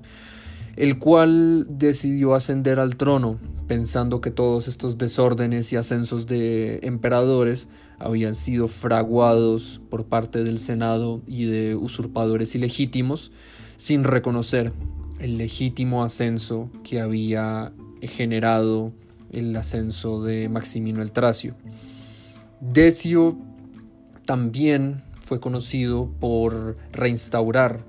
el 0.75 0.99
cual 0.99 1.67
decidió 1.69 2.35
ascender 2.35 2.79
al 2.79 2.97
trono 2.97 3.39
pensando 3.67 4.19
que 4.19 4.31
todos 4.31 4.67
estos 4.67 4.97
desórdenes 4.97 5.71
y 5.71 5.77
ascensos 5.77 6.27
de 6.27 6.79
emperadores 6.83 7.69
habían 7.97 8.35
sido 8.35 8.67
fraguados 8.67 9.79
por 9.89 10.05
parte 10.05 10.43
del 10.43 10.59
Senado 10.59 11.21
y 11.27 11.45
de 11.45 11.75
usurpadores 11.75 12.53
ilegítimos 12.55 13.31
sin 13.81 14.03
reconocer 14.03 14.73
el 15.17 15.39
legítimo 15.39 16.03
ascenso 16.03 16.69
que 16.83 17.01
había 17.01 17.73
generado 18.03 18.93
el 19.31 19.55
ascenso 19.55 20.23
de 20.23 20.49
Maximino 20.49 21.01
el 21.01 21.11
Tracio. 21.11 21.55
Decio 22.59 23.39
también 24.23 25.01
fue 25.19 25.39
conocido 25.39 26.11
por 26.19 26.77
reinstaurar 26.91 27.83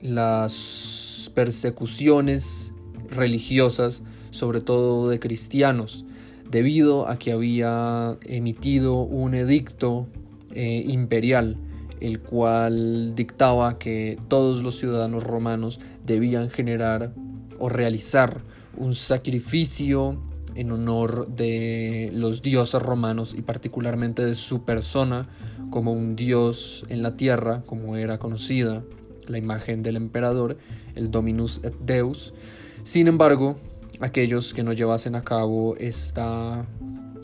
las 0.00 1.30
persecuciones 1.34 2.72
religiosas, 3.10 4.04
sobre 4.30 4.62
todo 4.62 5.10
de 5.10 5.20
cristianos, 5.20 6.06
debido 6.50 7.06
a 7.06 7.18
que 7.18 7.32
había 7.32 8.16
emitido 8.22 9.02
un 9.02 9.34
edicto 9.34 10.06
eh, 10.54 10.84
imperial, 10.86 11.58
el 12.00 12.20
cual 12.20 13.14
dictaba 13.14 13.78
que 13.78 14.18
todos 14.28 14.62
los 14.62 14.78
ciudadanos 14.78 15.24
romanos 15.24 15.80
debían 16.04 16.50
generar 16.50 17.12
o 17.58 17.68
realizar 17.68 18.42
un 18.76 18.94
sacrificio 18.94 20.22
en 20.54 20.72
honor 20.72 21.28
de 21.28 22.10
los 22.12 22.42
dioses 22.42 22.82
romanos 22.82 23.34
y 23.36 23.42
particularmente 23.42 24.24
de 24.24 24.34
su 24.34 24.64
persona 24.64 25.28
como 25.70 25.92
un 25.92 26.16
dios 26.16 26.84
en 26.88 27.02
la 27.02 27.16
tierra, 27.16 27.62
como 27.66 27.96
era 27.96 28.18
conocida 28.18 28.82
la 29.28 29.38
imagen 29.38 29.82
del 29.82 29.96
emperador, 29.96 30.56
el 30.94 31.10
Dominus 31.10 31.60
et 31.62 31.74
Deus. 31.80 32.34
Sin 32.82 33.06
embargo, 33.06 33.56
aquellos 34.00 34.54
que 34.54 34.62
no 34.62 34.72
llevasen 34.72 35.14
a 35.14 35.22
cabo 35.22 35.76
esta, 35.76 36.66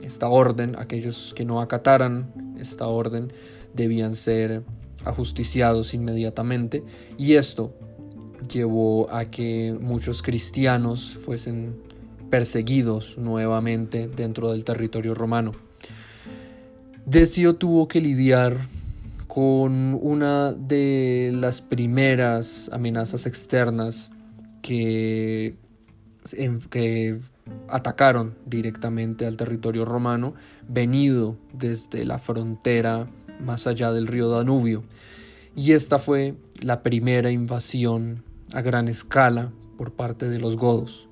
esta 0.03 0.29
orden, 0.29 0.77
aquellos 0.79 1.35
que 1.35 1.45
no 1.45 1.61
acataran 1.61 2.57
esta 2.59 2.87
orden, 2.87 3.33
debían 3.75 4.17
ser 4.17 4.63
ajusticiados 5.05 5.95
inmediatamente 5.95 6.83
y 7.19 7.35
esto 7.35 7.75
llevó 8.51 9.13
a 9.13 9.27
que 9.27 9.77
muchos 9.81 10.23
cristianos 10.23 11.19
fuesen 11.25 11.77
perseguidos 12.31 13.19
nuevamente 13.19 14.09
dentro 14.09 14.53
del 14.53 14.65
territorio 14.65 15.15
romano. 15.15 15.53
Decio 17.07 17.57
tuvo 17.57 17.87
que 17.87 18.01
lidiar 18.01 18.57
con 19.27 19.99
una 20.01 20.53
de 20.53 21.31
las 21.35 21.61
primeras 21.61 22.71
amenazas 22.73 23.27
externas 23.27 24.11
que, 24.63 25.57
que 26.71 27.19
atacaron 27.69 28.35
directamente 28.47 29.27
al 29.27 29.37
territorio 29.37 29.85
romano, 29.85 30.35
venido 30.69 31.37
desde 31.53 32.05
la 32.05 32.19
frontera 32.19 33.09
más 33.40 33.66
allá 33.66 33.92
del 33.92 34.07
río 34.07 34.29
Danubio. 34.29 34.85
Y 35.57 35.73
esta 35.73 35.99
fue 35.99 36.35
la 36.61 36.83
primera 36.83 37.31
invasión 37.31 38.25
a 38.53 38.61
gran 38.61 38.88
escala 38.88 39.53
por 39.77 39.92
parte 39.92 40.29
de 40.29 40.38
los 40.38 40.57
godos. 40.57 41.09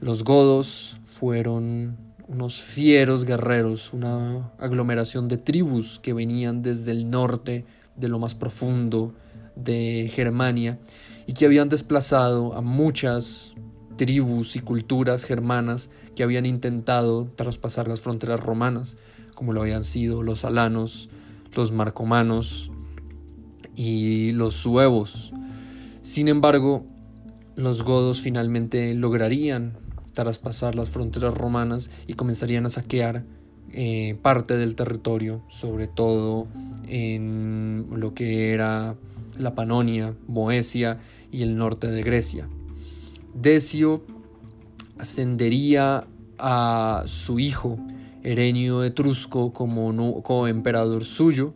Los 0.00 0.24
godos 0.24 0.98
fueron 1.16 1.96
unos 2.28 2.62
fieros 2.62 3.24
guerreros, 3.24 3.92
una 3.92 4.52
aglomeración 4.58 5.28
de 5.28 5.36
tribus 5.36 5.98
que 6.00 6.12
venían 6.12 6.62
desde 6.62 6.92
el 6.92 7.10
norte 7.10 7.64
de 7.96 8.08
lo 8.08 8.18
más 8.18 8.34
profundo 8.34 9.14
de 9.54 10.10
Germania 10.12 10.78
y 11.26 11.34
que 11.34 11.46
habían 11.46 11.68
desplazado 11.68 12.54
a 12.54 12.62
muchas 12.62 13.54
tribus 13.96 14.56
y 14.56 14.60
culturas 14.60 15.24
germanas 15.24 15.90
que 16.16 16.22
habían 16.22 16.46
intentado 16.46 17.28
traspasar 17.36 17.88
las 17.88 18.00
fronteras 18.00 18.40
romanas, 18.40 18.96
como 19.34 19.52
lo 19.52 19.60
habían 19.60 19.84
sido 19.84 20.22
los 20.22 20.44
alanos, 20.44 21.10
los 21.54 21.72
marcomanos 21.72 22.70
y 23.74 24.32
los 24.32 24.54
suevos. 24.54 25.32
Sin 26.00 26.28
embargo, 26.28 26.84
los 27.56 27.82
godos 27.82 28.20
finalmente 28.20 28.94
lograrían 28.94 29.78
traspasar 30.12 30.74
las 30.74 30.90
fronteras 30.90 31.34
romanas 31.34 31.90
y 32.06 32.14
comenzarían 32.14 32.66
a 32.66 32.70
saquear 32.70 33.24
eh, 33.72 34.18
parte 34.20 34.56
del 34.56 34.74
territorio, 34.74 35.42
sobre 35.48 35.88
todo 35.88 36.46
en 36.86 37.86
lo 37.90 38.14
que 38.14 38.52
era 38.52 38.96
la 39.38 39.54
Panonia, 39.54 40.14
Moesia 40.28 40.98
y 41.30 41.42
el 41.42 41.56
norte 41.56 41.90
de 41.90 42.02
Grecia. 42.02 42.48
Decio 43.34 44.02
ascendería 44.98 46.06
a 46.38 47.02
su 47.06 47.38
hijo 47.38 47.78
Erenio 48.22 48.84
Etrusco 48.84 49.52
como 49.52 50.22
coemperador 50.22 51.04
suyo. 51.04 51.54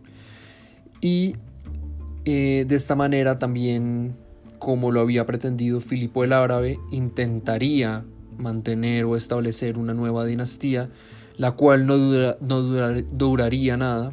Y 1.00 1.36
eh, 2.24 2.64
de 2.66 2.74
esta 2.74 2.94
manera 2.94 3.38
también 3.38 4.16
como 4.58 4.90
lo 4.90 5.00
había 5.00 5.26
pretendido 5.26 5.80
Filipo 5.80 6.24
el 6.24 6.32
Árabe 6.32 6.78
intentaría 6.90 8.04
mantener 8.38 9.04
o 9.04 9.16
establecer 9.16 9.78
una 9.78 9.94
nueva 9.94 10.24
dinastía, 10.24 10.90
la 11.36 11.52
cual 11.52 11.86
no, 11.86 11.96
duraría 11.96 13.76
nada, 13.76 14.12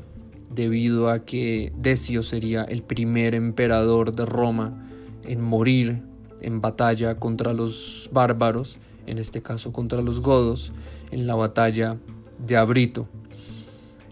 debido 0.53 1.09
a 1.09 1.25
que 1.25 1.73
Decio 1.77 2.21
sería 2.21 2.63
el 2.63 2.83
primer 2.83 3.33
emperador 3.33 4.15
de 4.15 4.25
Roma 4.25 4.87
en 5.23 5.41
morir 5.41 6.03
en 6.41 6.61
batalla 6.61 7.15
contra 7.15 7.53
los 7.53 8.09
bárbaros, 8.13 8.77
en 9.07 9.17
este 9.17 9.41
caso 9.41 9.71
contra 9.71 10.01
los 10.01 10.21
godos, 10.21 10.73
en 11.11 11.25
la 11.25 11.35
batalla 11.35 11.97
de 12.45 12.58
Abrito. 12.58 13.08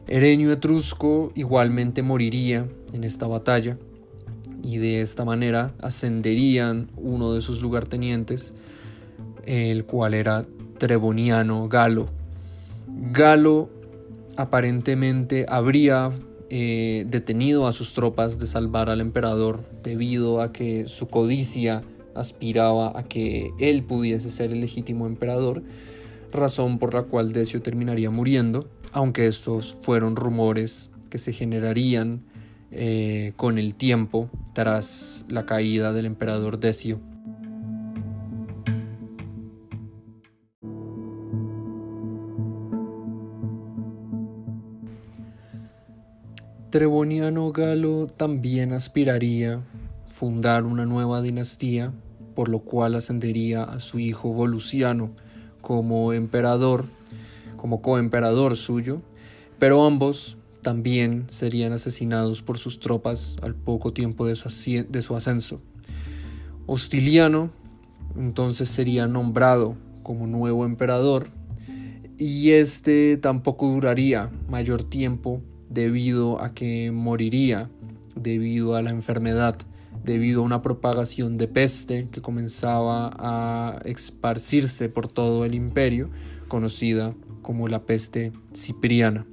Erenio 0.07 0.51
Etrusco 0.51 1.31
igualmente 1.35 2.03
moriría 2.03 2.67
en 2.93 3.03
esta 3.03 3.27
batalla 3.27 3.77
y 4.63 4.77
de 4.77 5.01
esta 5.01 5.25
manera 5.25 5.73
ascenderían 5.81 6.89
uno 6.97 7.33
de 7.33 7.41
sus 7.41 7.61
lugartenientes 7.61 8.53
el 9.45 9.85
cual 9.85 10.13
era 10.13 10.45
Treboniano 10.77 11.67
Galo. 11.67 12.07
Galo 12.87 13.69
aparentemente 14.35 15.45
habría 15.47 16.09
eh, 16.49 17.05
detenido 17.07 17.67
a 17.67 17.71
sus 17.71 17.93
tropas 17.93 18.39
de 18.39 18.47
salvar 18.47 18.89
al 18.89 19.01
emperador 19.01 19.63
debido 19.83 20.41
a 20.41 20.51
que 20.51 20.87
su 20.87 21.07
codicia 21.07 21.83
aspiraba 22.15 22.97
a 22.97 23.03
que 23.03 23.51
él 23.59 23.83
pudiese 23.83 24.29
ser 24.29 24.51
el 24.51 24.61
legítimo 24.61 25.07
emperador, 25.07 25.63
razón 26.31 26.79
por 26.79 26.93
la 26.93 27.03
cual 27.03 27.33
Decio 27.33 27.61
terminaría 27.61 28.09
muriendo, 28.09 28.69
aunque 28.91 29.27
estos 29.27 29.75
fueron 29.81 30.15
rumores 30.15 30.91
que 31.09 31.17
se 31.17 31.33
generarían 31.33 32.23
eh, 32.71 33.33
con 33.35 33.57
el 33.57 33.75
tiempo 33.75 34.29
tras 34.53 35.25
la 35.27 35.45
caída 35.45 35.93
del 35.93 36.05
emperador 36.05 36.59
Decio. 36.59 36.99
Treboniano 46.69 47.51
Galo 47.51 48.07
también 48.07 48.71
aspiraría 48.71 49.61
fundar 50.05 50.63
una 50.63 50.85
nueva 50.85 51.21
dinastía, 51.21 51.91
por 52.33 52.47
lo 52.47 52.59
cual 52.59 52.95
ascendería 52.95 53.63
a 53.63 53.81
su 53.81 53.99
hijo 53.99 54.29
Voluciano 54.29 55.11
como 55.61 56.13
emperador, 56.13 56.85
como 57.57 57.81
coemperador 57.81 58.55
suyo, 58.57 59.01
pero 59.59 59.85
ambos 59.85 60.37
también 60.61 61.25
serían 61.27 61.73
asesinados 61.73 62.41
por 62.41 62.57
sus 62.57 62.79
tropas 62.79 63.35
al 63.41 63.55
poco 63.55 63.93
tiempo 63.93 64.25
de 64.25 64.35
su, 64.35 65.15
ascenso. 65.15 65.61
Hostiliano 66.67 67.49
entonces 68.17 68.69
sería 68.69 69.07
nombrado 69.07 69.75
como 70.03 70.27
nuevo 70.27 70.65
emperador 70.65 71.29
y 72.17 72.51
este 72.51 73.17
tampoco 73.17 73.67
duraría 73.67 74.29
mayor 74.49 74.83
tiempo 74.83 75.41
debido 75.69 76.41
a 76.41 76.53
que 76.53 76.91
moriría 76.91 77.69
debido 78.15 78.75
a 78.75 78.81
la 78.81 78.89
enfermedad, 78.89 79.55
debido 80.03 80.41
a 80.41 80.45
una 80.45 80.61
propagación 80.61 81.37
de 81.37 81.47
peste 81.47 82.07
que 82.11 82.21
comenzaba 82.21 83.11
a 83.17 83.79
esparcirse 83.85 84.89
por 84.89 85.07
todo 85.07 85.45
el 85.45 85.55
imperio, 85.55 86.09
conocida 86.47 87.13
como 87.41 87.67
la 87.67 87.83
peste 87.83 88.31
cipriana. 88.53 89.25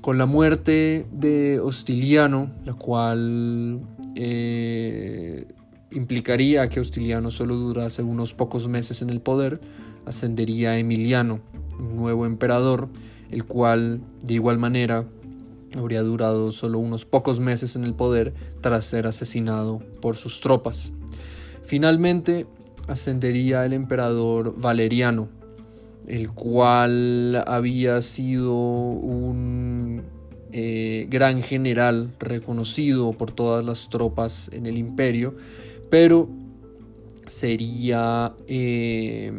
Con 0.00 0.18
la 0.18 0.26
muerte 0.26 1.06
de 1.12 1.60
Hostiliano, 1.60 2.52
la 2.64 2.74
cual 2.74 3.80
eh, 4.14 5.46
implicaría 5.90 6.68
que 6.68 6.80
Hostiliano 6.80 7.30
solo 7.30 7.56
durase 7.56 8.02
unos 8.02 8.34
pocos 8.34 8.68
meses 8.68 9.02
en 9.02 9.10
el 9.10 9.20
poder, 9.20 9.60
ascendería 10.06 10.78
Emiliano, 10.78 11.40
un 11.78 11.96
nuevo 11.96 12.26
emperador, 12.26 12.88
el 13.30 13.44
cual 13.44 14.00
de 14.24 14.34
igual 14.34 14.58
manera 14.58 15.04
habría 15.76 16.02
durado 16.02 16.50
solo 16.50 16.78
unos 16.78 17.04
pocos 17.04 17.40
meses 17.40 17.76
en 17.76 17.84
el 17.84 17.94
poder 17.94 18.32
tras 18.60 18.84
ser 18.84 19.06
asesinado 19.06 19.80
por 20.00 20.16
sus 20.16 20.40
tropas. 20.40 20.92
Finalmente 21.62 22.46
ascendería 22.86 23.64
el 23.66 23.72
emperador 23.72 24.54
Valeriano, 24.58 25.28
el 26.06 26.30
cual 26.30 27.44
había 27.46 28.00
sido 28.00 28.54
un 28.54 30.02
eh, 30.52 31.06
gran 31.10 31.42
general 31.42 32.14
reconocido 32.18 33.12
por 33.12 33.32
todas 33.32 33.64
las 33.64 33.90
tropas 33.90 34.50
en 34.52 34.64
el 34.64 34.78
imperio, 34.78 35.36
pero 35.90 36.30
sería 37.26 38.32
eh, 38.46 39.30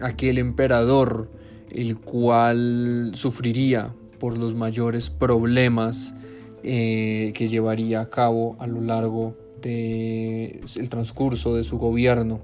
aquel 0.00 0.38
emperador 0.38 1.30
el 1.70 1.98
cual 1.98 3.12
sufriría 3.14 3.94
por 4.18 4.36
los 4.36 4.54
mayores 4.54 5.10
problemas 5.10 6.14
eh, 6.62 7.32
que 7.34 7.48
llevaría 7.48 8.00
a 8.00 8.10
cabo 8.10 8.56
a 8.58 8.66
lo 8.66 8.80
largo 8.80 9.36
del 9.62 10.88
transcurso 10.88 11.54
de 11.54 11.64
su 11.64 11.78
gobierno. 11.78 12.40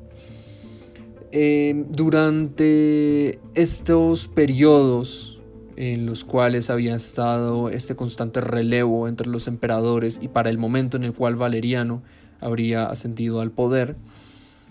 durante 1.92 3.38
estos 3.54 4.28
periodos 4.28 5.32
en 5.76 6.06
los 6.06 6.24
cuales 6.24 6.70
había 6.70 6.94
estado 6.94 7.68
este 7.68 7.96
constante 7.96 8.40
relevo 8.40 9.08
entre 9.08 9.28
los 9.28 9.48
emperadores 9.48 10.18
y 10.22 10.28
para 10.28 10.50
el 10.50 10.58
momento 10.58 10.96
en 10.96 11.04
el 11.04 11.12
cual 11.12 11.36
Valeriano 11.36 12.02
habría 12.40 12.86
ascendido 12.86 13.40
al 13.40 13.50
poder, 13.50 13.96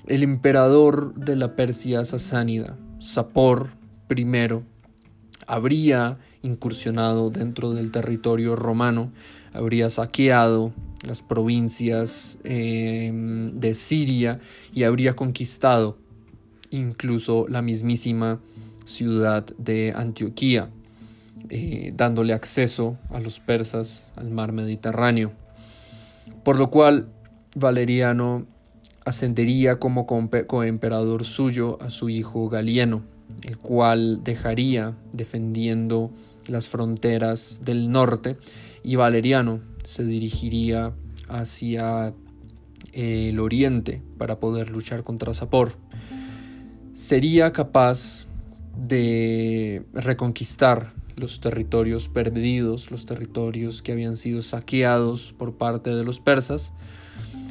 el 0.08 0.24
emperador 0.24 1.14
de 1.16 1.36
la 1.36 1.56
Persia 1.56 2.06
sasánida, 2.06 2.78
Sapor 3.00 3.70
I, 4.10 4.26
habría 5.48 6.18
incursionado 6.44 7.30
dentro 7.30 7.74
del 7.74 7.92
territorio 7.92 8.56
romano, 8.56 9.12
habría 9.54 9.90
saqueado 9.90 10.74
las 11.06 11.22
provincias 11.22 12.38
em, 12.44 13.54
de 13.56 13.74
Siria 13.74 14.40
y 14.74 14.84
habría 14.84 15.16
conquistado 15.16 15.98
incluso 16.70 17.48
la 17.48 17.62
mismísima 17.62 18.40
ciudad 18.86 19.46
de 19.58 19.94
Antioquía. 19.96 20.70
Eh, 21.50 21.92
dándole 21.98 22.34
acceso 22.34 22.98
a 23.10 23.20
los 23.20 23.40
persas 23.40 24.12
al 24.16 24.30
mar 24.30 24.52
Mediterráneo. 24.52 25.32
Por 26.44 26.58
lo 26.58 26.70
cual 26.70 27.10
Valeriano 27.56 28.46
ascendería 29.06 29.80
como 29.80 30.06
coemperador 30.06 31.26
suyo 31.26 31.82
a 31.82 31.90
su 31.90 32.10
hijo 32.10 32.48
Galieno, 32.48 33.02
el 33.44 33.58
cual 33.58 34.24
dejaría 34.24 34.96
defendiendo 35.12 36.12
las 36.48 36.68
fronteras 36.68 37.62
del 37.64 37.92
norte 37.92 38.38
y 38.84 38.96
Valeriano 38.96 39.62
se 39.84 40.04
dirigiría 40.04 40.94
hacia 41.28 42.14
el 42.94 43.40
oriente 43.40 44.02
para 44.18 44.40
poder 44.40 44.70
luchar 44.70 45.04
contra 45.04 45.34
Sapor. 45.34 45.74
Sería 46.94 47.54
capaz 47.54 48.28
de 48.76 49.86
reconquistar 49.94 50.94
los 51.16 51.40
territorios 51.40 52.10
perdidos, 52.10 52.92
los 52.92 53.06
territorios 53.06 53.82
que 53.82 53.92
habían 53.92 54.18
sido 54.18 54.42
saqueados 54.42 55.34
por 55.34 55.56
parte 55.56 55.96
de 55.96 56.04
los 56.04 56.20
persas. 56.20 56.74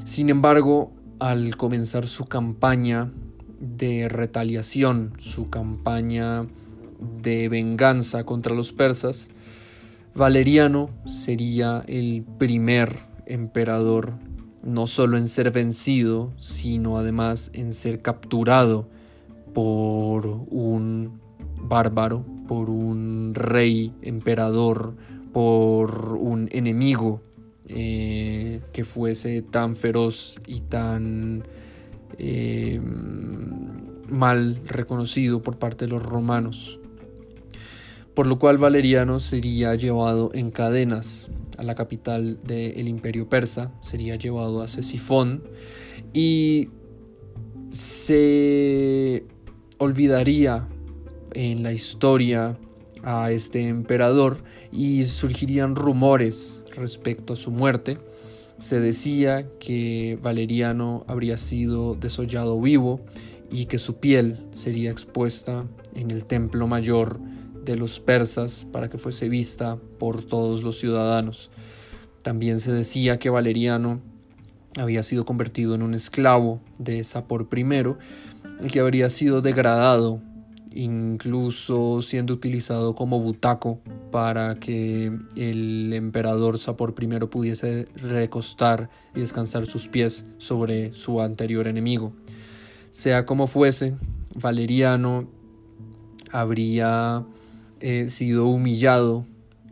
Sin 0.04 0.28
embargo, 0.28 0.92
al 1.18 1.56
comenzar 1.56 2.06
su 2.06 2.24
campaña 2.24 3.12
de 3.60 4.08
retaliación, 4.08 5.12
su 5.18 5.44
campaña 5.44 6.46
de 7.22 7.48
venganza 7.48 8.24
contra 8.24 8.54
los 8.54 8.72
persas, 8.72 9.28
Valeriano 10.14 10.90
sería 11.06 11.84
el 11.86 12.24
primer 12.38 12.98
emperador 13.26 14.14
no 14.62 14.86
solo 14.86 15.16
en 15.16 15.28
ser 15.28 15.50
vencido, 15.50 16.32
sino 16.36 16.98
además 16.98 17.50
en 17.54 17.72
ser 17.74 18.02
capturado 18.02 18.88
por 19.54 20.26
un 20.26 21.20
bárbaro, 21.56 22.24
por 22.46 22.68
un 22.70 23.32
rey, 23.34 23.94
emperador, 24.02 24.94
por 25.32 26.14
un 26.14 26.48
enemigo 26.52 27.22
eh, 27.68 28.60
que 28.72 28.84
fuese 28.84 29.42
tan 29.42 29.76
feroz 29.76 30.38
y 30.46 30.62
tan 30.62 31.44
eh, 32.18 32.80
mal 34.08 34.60
reconocido 34.66 35.42
por 35.42 35.58
parte 35.58 35.86
de 35.86 35.92
los 35.92 36.02
romanos. 36.02 36.79
Por 38.20 38.26
lo 38.26 38.38
cual 38.38 38.58
Valeriano 38.58 39.18
sería 39.18 39.74
llevado 39.76 40.30
en 40.34 40.50
cadenas 40.50 41.30
a 41.56 41.62
la 41.62 41.74
capital 41.74 42.38
del 42.44 42.86
imperio 42.86 43.30
persa, 43.30 43.72
sería 43.80 44.16
llevado 44.16 44.60
a 44.60 44.68
Cesifón 44.68 45.42
y 46.12 46.68
se 47.70 49.24
olvidaría 49.78 50.68
en 51.32 51.62
la 51.62 51.72
historia 51.72 52.58
a 53.02 53.32
este 53.32 53.68
emperador 53.68 54.44
y 54.70 55.04
surgirían 55.04 55.74
rumores 55.74 56.62
respecto 56.76 57.32
a 57.32 57.36
su 57.36 57.50
muerte. 57.50 57.96
Se 58.58 58.80
decía 58.80 59.48
que 59.58 60.18
Valeriano 60.20 61.06
habría 61.08 61.38
sido 61.38 61.94
desollado 61.94 62.60
vivo 62.60 63.00
y 63.50 63.64
que 63.64 63.78
su 63.78 63.96
piel 63.96 64.46
sería 64.50 64.90
expuesta 64.90 65.64
en 65.94 66.10
el 66.10 66.26
templo 66.26 66.66
mayor 66.66 67.18
de 67.70 67.76
los 67.76 68.00
persas 68.00 68.66
para 68.72 68.88
que 68.88 68.98
fuese 68.98 69.28
vista 69.28 69.78
por 69.98 70.24
todos 70.24 70.62
los 70.62 70.78
ciudadanos. 70.78 71.50
También 72.22 72.60
se 72.60 72.72
decía 72.72 73.18
que 73.18 73.30
Valeriano 73.30 74.00
había 74.76 75.02
sido 75.02 75.24
convertido 75.24 75.74
en 75.74 75.82
un 75.82 75.94
esclavo 75.94 76.60
de 76.78 77.02
Sapor 77.04 77.48
I 77.56 77.64
y 78.64 78.68
que 78.68 78.80
habría 78.80 79.08
sido 79.08 79.40
degradado 79.40 80.20
incluso 80.72 82.00
siendo 82.00 82.34
utilizado 82.34 82.94
como 82.94 83.18
butaco 83.20 83.80
para 84.10 84.56
que 84.56 85.12
el 85.36 85.92
emperador 85.92 86.58
Sapor 86.58 86.94
I 87.00 87.06
pudiese 87.26 87.86
recostar 87.94 88.90
y 89.14 89.20
descansar 89.20 89.66
sus 89.66 89.88
pies 89.88 90.26
sobre 90.38 90.92
su 90.92 91.20
anterior 91.20 91.66
enemigo. 91.66 92.12
Sea 92.90 93.26
como 93.26 93.46
fuese, 93.46 93.94
Valeriano 94.34 95.28
habría 96.32 97.24
eh, 97.80 98.08
sido 98.08 98.46
humillado 98.46 99.26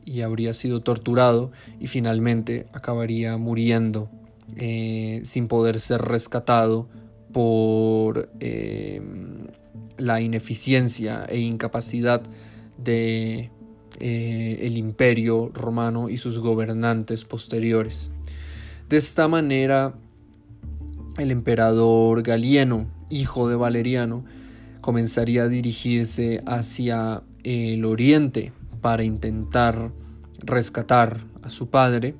y 0.05 0.23
habría 0.23 0.55
sido 0.55 0.81
torturado 0.81 1.53
y 1.81 1.87
finalmente 1.87 2.67
acabaría 2.73 3.37
muriendo 3.37 4.11
eh, 4.57 5.21
sin 5.25 5.49
poder 5.49 5.79
ser 5.81 6.01
rescatado 6.01 6.89
por 7.33 8.31
eh, 8.41 9.03
la 9.99 10.21
ineficiencia 10.21 11.27
e 11.29 11.41
incapacidad 11.41 12.23
de 12.79 13.51
eh, 14.01 14.59
el 14.63 14.79
imperio 14.79 15.51
romano 15.53 16.09
y 16.09 16.17
sus 16.17 16.39
gobernantes 16.39 17.25
posteriores. 17.25 18.13
De 18.89 18.97
esta 18.97 19.29
manera, 19.29 19.95
el 21.19 21.31
emperador 21.31 22.23
Galieno, 22.23 22.87
hijo 23.11 23.49
de 23.49 23.57
Valeriano, 23.57 24.25
comenzaría 24.81 25.43
a 25.43 25.49
dirigirse 25.49 26.43
hacia 26.47 27.23
el 27.45 27.85
oriente 27.85 28.53
para 28.81 29.05
intentar 29.05 29.93
rescatar 30.39 31.25
a 31.43 31.51
su 31.51 31.69
padre. 31.69 32.15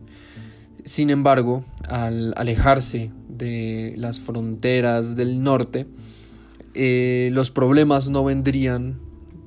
Sin 0.85 1.11
embargo, 1.11 1.65
al 1.89 2.35
alejarse 2.37 3.11
de 3.29 3.95
las 3.97 4.21
fronteras 4.21 5.17
del 5.17 5.43
norte, 5.43 5.87
eh, 6.75 7.31
los 7.33 7.51
problemas 7.51 8.09
no 8.09 8.25
vendrían 8.25 9.01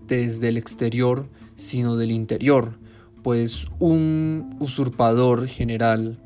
desde 0.07 0.49
el 0.49 0.57
exterior, 0.57 1.29
sino 1.55 1.95
del 1.95 2.11
interior, 2.11 2.77
pues 3.23 3.67
un 3.79 4.55
usurpador 4.59 5.47
general 5.47 6.19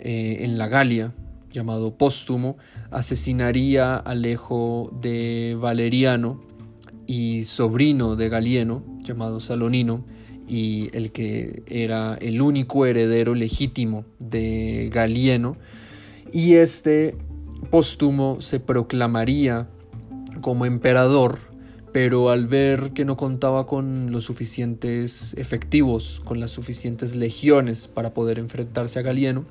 eh, 0.00 0.38
en 0.40 0.58
la 0.58 0.68
Galia, 0.68 1.12
llamado 1.52 1.96
Póstumo, 1.96 2.56
asesinaría 2.90 3.96
al 3.96 4.26
hijo 4.26 4.90
de 5.00 5.56
Valeriano 5.60 6.45
y 7.06 7.44
sobrino 7.44 8.16
de 8.16 8.28
Galieno, 8.28 8.82
llamado 9.00 9.40
Salonino, 9.40 10.04
y 10.48 10.90
el 10.92 11.10
que 11.12 11.62
era 11.66 12.14
el 12.20 12.40
único 12.40 12.86
heredero 12.86 13.34
legítimo 13.34 14.04
de 14.18 14.90
Galieno, 14.92 15.56
y 16.32 16.54
este 16.54 17.16
Póstumo 17.70 18.40
se 18.40 18.60
proclamaría 18.60 19.68
como 20.40 20.66
emperador, 20.66 21.38
pero 21.92 22.30
al 22.30 22.46
ver 22.46 22.92
que 22.92 23.04
no 23.04 23.16
contaba 23.16 23.66
con 23.66 24.12
los 24.12 24.24
suficientes 24.24 25.34
efectivos, 25.36 26.20
con 26.24 26.38
las 26.38 26.52
suficientes 26.52 27.16
legiones 27.16 27.88
para 27.88 28.14
poder 28.14 28.38
enfrentarse 28.38 28.98
a 28.98 29.02
Galieno, 29.02 29.46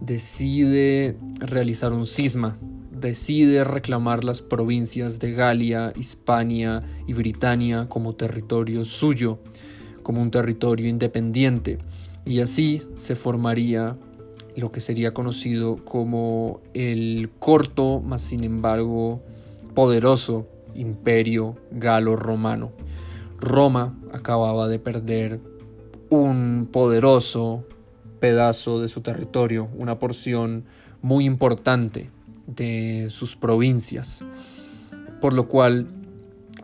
decide 0.00 1.16
realizar 1.38 1.92
un 1.92 2.06
cisma, 2.06 2.58
decide 3.04 3.64
reclamar 3.64 4.24
las 4.24 4.40
provincias 4.40 5.18
de 5.18 5.32
Galia, 5.32 5.92
Hispania 5.94 6.82
y 7.06 7.12
Britania 7.12 7.86
como 7.86 8.14
territorio 8.14 8.82
suyo, 8.86 9.40
como 10.02 10.22
un 10.22 10.30
territorio 10.30 10.88
independiente, 10.88 11.76
y 12.24 12.40
así 12.40 12.80
se 12.94 13.14
formaría 13.14 13.98
lo 14.56 14.72
que 14.72 14.80
sería 14.80 15.12
conocido 15.12 15.84
como 15.84 16.62
el 16.72 17.28
corto, 17.38 18.00
más 18.00 18.22
sin 18.22 18.42
embargo 18.42 19.20
poderoso 19.74 20.48
imperio 20.74 21.56
galo-romano. 21.72 22.72
Roma 23.38 23.98
acababa 24.14 24.66
de 24.66 24.78
perder 24.78 25.40
un 26.08 26.70
poderoso 26.72 27.64
pedazo 28.18 28.80
de 28.80 28.88
su 28.88 29.02
territorio, 29.02 29.68
una 29.76 29.98
porción 29.98 30.64
muy 31.02 31.26
importante 31.26 32.13
de 32.46 33.08
sus 33.10 33.36
provincias, 33.36 34.22
por 35.20 35.32
lo 35.32 35.48
cual 35.48 35.88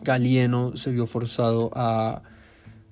Galieno 0.03 0.75
se 0.75 0.91
vio 0.91 1.05
forzado 1.05 1.69
a 1.73 2.23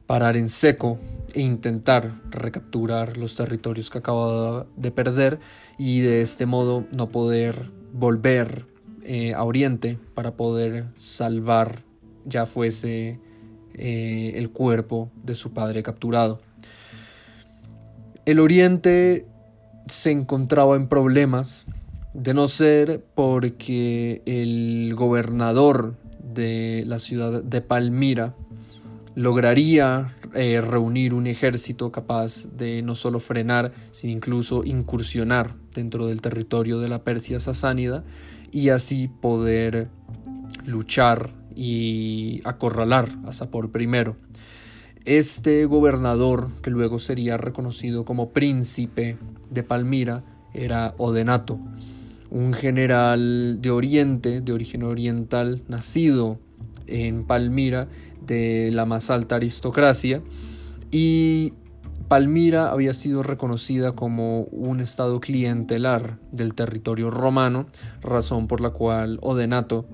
parar 0.08 0.38
en 0.38 0.50
seco 0.50 0.98
e 1.34 1.42
intentar 1.42 2.20
recapturar 2.32 3.18
los 3.18 3.36
territorios 3.36 3.90
que 3.90 4.00
acababa 4.00 4.66
de 4.76 4.92
perder 4.92 5.40
y 5.78 6.02
de 6.02 6.22
este 6.22 6.46
modo 6.46 6.86
no 6.96 7.10
poder 7.10 7.70
volver 7.94 8.66
eh, 9.04 9.34
a 9.34 9.44
Oriente 9.44 9.98
para 10.14 10.36
poder 10.36 10.88
salvar 10.96 11.84
ya 12.26 12.46
fuese 12.46 13.20
eh, 13.74 14.32
el 14.36 14.52
cuerpo 14.52 15.12
de 15.24 15.36
su 15.36 15.54
padre 15.54 15.84
capturado. 15.84 16.42
El 18.26 18.40
Oriente 18.40 19.26
se 19.86 20.12
encontraba 20.12 20.76
en 20.76 20.88
problemas 20.88 21.66
de 22.14 22.34
no 22.34 22.48
ser 22.48 23.04
porque 23.16 24.22
el 24.26 24.94
gobernador 24.96 25.96
de 26.24 26.84
la 26.88 27.00
ciudad 27.00 27.44
de 27.44 27.62
Palmira 27.62 28.36
lograría 29.16 30.16
eh, 30.34 30.62
reunir 30.62 31.14
un 31.14 31.28
ejército 31.28 31.92
capaz 31.92 32.48
de 32.56 32.82
no 32.82 32.96
solo 32.96 33.20
frenar, 33.20 33.74
sino 33.92 34.14
incluso 34.14 34.64
incursionar 34.64 35.56
dentro 35.74 36.08
del 36.08 36.22
territorio 36.22 36.80
de 36.80 36.90
la 36.90 37.04
Persia 37.04 37.40
sasánida 37.40 38.04
y 38.52 38.70
así 38.70 39.08
poder 39.08 39.90
luchar 40.66 41.34
y 41.56 42.40
acorralar 42.46 43.10
a 43.26 43.34
Sapor 43.34 43.70
I. 43.80 43.88
Este 45.06 45.66
gobernador, 45.66 46.50
que 46.62 46.70
luego 46.70 47.00
sería 47.00 47.38
reconocido 47.38 48.06
como 48.06 48.32
príncipe 48.32 49.18
de 49.50 49.64
Palmira, 49.64 50.24
era 50.54 50.94
Odenato, 50.98 51.60
un 52.30 52.54
general 52.54 53.60
de 53.62 53.72
Oriente, 53.72 54.42
de 54.42 54.54
origen 54.54 54.84
oriental, 54.84 55.64
nacido 55.68 56.40
en 56.88 57.26
Palmira, 57.26 57.88
de 58.26 58.72
la 58.72 58.86
más 58.86 59.10
alta 59.10 59.36
aristocracia, 59.36 60.22
y 60.92 61.54
Palmira 62.08 62.72
había 62.72 62.94
sido 62.94 63.22
reconocida 63.22 63.92
como 63.92 64.44
un 64.46 64.80
estado 64.80 65.20
clientelar 65.20 66.18
del 66.32 66.56
territorio 66.56 67.10
romano, 67.10 67.68
razón 68.02 68.48
por 68.48 68.62
la 68.62 68.72
cual 68.72 69.20
Odenato 69.22 69.86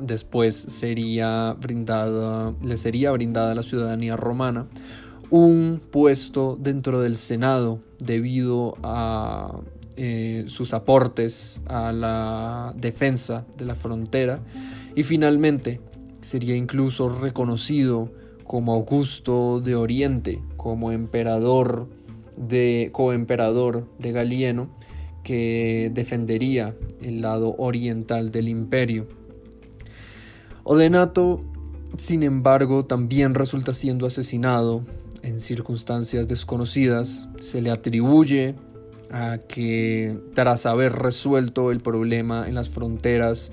después 0.00 0.56
sería 0.56 1.56
brindada, 1.60 2.52
le 2.62 2.76
sería 2.76 3.12
brindada 3.12 3.52
a 3.52 3.54
la 3.54 3.62
ciudadanía 3.62 4.16
romana 4.16 4.66
un 5.30 5.80
puesto 5.90 6.56
dentro 6.60 7.00
del 7.00 7.16
Senado 7.16 7.80
debido 7.98 8.76
a 8.82 9.60
eh, 9.96 10.44
sus 10.46 10.74
aportes 10.74 11.60
a 11.66 11.92
la 11.92 12.74
defensa 12.76 13.46
de 13.56 13.64
la 13.64 13.74
frontera 13.74 14.40
y 14.94 15.02
finalmente 15.02 15.80
sería 16.20 16.54
incluso 16.54 17.08
reconocido 17.08 18.12
como 18.44 18.74
Augusto 18.74 19.60
de 19.60 19.74
Oriente, 19.74 20.42
como 20.56 20.92
emperador 20.92 21.88
de 22.36 22.90
coemperador 22.92 23.88
de 23.98 24.12
Galieno 24.12 24.68
que 25.22 25.90
defendería 25.92 26.76
el 27.02 27.20
lado 27.20 27.56
oriental 27.58 28.30
del 28.30 28.48
imperio. 28.48 29.08
Odenato, 30.62 31.40
sin 31.96 32.22
embargo, 32.22 32.84
también 32.84 33.34
resulta 33.34 33.72
siendo 33.72 34.06
asesinado 34.06 34.84
en 35.22 35.40
circunstancias 35.40 36.28
desconocidas. 36.28 37.28
Se 37.40 37.60
le 37.60 37.70
atribuye 37.70 38.54
a 39.10 39.38
que 39.38 40.18
tras 40.34 40.66
haber 40.66 40.92
resuelto 40.92 41.70
el 41.70 41.80
problema 41.80 42.48
en 42.48 42.54
las 42.54 42.70
fronteras, 42.70 43.52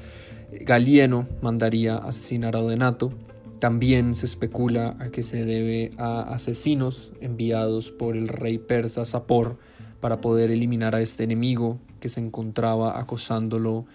Galieno 0.61 1.27
mandaría 1.41 1.97
asesinar 1.97 2.55
a 2.55 2.59
Odenato. 2.59 3.11
También 3.59 4.13
se 4.13 4.25
especula 4.25 4.95
a 4.99 5.09
que 5.09 5.23
se 5.23 5.45
debe 5.45 5.91
a 5.97 6.21
asesinos 6.21 7.11
enviados 7.21 7.91
por 7.91 8.17
el 8.17 8.27
rey 8.27 8.57
persa 8.57 9.05
Sapor 9.05 9.57
para 9.99 10.19
poder 10.19 10.51
eliminar 10.51 10.95
a 10.95 11.01
este 11.01 11.23
enemigo 11.23 11.79
que 11.99 12.09
se 12.09 12.19
encontraba 12.19 12.99
acosándolo 12.99 13.85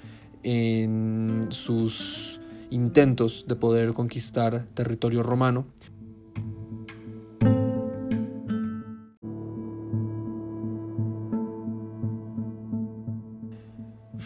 en 0.43 1.43
sus 1.51 2.41
intentos 2.71 3.45
de 3.47 3.57
poder 3.57 3.93
conquistar 3.93 4.65
territorio 4.75 5.23
romano. 5.23 5.67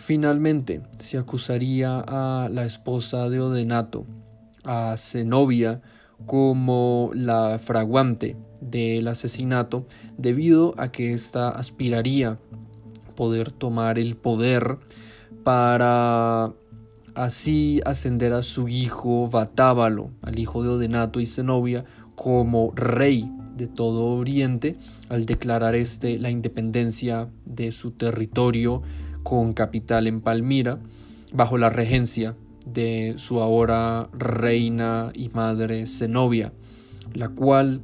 Finalmente, 0.04 0.82
se 0.98 1.16
acusaría 1.16 2.00
a 2.00 2.48
la 2.50 2.64
esposa 2.64 3.30
de 3.30 3.38
Odenato 3.38 4.04
a 4.64 4.96
Zenobia 4.96 5.80
como 6.26 7.12
la 7.14 7.60
fraguante 7.60 8.36
del 8.60 9.06
asesinato 9.06 9.86
debido 10.18 10.74
a 10.76 10.90
que 10.90 11.12
ésta 11.12 11.50
aspiraría 11.50 12.40
poder 13.14 13.52
tomar 13.52 13.96
el 13.96 14.16
poder 14.16 14.78
para 15.44 16.52
así 17.14 17.80
ascender 17.86 18.32
a 18.32 18.42
su 18.42 18.66
hijo 18.66 19.28
Batábalo, 19.28 20.10
al 20.20 20.36
hijo 20.40 20.64
de 20.64 20.70
Odenato 20.70 21.20
y 21.20 21.26
Zenobia, 21.26 21.84
como 22.16 22.72
rey 22.74 23.30
de 23.56 23.68
todo 23.68 24.06
Oriente, 24.16 24.76
al 25.08 25.26
declarar 25.26 25.76
este 25.76 26.18
la 26.18 26.30
independencia 26.30 27.28
de 27.44 27.70
su 27.70 27.92
territorio 27.92 28.82
con 29.22 29.52
capital 29.52 30.06
en 30.06 30.20
Palmira, 30.20 30.78
bajo 31.32 31.58
la 31.58 31.70
regencia 31.70 32.36
de 32.66 33.14
su 33.16 33.40
ahora 33.40 34.08
reina 34.12 35.12
y 35.14 35.28
madre 35.30 35.86
Zenobia, 35.86 36.52
la 37.14 37.28
cual 37.28 37.80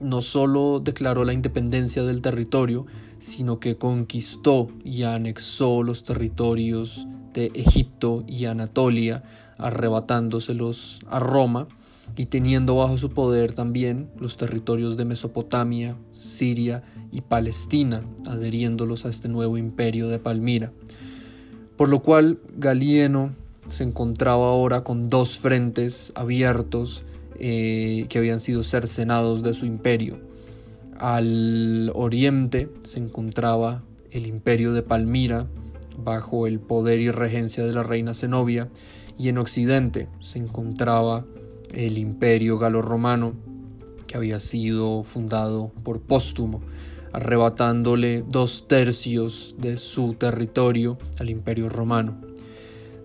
no 0.00 0.20
solo 0.20 0.80
declaró 0.80 1.24
la 1.24 1.32
independencia 1.32 2.02
del 2.02 2.22
territorio, 2.22 2.86
sino 3.18 3.60
que 3.60 3.76
conquistó 3.76 4.68
y 4.84 5.04
anexó 5.04 5.82
los 5.82 6.02
territorios 6.02 7.06
de 7.32 7.52
Egipto 7.54 8.24
y 8.26 8.46
Anatolia, 8.46 9.22
arrebatándoselos 9.58 11.00
a 11.06 11.20
Roma 11.20 11.68
y 12.16 12.26
teniendo 12.26 12.76
bajo 12.76 12.96
su 12.96 13.10
poder 13.10 13.52
también 13.52 14.10
los 14.18 14.36
territorios 14.36 14.96
de 14.96 15.04
Mesopotamia, 15.04 15.96
Siria 16.12 16.82
y 17.12 17.20
Palestina, 17.20 18.02
adheriéndolos 18.26 19.04
a 19.04 19.10
este 19.10 19.28
nuevo 19.28 19.58
imperio 19.58 20.08
de 20.08 20.18
Palmira. 20.18 20.72
Por 21.76 21.88
lo 21.88 22.02
cual 22.02 22.40
Galieno 22.56 23.34
se 23.68 23.84
encontraba 23.84 24.48
ahora 24.48 24.82
con 24.82 25.08
dos 25.08 25.38
frentes 25.38 26.12
abiertos 26.16 27.04
eh, 27.38 28.06
que 28.08 28.18
habían 28.18 28.40
sido 28.40 28.62
cercenados 28.62 29.42
de 29.42 29.54
su 29.54 29.66
imperio. 29.66 30.18
Al 30.98 31.90
oriente 31.94 32.68
se 32.82 32.98
encontraba 32.98 33.82
el 34.10 34.26
imperio 34.26 34.72
de 34.72 34.82
Palmira 34.82 35.46
bajo 35.96 36.46
el 36.46 36.60
poder 36.60 37.00
y 37.00 37.10
regencia 37.10 37.64
de 37.64 37.72
la 37.72 37.82
reina 37.82 38.14
Zenobia 38.14 38.68
y 39.18 39.28
en 39.28 39.38
occidente 39.38 40.08
se 40.20 40.38
encontraba 40.38 41.24
el 41.72 41.98
imperio 41.98 42.58
galo-romano 42.58 43.34
que 44.06 44.16
había 44.16 44.40
sido 44.40 45.04
fundado 45.04 45.72
por 45.82 46.00
Póstumo, 46.00 46.60
arrebatándole 47.12 48.24
dos 48.26 48.66
tercios 48.68 49.54
de 49.58 49.76
su 49.76 50.14
territorio 50.14 50.98
al 51.18 51.30
imperio 51.30 51.68
romano. 51.68 52.20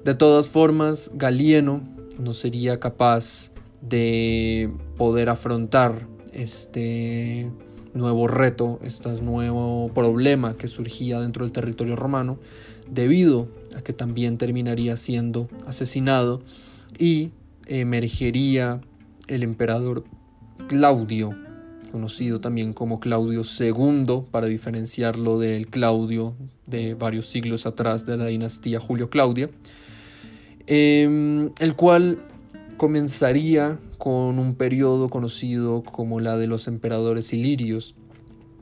De 0.04 0.16
todas 0.16 0.48
formas, 0.48 1.12
Galieno 1.14 1.82
no 2.18 2.34
sería 2.34 2.80
capaz 2.80 3.52
de 3.82 4.72
poder 4.96 5.30
afrontar 5.30 6.08
este 6.34 7.50
nuevo 7.94 8.28
reto, 8.28 8.80
este 8.84 9.10
nuevo 9.22 9.92
problema 9.94 10.56
que 10.56 10.68
surgía 10.68 11.20
dentro 11.20 11.46
del 11.46 11.52
territorio 11.52 11.96
romano, 11.96 12.40
debido 12.90 13.50
a 13.76 13.82
que 13.82 13.94
también 13.94 14.38
terminaría 14.38 14.96
siendo 14.98 15.50
asesinado 15.66 16.42
y 16.98 17.32
emergería 17.66 18.82
el 19.28 19.44
emperador 19.44 20.06
Claudio, 20.68 21.36
conocido 21.90 22.40
también 22.40 22.74
como 22.74 23.00
Claudio 23.00 23.42
II, 23.42 24.24
para 24.32 24.48
diferenciarlo 24.48 25.40
del 25.40 25.68
Claudio 25.68 26.36
de 26.66 26.94
varios 26.94 27.28
siglos 27.28 27.66
atrás 27.66 28.06
de 28.06 28.18
la 28.18 28.26
dinastía 28.26 28.80
Julio 28.80 29.10
Claudia, 29.10 29.50
Em, 30.68 31.52
el 31.60 31.76
cual 31.76 32.20
comenzaría 32.76 33.80
con 33.98 34.38
un 34.38 34.56
periodo 34.56 35.10
conocido 35.10 35.82
como 35.82 36.20
la 36.20 36.38
de 36.38 36.48
los 36.48 36.68
emperadores 36.68 37.32
ilirios, 37.32 37.96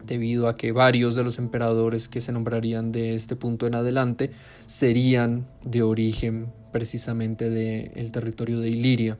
debido 0.05 0.47
a 0.47 0.55
que 0.55 0.71
varios 0.71 1.15
de 1.15 1.23
los 1.23 1.39
emperadores 1.39 2.07
que 2.07 2.21
se 2.21 2.31
nombrarían 2.31 2.91
de 2.91 3.15
este 3.15 3.35
punto 3.35 3.65
en 3.65 3.73
adelante 3.73 4.29
serían 4.67 5.47
de 5.65 5.81
origen 5.81 6.53
precisamente 6.71 7.49
del 7.49 8.11
territorio 8.11 8.59
de 8.59 8.69
Iliria. 8.69 9.17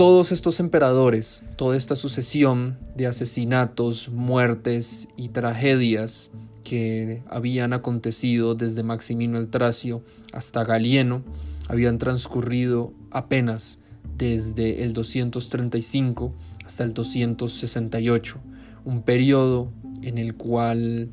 Todos 0.00 0.32
estos 0.32 0.60
emperadores, 0.60 1.44
toda 1.56 1.76
esta 1.76 1.94
sucesión 1.94 2.78
de 2.96 3.06
asesinatos, 3.06 4.08
muertes 4.08 5.08
y 5.18 5.28
tragedias 5.28 6.30
que 6.64 7.22
habían 7.28 7.74
acontecido 7.74 8.54
desde 8.54 8.82
Maximino 8.82 9.36
el 9.36 9.50
Tracio 9.50 10.02
hasta 10.32 10.64
Galieno, 10.64 11.22
habían 11.68 11.98
transcurrido 11.98 12.94
apenas 13.10 13.78
desde 14.16 14.84
el 14.84 14.94
235 14.94 16.32
hasta 16.64 16.82
el 16.84 16.94
268, 16.94 18.38
un 18.86 19.02
periodo 19.02 19.70
en 20.00 20.16
el 20.16 20.34
cual, 20.34 21.10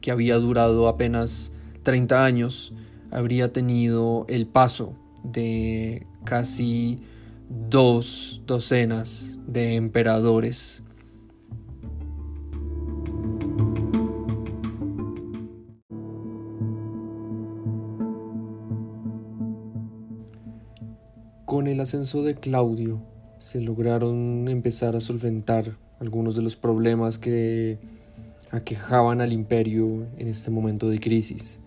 que 0.00 0.12
había 0.12 0.36
durado 0.36 0.86
apenas 0.86 1.50
30 1.82 2.24
años, 2.24 2.74
habría 3.10 3.52
tenido 3.52 4.24
el 4.28 4.46
paso 4.46 4.94
de 5.24 6.06
casi 6.22 7.00
dos 7.48 8.42
docenas 8.46 9.38
de 9.46 9.74
emperadores. 9.74 10.82
Con 21.44 21.66
el 21.68 21.80
ascenso 21.80 22.22
de 22.22 22.34
Claudio 22.34 23.00
se 23.38 23.60
lograron 23.60 24.48
empezar 24.48 24.96
a 24.96 25.00
solventar 25.00 25.76
algunos 26.00 26.34
de 26.34 26.42
los 26.42 26.56
problemas 26.56 27.18
que 27.18 27.78
aquejaban 28.50 29.20
al 29.20 29.32
imperio 29.32 30.06
en 30.16 30.28
este 30.28 30.50
momento 30.50 30.88
de 30.88 31.00
crisis. 31.00 31.60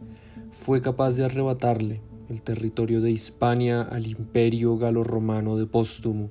Fue 0.51 0.81
capaz 0.81 1.15
de 1.15 1.25
arrebatarle 1.25 2.01
el 2.29 2.41
territorio 2.41 3.01
de 3.01 3.11
Hispania 3.11 3.81
al 3.81 4.07
imperio 4.07 4.77
galo-romano 4.77 5.55
de 5.57 5.65
Póstumo 5.65 6.29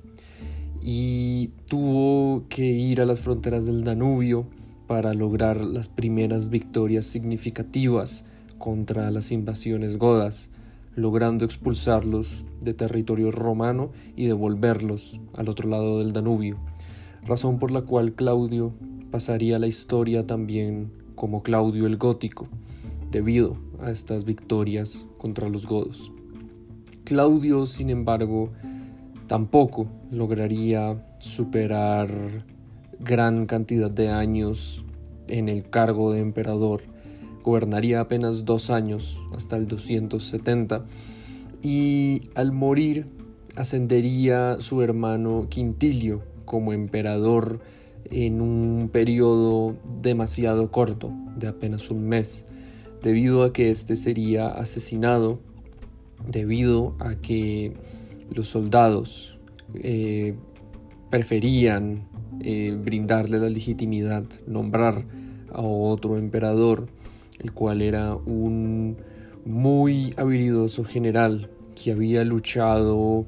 y 0.81 1.49
tuvo 1.67 2.45
que 2.49 2.65
ir 2.65 3.01
a 3.01 3.05
las 3.05 3.19
fronteras 3.19 3.65
del 3.65 3.83
Danubio 3.83 4.47
para 4.87 5.13
lograr 5.13 5.63
las 5.63 5.89
primeras 5.89 6.49
victorias 6.49 7.05
significativas 7.05 8.25
contra 8.57 9.11
las 9.11 9.31
invasiones 9.31 9.97
godas, 9.97 10.49
logrando 10.95 11.45
expulsarlos 11.45 12.45
de 12.61 12.73
territorio 12.73 13.31
romano 13.31 13.91
y 14.15 14.25
devolverlos 14.25 15.19
al 15.35 15.49
otro 15.49 15.69
lado 15.69 15.99
del 15.99 16.13
Danubio, 16.13 16.57
razón 17.23 17.59
por 17.59 17.71
la 17.71 17.81
cual 17.81 18.13
Claudio 18.13 18.73
pasaría 19.11 19.59
la 19.59 19.67
historia 19.67 20.25
también 20.25 20.91
como 21.15 21.43
Claudio 21.43 21.85
el 21.85 21.97
Gótico, 21.97 22.47
debido 23.11 23.57
a 23.81 23.91
estas 23.91 24.25
victorias 24.25 25.07
contra 25.17 25.49
los 25.49 25.65
godos. 25.65 26.11
Claudio, 27.03 27.65
sin 27.65 27.89
embargo, 27.89 28.51
tampoco 29.27 29.87
lograría 30.11 31.05
superar 31.19 32.09
gran 32.99 33.45
cantidad 33.45 33.89
de 33.91 34.09
años 34.09 34.83
en 35.27 35.49
el 35.49 35.69
cargo 35.69 36.11
de 36.11 36.19
emperador. 36.19 36.81
Gobernaría 37.43 38.01
apenas 38.01 38.45
dos 38.45 38.69
años, 38.69 39.19
hasta 39.33 39.55
el 39.55 39.67
270, 39.67 40.85
y 41.61 42.21
al 42.35 42.51
morir 42.51 43.05
ascendería 43.55 44.57
su 44.59 44.81
hermano 44.81 45.47
Quintilio 45.49 46.23
como 46.45 46.73
emperador 46.73 47.61
en 48.11 48.41
un 48.41 48.89
periodo 48.91 49.75
demasiado 50.01 50.69
corto, 50.71 51.11
de 51.37 51.47
apenas 51.47 51.89
un 51.89 52.07
mes 52.07 52.47
debido 53.01 53.43
a 53.43 53.53
que 53.53 53.69
éste 53.69 53.95
sería 53.95 54.47
asesinado, 54.47 55.39
debido 56.27 56.95
a 56.99 57.15
que 57.15 57.73
los 58.33 58.47
soldados 58.47 59.39
eh, 59.75 60.35
preferían 61.09 62.07
eh, 62.41 62.77
brindarle 62.79 63.39
la 63.39 63.49
legitimidad, 63.49 64.23
nombrar 64.45 65.05
a 65.51 65.61
otro 65.61 66.17
emperador, 66.17 66.87
el 67.39 67.51
cual 67.53 67.81
era 67.81 68.15
un 68.15 68.97
muy 69.45 70.13
habilidoso 70.17 70.83
general 70.83 71.49
que 71.81 71.91
había 71.91 72.23
luchado 72.23 73.25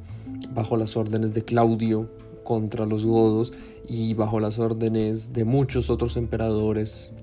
bajo 0.53 0.75
las 0.77 0.97
órdenes 0.97 1.33
de 1.33 1.43
Claudio 1.43 2.09
contra 2.43 2.85
los 2.85 3.05
godos 3.05 3.53
y 3.87 4.13
bajo 4.13 4.39
las 4.39 4.59
órdenes 4.59 5.33
de 5.33 5.45
muchos 5.45 5.89
otros 5.89 6.17
emperadores 6.17 7.13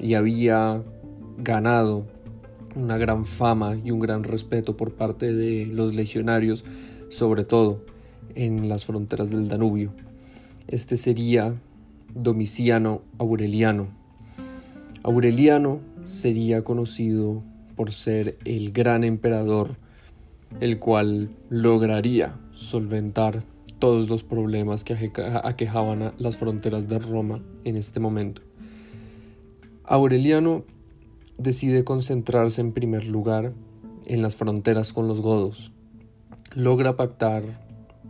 y 0.00 0.14
había 0.14 0.82
ganado 1.38 2.06
una 2.74 2.98
gran 2.98 3.24
fama 3.24 3.76
y 3.82 3.90
un 3.90 4.00
gran 4.00 4.24
respeto 4.24 4.76
por 4.76 4.92
parte 4.94 5.32
de 5.32 5.66
los 5.66 5.94
legionarios, 5.94 6.64
sobre 7.08 7.44
todo 7.44 7.84
en 8.34 8.68
las 8.68 8.84
fronteras 8.84 9.30
del 9.30 9.48
Danubio. 9.48 9.92
Este 10.66 10.96
sería 10.96 11.54
Domiciano 12.14 13.02
Aureliano. 13.18 13.88
Aureliano 15.02 15.80
sería 16.04 16.64
conocido 16.64 17.42
por 17.76 17.90
ser 17.90 18.36
el 18.44 18.72
gran 18.72 19.04
emperador, 19.04 19.76
el 20.60 20.78
cual 20.78 21.30
lograría 21.50 22.36
solventar 22.52 23.42
todos 23.78 24.08
los 24.08 24.22
problemas 24.22 24.84
que 24.84 25.12
aquejaban 25.42 26.12
las 26.18 26.36
fronteras 26.36 26.88
de 26.88 26.98
Roma 26.98 27.42
en 27.64 27.76
este 27.76 28.00
momento. 28.00 28.42
Aureliano 29.84 30.64
decide 31.38 31.84
concentrarse 31.84 32.60
en 32.60 32.72
primer 32.72 33.06
lugar 33.06 33.52
en 34.06 34.22
las 34.22 34.36
fronteras 34.36 34.92
con 34.92 35.08
los 35.08 35.20
godos. 35.20 35.72
Logra 36.54 36.96
pactar 36.96 37.42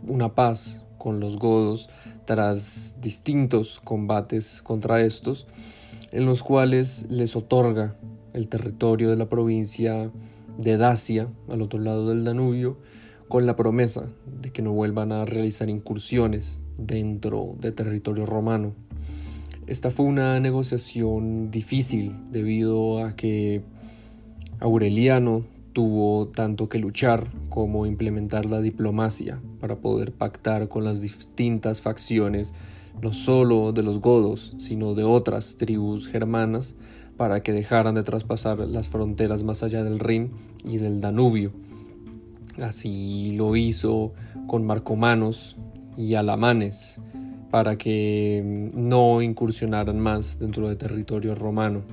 una 0.07 0.35
paz 0.35 0.83
con 0.97 1.19
los 1.19 1.37
godos 1.37 1.89
tras 2.25 2.95
distintos 2.99 3.79
combates 3.79 4.61
contra 4.61 5.01
estos, 5.01 5.47
en 6.11 6.25
los 6.25 6.43
cuales 6.43 7.05
les 7.09 7.35
otorga 7.35 7.95
el 8.33 8.47
territorio 8.47 9.09
de 9.09 9.15
la 9.15 9.29
provincia 9.29 10.11
de 10.57 10.77
Dacia, 10.77 11.27
al 11.49 11.61
otro 11.61 11.79
lado 11.79 12.09
del 12.09 12.23
Danubio, 12.23 12.77
con 13.27 13.45
la 13.45 13.55
promesa 13.55 14.09
de 14.25 14.51
que 14.51 14.61
no 14.61 14.71
vuelvan 14.73 15.11
a 15.11 15.25
realizar 15.25 15.69
incursiones 15.69 16.61
dentro 16.77 17.55
de 17.59 17.71
territorio 17.71 18.25
romano. 18.25 18.75
Esta 19.67 19.89
fue 19.89 20.05
una 20.05 20.39
negociación 20.39 21.49
difícil 21.49 22.15
debido 22.31 23.03
a 23.03 23.15
que 23.15 23.63
Aureliano 24.59 25.43
tuvo 25.73 26.27
tanto 26.27 26.69
que 26.69 26.77
luchar 26.77 27.31
como 27.49 27.87
implementar 27.87 28.45
la 28.45 28.61
diplomacia 28.61 29.41
para 29.59 29.77
poder 29.77 30.11
pactar 30.11 30.69
con 30.69 30.83
las 30.83 31.01
distintas 31.01 31.81
facciones, 31.81 32.53
no 33.01 33.11
solo 33.11 33.71
de 33.73 33.81
los 33.81 34.01
godos, 34.01 34.55
sino 34.59 34.93
de 34.93 35.03
otras 35.03 35.55
tribus 35.55 36.07
germanas, 36.07 36.75
para 37.17 37.41
que 37.41 37.51
dejaran 37.51 37.95
de 37.95 38.03
traspasar 38.03 38.59
las 38.59 38.87
fronteras 38.87 39.43
más 39.43 39.63
allá 39.63 39.83
del 39.83 39.99
Rin 39.99 40.31
y 40.63 40.77
del 40.77 41.01
Danubio. 41.01 41.51
Así 42.61 43.33
lo 43.35 43.55
hizo 43.55 44.13
con 44.47 44.63
marcomanos 44.63 45.57
y 45.97 46.13
alamanes, 46.13 46.99
para 47.55 47.77
que 47.77 48.69
no 48.73 49.21
incursionaran 49.21 49.97
más 49.97 50.39
dentro 50.39 50.67
del 50.67 50.75
territorio 50.75 51.35
romano. 51.35 51.83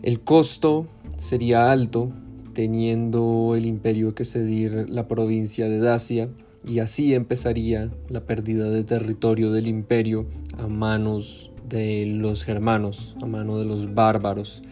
El 0.00 0.20
costo 0.20 0.86
sería 1.16 1.72
alto, 1.72 2.12
teniendo 2.52 3.56
el 3.56 3.66
imperio 3.66 4.14
que 4.14 4.24
cedir 4.24 4.88
la 4.88 5.08
provincia 5.08 5.68
de 5.68 5.80
Dacia, 5.80 6.28
y 6.64 6.78
así 6.78 7.14
empezaría 7.14 7.90
la 8.08 8.20
pérdida 8.20 8.70
de 8.70 8.84
territorio 8.84 9.50
del 9.50 9.66
imperio 9.66 10.24
a 10.56 10.68
manos 10.68 11.50
de 11.68 12.06
los 12.06 12.44
germanos, 12.44 13.16
a 13.20 13.26
manos 13.26 13.58
de 13.58 13.64
los 13.64 13.92
bárbaros. 13.92 14.62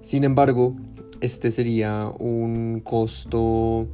Sin 0.00 0.24
embargo, 0.24 0.74
este 1.20 1.50
sería 1.50 2.10
un 2.18 2.80
costo 2.80 3.86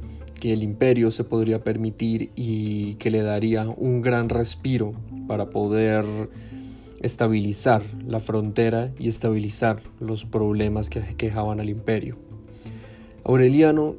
que 0.43 0.51
el 0.51 0.61
imperio 0.61 1.09
se 1.09 1.23
podría 1.23 1.63
permitir 1.63 2.31
y 2.35 2.95
que 2.95 3.09
le 3.09 3.21
daría 3.21 3.65
un 3.69 4.01
gran 4.01 4.27
respiro 4.27 4.91
para 5.25 5.49
poder 5.49 6.03
estabilizar 6.99 7.81
la 8.05 8.19
frontera 8.19 8.91
y 8.99 9.07
estabilizar 9.07 9.79
los 10.01 10.25
problemas 10.25 10.89
que 10.89 10.99
quejaban 11.15 11.61
al 11.61 11.69
imperio. 11.69 12.17
Aureliano, 13.23 13.95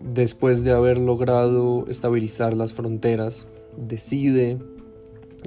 después 0.00 0.64
de 0.64 0.72
haber 0.72 0.98
logrado 0.98 1.84
estabilizar 1.86 2.54
las 2.54 2.72
fronteras, 2.72 3.46
decide 3.76 4.58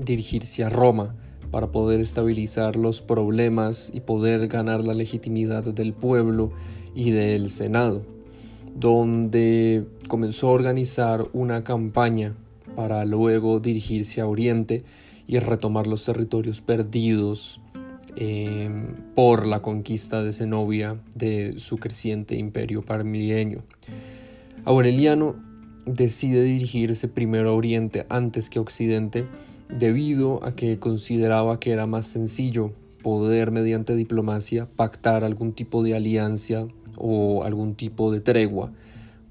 dirigirse 0.01 0.63
a 0.63 0.69
Roma 0.69 1.17
para 1.51 1.73
poder 1.73 1.99
estabilizar 1.99 2.77
los 2.77 3.01
problemas 3.01 3.91
y 3.93 3.99
poder 3.99 4.47
ganar 4.47 4.87
la 4.87 4.93
legitimidad 4.93 5.65
del 5.65 5.91
pueblo 5.91 6.53
y 6.95 7.11
del 7.11 7.49
Senado 7.49 8.03
donde 8.79 9.85
comenzó 10.07 10.49
a 10.49 10.51
organizar 10.51 11.25
una 11.33 11.63
campaña 11.63 12.35
para 12.75 13.05
luego 13.05 13.59
dirigirse 13.59 14.21
a 14.21 14.27
Oriente 14.27 14.83
y 15.25 15.39
retomar 15.39 15.87
los 15.87 16.05
territorios 16.05 16.61
perdidos 16.61 17.59
em, 18.15 18.93
por 19.15 19.47
la 19.47 19.61
conquista 19.61 20.23
de 20.23 20.31
Zenobia 20.31 20.97
de 21.15 21.57
su 21.57 21.77
creciente 21.77 22.35
imperio 22.35 22.83
parmileño. 22.83 23.63
Aureliano 24.63 25.35
decide 25.87 26.43
dirigirse 26.43 27.07
primero 27.07 27.49
a 27.49 27.53
Oriente 27.53 28.05
antes 28.09 28.49
que 28.49 28.59
a 28.59 28.61
Occidente 28.61 29.25
debido 29.69 30.43
a 30.45 30.55
que 30.55 30.77
consideraba 30.77 31.59
que 31.59 31.71
era 31.71 31.87
más 31.87 32.05
sencillo 32.05 32.73
poder 33.01 33.51
mediante 33.51 33.95
diplomacia 33.95 34.67
pactar 34.75 35.23
algún 35.23 35.53
tipo 35.53 35.81
de 35.83 35.95
alianza 35.95 36.67
o 36.97 37.43
algún 37.43 37.75
tipo 37.75 38.11
de 38.11 38.21
tregua 38.21 38.71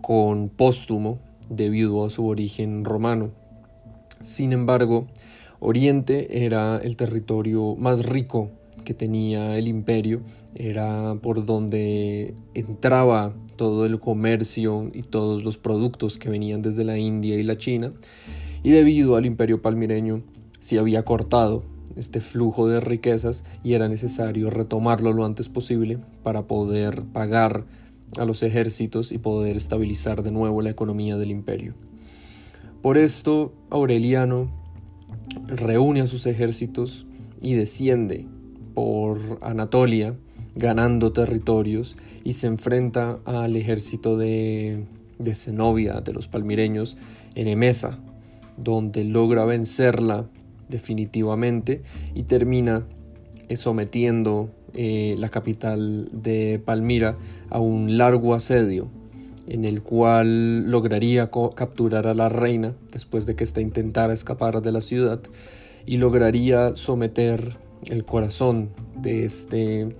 con 0.00 0.48
Póstumo 0.48 1.18
debido 1.48 2.04
a 2.04 2.10
su 2.10 2.26
origen 2.26 2.84
romano. 2.84 3.30
Sin 4.20 4.52
embargo, 4.52 5.06
Oriente 5.58 6.44
era 6.44 6.78
el 6.82 6.96
territorio 6.96 7.76
más 7.76 8.04
rico 8.04 8.50
que 8.84 8.94
tenía 8.94 9.56
el 9.58 9.68
imperio, 9.68 10.20
era 10.54 11.16
por 11.20 11.44
donde 11.44 12.34
entraba 12.54 13.34
todo 13.56 13.86
el 13.86 13.98
comercio 13.98 14.90
y 14.92 15.02
todos 15.02 15.44
los 15.44 15.58
productos 15.58 16.18
que 16.18 16.28
venían 16.28 16.62
desde 16.62 16.84
la 16.84 16.98
India 16.98 17.36
y 17.36 17.42
la 17.42 17.56
China, 17.56 17.92
y 18.62 18.70
debido 18.70 19.16
al 19.16 19.26
imperio 19.26 19.62
palmireño 19.62 20.22
se 20.60 20.78
había 20.78 21.04
cortado 21.04 21.64
este 21.96 22.20
flujo 22.20 22.68
de 22.68 22.80
riquezas 22.80 23.44
y 23.64 23.72
era 23.72 23.88
necesario 23.88 24.50
retomarlo 24.50 25.12
lo 25.12 25.24
antes 25.24 25.48
posible 25.48 25.98
para 26.22 26.42
poder 26.42 27.02
pagar 27.02 27.64
a 28.18 28.24
los 28.24 28.42
ejércitos 28.42 29.12
y 29.12 29.18
poder 29.18 29.56
estabilizar 29.56 30.22
de 30.22 30.30
nuevo 30.30 30.62
la 30.62 30.70
economía 30.70 31.16
del 31.16 31.30
imperio. 31.30 31.74
Por 32.82 32.98
esto 32.98 33.52
Aureliano 33.70 34.48
reúne 35.48 36.02
a 36.02 36.06
sus 36.06 36.26
ejércitos 36.26 37.06
y 37.40 37.54
desciende 37.54 38.26
por 38.74 39.18
Anatolia, 39.40 40.14
ganando 40.54 41.12
territorios, 41.12 41.96
y 42.24 42.34
se 42.34 42.46
enfrenta 42.46 43.18
al 43.24 43.56
ejército 43.56 44.16
de, 44.16 44.84
de 45.18 45.34
Zenobia, 45.34 46.00
de 46.00 46.12
los 46.12 46.28
palmireños, 46.28 46.96
en 47.34 47.48
Emesa, 47.48 47.98
donde 48.56 49.04
logra 49.04 49.44
vencerla 49.44 50.28
definitivamente 50.68 51.82
y 52.14 52.24
termina 52.24 52.86
eh, 53.48 53.56
sometiendo 53.56 54.50
eh, 54.74 55.14
la 55.18 55.28
capital 55.28 56.08
de 56.12 56.60
Palmira 56.64 57.16
a 57.50 57.60
un 57.60 57.96
largo 57.98 58.34
asedio 58.34 58.90
en 59.46 59.64
el 59.64 59.82
cual 59.82 60.70
lograría 60.70 61.30
capturar 61.54 62.06
a 62.06 62.14
la 62.14 62.28
reina 62.28 62.74
después 62.92 63.26
de 63.26 63.36
que 63.36 63.44
ésta 63.44 63.60
intentara 63.60 64.12
escapar 64.12 64.60
de 64.60 64.72
la 64.72 64.80
ciudad 64.80 65.20
y 65.86 65.98
lograría 65.98 66.74
someter 66.74 67.56
el 67.84 68.04
corazón 68.04 68.70
de 68.96 69.24
este 69.24 69.96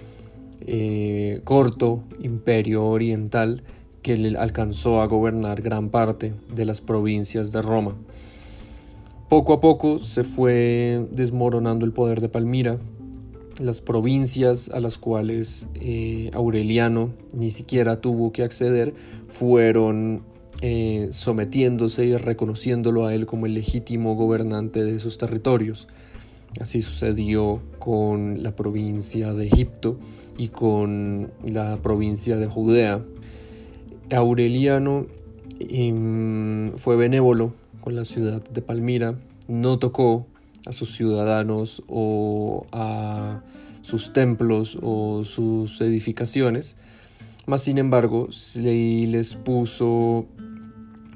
eh, 0.60 1.40
corto 1.44 2.02
imperio 2.18 2.84
oriental 2.86 3.62
que 4.02 4.16
le 4.16 4.36
alcanzó 4.36 5.00
a 5.00 5.06
gobernar 5.06 5.62
gran 5.62 5.90
parte 5.90 6.34
de 6.52 6.64
las 6.64 6.80
provincias 6.80 7.52
de 7.52 7.62
Roma. 7.62 7.96
Poco 9.28 9.54
a 9.54 9.60
poco 9.60 9.98
se 9.98 10.22
fue 10.22 11.04
desmoronando 11.10 11.84
el 11.84 11.92
poder 11.92 12.20
de 12.20 12.28
Palmira, 12.28 12.78
las 13.60 13.80
provincias 13.80 14.68
a 14.68 14.78
las 14.78 14.98
cuales 14.98 15.66
eh, 15.74 16.30
Aureliano 16.32 17.10
ni 17.34 17.50
siquiera 17.50 18.00
tuvo 18.00 18.30
que 18.30 18.44
acceder 18.44 18.94
fueron 19.26 20.22
eh, 20.62 21.08
sometiéndose 21.10 22.06
y 22.06 22.16
reconociéndolo 22.16 23.04
a 23.04 23.14
él 23.14 23.26
como 23.26 23.46
el 23.46 23.54
legítimo 23.54 24.14
gobernante 24.14 24.84
de 24.84 24.94
esos 24.94 25.18
territorios. 25.18 25.88
Así 26.60 26.80
sucedió 26.80 27.60
con 27.80 28.44
la 28.44 28.54
provincia 28.54 29.34
de 29.34 29.48
Egipto 29.48 29.98
y 30.38 30.48
con 30.48 31.32
la 31.44 31.78
provincia 31.82 32.36
de 32.36 32.46
Judea. 32.46 33.04
Aureliano 34.12 35.06
em, 35.58 36.70
fue 36.76 36.94
benévolo 36.94 37.65
con 37.86 37.94
la 37.94 38.04
ciudad 38.04 38.42
de 38.42 38.62
Palmira, 38.62 39.14
no 39.46 39.78
tocó 39.78 40.26
a 40.66 40.72
sus 40.72 40.96
ciudadanos 40.96 41.84
o 41.86 42.66
a 42.72 43.42
sus 43.80 44.12
templos 44.12 44.76
o 44.82 45.22
sus 45.22 45.80
edificaciones, 45.80 46.74
mas 47.46 47.62
sin 47.62 47.78
embargo 47.78 48.26
les 48.56 49.36
puso 49.36 50.26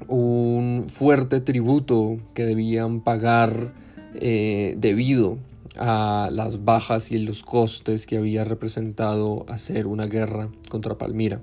un 0.07 0.85
fuerte 0.87 1.41
tributo 1.41 2.19
que 2.33 2.45
debían 2.45 3.01
pagar 3.01 3.73
eh, 4.13 4.75
debido 4.77 5.39
a 5.75 6.29
las 6.31 6.63
bajas 6.63 7.11
y 7.11 7.17
los 7.17 7.43
costes 7.43 8.05
que 8.05 8.17
había 8.17 8.45
representado 8.45 9.45
hacer 9.49 9.87
una 9.87 10.05
guerra 10.05 10.47
contra 10.69 10.97
Palmira. 10.97 11.41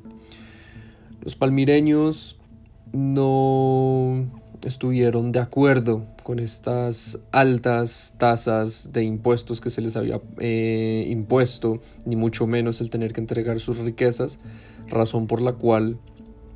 Los 1.20 1.36
palmireños 1.36 2.38
no 2.94 4.26
estuvieron 4.62 5.32
de 5.32 5.40
acuerdo 5.40 6.06
con 6.22 6.38
estas 6.38 7.18
altas 7.32 8.14
tasas 8.18 8.90
de 8.92 9.04
impuestos 9.04 9.60
que 9.60 9.70
se 9.70 9.80
les 9.80 9.96
había 9.96 10.20
eh, 10.38 11.06
impuesto, 11.08 11.80
ni 12.04 12.16
mucho 12.16 12.46
menos 12.46 12.80
el 12.80 12.90
tener 12.90 13.12
que 13.12 13.20
entregar 13.20 13.60
sus 13.60 13.78
riquezas, 13.78 14.38
razón 14.88 15.26
por 15.26 15.40
la 15.40 15.52
cual, 15.52 15.98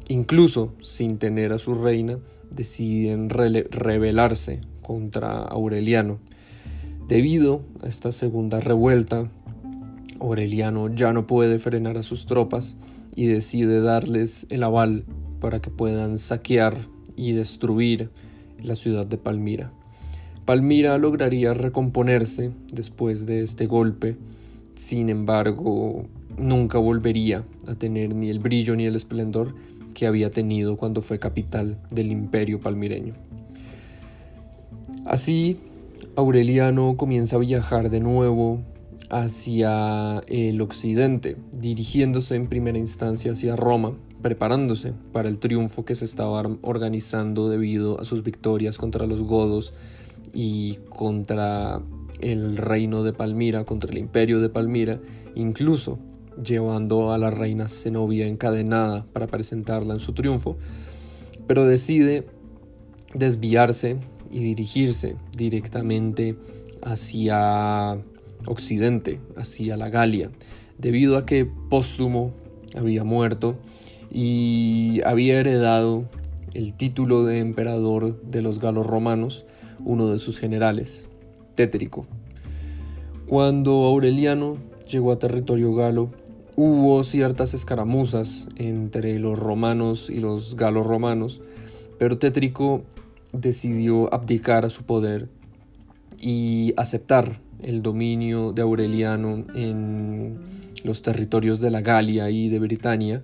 incluso 0.08 0.74
sin 0.82 1.18
tener 1.18 1.52
a 1.52 1.58
su 1.58 1.74
reina, 1.74 2.18
deciden 2.50 3.30
rebelarse 3.30 4.60
contra 4.82 5.38
Aureliano. 5.38 6.18
Debido 7.08 7.62
a 7.82 7.88
esta 7.88 8.12
segunda 8.12 8.60
revuelta, 8.60 9.30
Aureliano 10.20 10.94
ya 10.94 11.12
no 11.12 11.26
puede 11.26 11.58
frenar 11.58 11.96
a 11.96 12.02
sus 12.02 12.26
tropas 12.26 12.76
y 13.14 13.26
decide 13.26 13.80
darles 13.80 14.46
el 14.50 14.62
aval 14.62 15.04
para 15.40 15.60
que 15.60 15.70
puedan 15.70 16.18
saquear 16.18 16.78
y 17.28 17.32
destruir 17.32 18.10
la 18.62 18.74
ciudad 18.74 19.06
de 19.06 19.18
Palmira. 19.18 19.72
Palmira 20.44 20.98
lograría 20.98 21.54
recomponerse 21.54 22.50
después 22.72 23.26
de 23.26 23.42
este 23.42 23.66
golpe, 23.66 24.16
sin 24.74 25.08
embargo, 25.08 26.04
nunca 26.36 26.78
volvería 26.78 27.44
a 27.66 27.74
tener 27.74 28.14
ni 28.14 28.28
el 28.28 28.40
brillo 28.40 28.74
ni 28.74 28.86
el 28.86 28.96
esplendor 28.96 29.54
que 29.94 30.06
había 30.06 30.30
tenido 30.30 30.76
cuando 30.76 31.02
fue 31.02 31.18
capital 31.18 31.78
del 31.90 32.10
imperio 32.10 32.60
palmireño. 32.60 33.14
Así, 35.04 35.58
Aureliano 36.16 36.96
comienza 36.96 37.36
a 37.36 37.40
viajar 37.40 37.90
de 37.90 38.00
nuevo 38.00 38.60
hacia 39.10 40.20
el 40.26 40.60
occidente, 40.60 41.36
dirigiéndose 41.52 42.34
en 42.34 42.48
primera 42.48 42.78
instancia 42.78 43.32
hacia 43.32 43.56
Roma, 43.56 43.92
preparándose 44.22 44.92
para 45.12 45.28
el 45.28 45.38
triunfo 45.38 45.84
que 45.84 45.94
se 45.94 46.04
estaba 46.04 46.42
organizando 46.62 47.48
debido 47.48 48.00
a 48.00 48.04
sus 48.04 48.22
victorias 48.22 48.78
contra 48.78 49.06
los 49.06 49.22
godos 49.22 49.74
y 50.32 50.78
contra 50.88 51.82
el 52.20 52.56
reino 52.56 53.02
de 53.02 53.12
Palmira, 53.12 53.64
contra 53.64 53.90
el 53.90 53.98
imperio 53.98 54.40
de 54.40 54.48
Palmira, 54.48 55.00
incluso 55.34 55.98
llevando 56.42 57.12
a 57.12 57.18
la 57.18 57.30
reina 57.30 57.68
Zenobia 57.68 58.26
encadenada 58.26 59.04
para 59.12 59.26
presentarla 59.26 59.94
en 59.94 60.00
su 60.00 60.12
triunfo, 60.12 60.56
pero 61.46 61.66
decide 61.66 62.26
desviarse 63.14 63.98
y 64.30 64.38
dirigirse 64.38 65.16
directamente 65.36 66.36
hacia 66.82 67.98
occidente, 68.46 69.20
hacia 69.36 69.76
la 69.76 69.90
Galia, 69.90 70.30
debido 70.78 71.16
a 71.16 71.26
que 71.26 71.44
Póstumo 71.44 72.32
había 72.74 73.04
muerto 73.04 73.58
y 74.12 75.00
había 75.06 75.40
heredado 75.40 76.04
el 76.52 76.74
título 76.74 77.24
de 77.24 77.38
emperador 77.38 78.20
de 78.22 78.42
los 78.42 78.60
galos 78.60 78.86
romanos, 78.86 79.46
uno 79.84 80.08
de 80.08 80.18
sus 80.18 80.38
generales, 80.38 81.08
Tétrico. 81.54 82.06
Cuando 83.26 83.72
Aureliano 83.86 84.58
llegó 84.86 85.12
a 85.12 85.18
territorio 85.18 85.74
galo, 85.74 86.10
hubo 86.56 87.02
ciertas 87.04 87.54
escaramuzas 87.54 88.48
entre 88.56 89.18
los 89.18 89.38
romanos 89.38 90.10
y 90.10 90.20
los 90.20 90.56
galos 90.56 90.86
romanos, 90.86 91.40
pero 91.98 92.18
Tétrico 92.18 92.82
decidió 93.32 94.12
abdicar 94.12 94.66
a 94.66 94.68
su 94.68 94.84
poder 94.84 95.28
y 96.20 96.74
aceptar 96.76 97.40
el 97.62 97.82
dominio 97.82 98.52
de 98.52 98.60
Aureliano 98.60 99.44
en 99.54 100.36
los 100.84 101.00
territorios 101.00 101.60
de 101.60 101.70
la 101.70 101.80
Galia 101.80 102.28
y 102.28 102.48
de 102.48 102.58
Britania, 102.58 103.22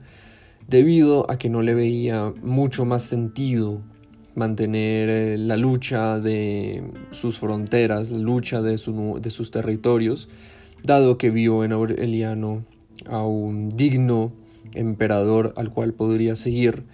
debido 0.68 1.28
a 1.30 1.38
que 1.38 1.48
no 1.48 1.62
le 1.62 1.74
veía 1.74 2.32
mucho 2.42 2.84
más 2.84 3.02
sentido 3.02 3.82
mantener 4.34 5.08
eh, 5.08 5.38
la 5.38 5.56
lucha 5.56 6.20
de 6.20 6.84
sus 7.10 7.38
fronteras, 7.38 8.12
la 8.12 8.18
lucha 8.18 8.62
de, 8.62 8.78
sus 8.78 9.50
territorios, 9.50 10.28
dado 10.84 11.18
que 11.18 11.30
vio 11.30 11.64
en 11.64 11.72
Aureliano 11.72 12.64
a 13.06 13.24
un 13.24 13.68
digno 13.70 14.32
emperador 14.74 15.54
al 15.56 15.70
cual 15.70 15.94
podría 15.94 16.36
seguir 16.36 16.84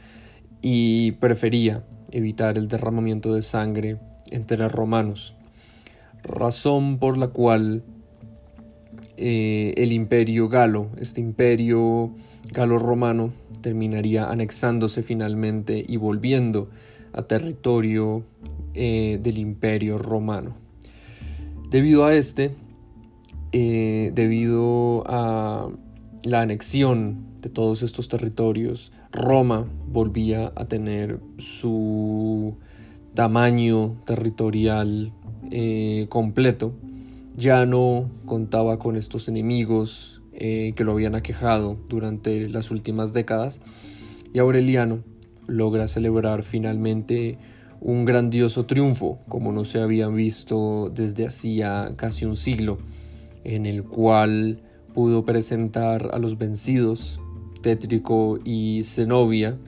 y 0.63 1.13
prefería 1.13 1.85
evitar 2.13 2.57
el 2.57 2.69
derramamiento 2.69 3.35
de 3.35 3.43
sangre 3.43 3.99
entre 4.31 4.69
romanos, 4.69 5.35
razón 6.23 6.99
por 6.99 7.19
la 7.19 7.29
cual 7.29 7.83
eh, 9.17 9.75
el 9.77 9.93
imperio 9.93 10.49
galo, 10.49 10.91
este 10.97 11.21
imperio 11.21 12.15
galo-romano, 12.53 13.33
terminaría 13.61 14.31
anexándose 14.31 15.03
finalmente 15.03 15.85
y 15.87 15.97
volviendo 15.97 16.69
a 17.13 17.23
territorio 17.23 18.25
eh, 18.75 19.19
del 19.23 19.39
imperio 19.39 19.99
romano. 19.99 20.57
Debido 21.71 22.05
a 22.05 22.15
este, 22.15 22.55
eh, 23.53 24.13
debido 24.15 25.05
a 25.07 25.71
la 26.23 26.41
anexión 26.41 27.27
de 27.41 27.51
todos 27.51 27.83
estos 27.83 28.09
territorios, 28.09 28.93
Roma 29.13 29.67
volvía 29.87 30.53
a 30.57 30.65
tener 30.67 31.21
su 31.39 32.57
tamaño 33.15 33.97
territorial 34.07 35.13
eh, 35.51 36.07
completo. 36.09 36.73
Ya 37.37 37.67
no 37.67 38.11
contaba 38.27 38.79
con 38.79 38.97
estos 38.97 39.29
enemigos 39.29 40.23
eh, 40.35 40.73
que 40.77 40.85
lo 40.85 40.93
habían 40.93 41.15
aquejado 41.15 41.77
durante 41.89 42.49
las 42.49 42.71
últimas 42.71 43.13
décadas. 43.13 43.61
Y 44.33 44.39
Aureliano 44.39 45.05
logra 45.47 45.89
celebrar 45.89 46.43
finalmente 46.43 47.39
un 47.81 48.05
grandioso 48.05 48.65
triunfo 48.65 49.19
como 49.29 49.53
no 49.53 49.65
se 49.65 49.81
había 49.81 50.09
visto 50.09 50.91
desde 50.95 51.27
hacía 51.27 51.93
casi 51.97 52.25
un 52.25 52.37
siglo, 52.37 52.79
en 53.45 53.67
el 53.67 53.85
cual 53.85 54.63
pudo 54.95 55.25
presentar 55.25 56.11
a 56.13 56.19
los 56.19 56.39
vencidos, 56.39 57.21
Tétrico 57.61 58.39
y 58.45 58.83
Zenobia, 58.85 59.59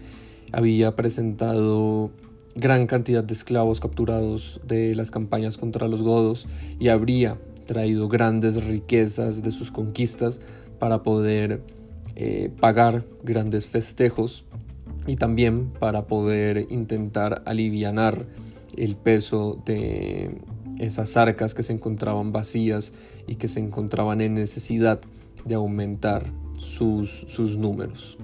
había 0.53 0.97
presentado 0.97 2.11
gran 2.55 2.87
cantidad 2.87 3.23
de 3.23 3.35
esclavos 3.35 3.81
capturados 3.81 4.61
de 4.67 4.95
las 4.95 5.11
campañas 5.11 5.59
contra 5.59 5.89
los 5.89 6.03
godos 6.03 6.47
y 6.79 6.89
habría 6.89 7.39
traído 7.67 8.09
grandes 8.09 8.65
riquezas 8.65 9.43
de 9.43 9.51
sus 9.51 9.71
conquistas 9.71 10.41
para 10.79 11.03
poder 11.03 11.63
eh, 12.15 12.51
pagar 12.61 13.05
grandes 13.23 13.69
festejos 13.69 14.45
y 15.07 15.17
también 15.17 15.71
para 15.79 16.07
poder 16.07 16.67
intentar 16.71 17.43
alivianar 17.45 18.27
el 18.77 18.97
peso 18.97 19.61
de 19.65 20.41
esas 20.79 21.17
arcas 21.17 21.55
que 21.55 21.63
se 21.63 21.73
encontraban 21.73 22.33
vacías 22.33 22.93
y 23.27 23.37
que 23.37 23.49
se 23.49 23.61
encontraban 23.61 24.21
en 24.21 24.35
necesidad 24.35 25.01
de 25.45 25.55
aumentar 25.55 26.25
sus, 26.59 27.25
sus 27.29 27.57
números. 27.59 28.19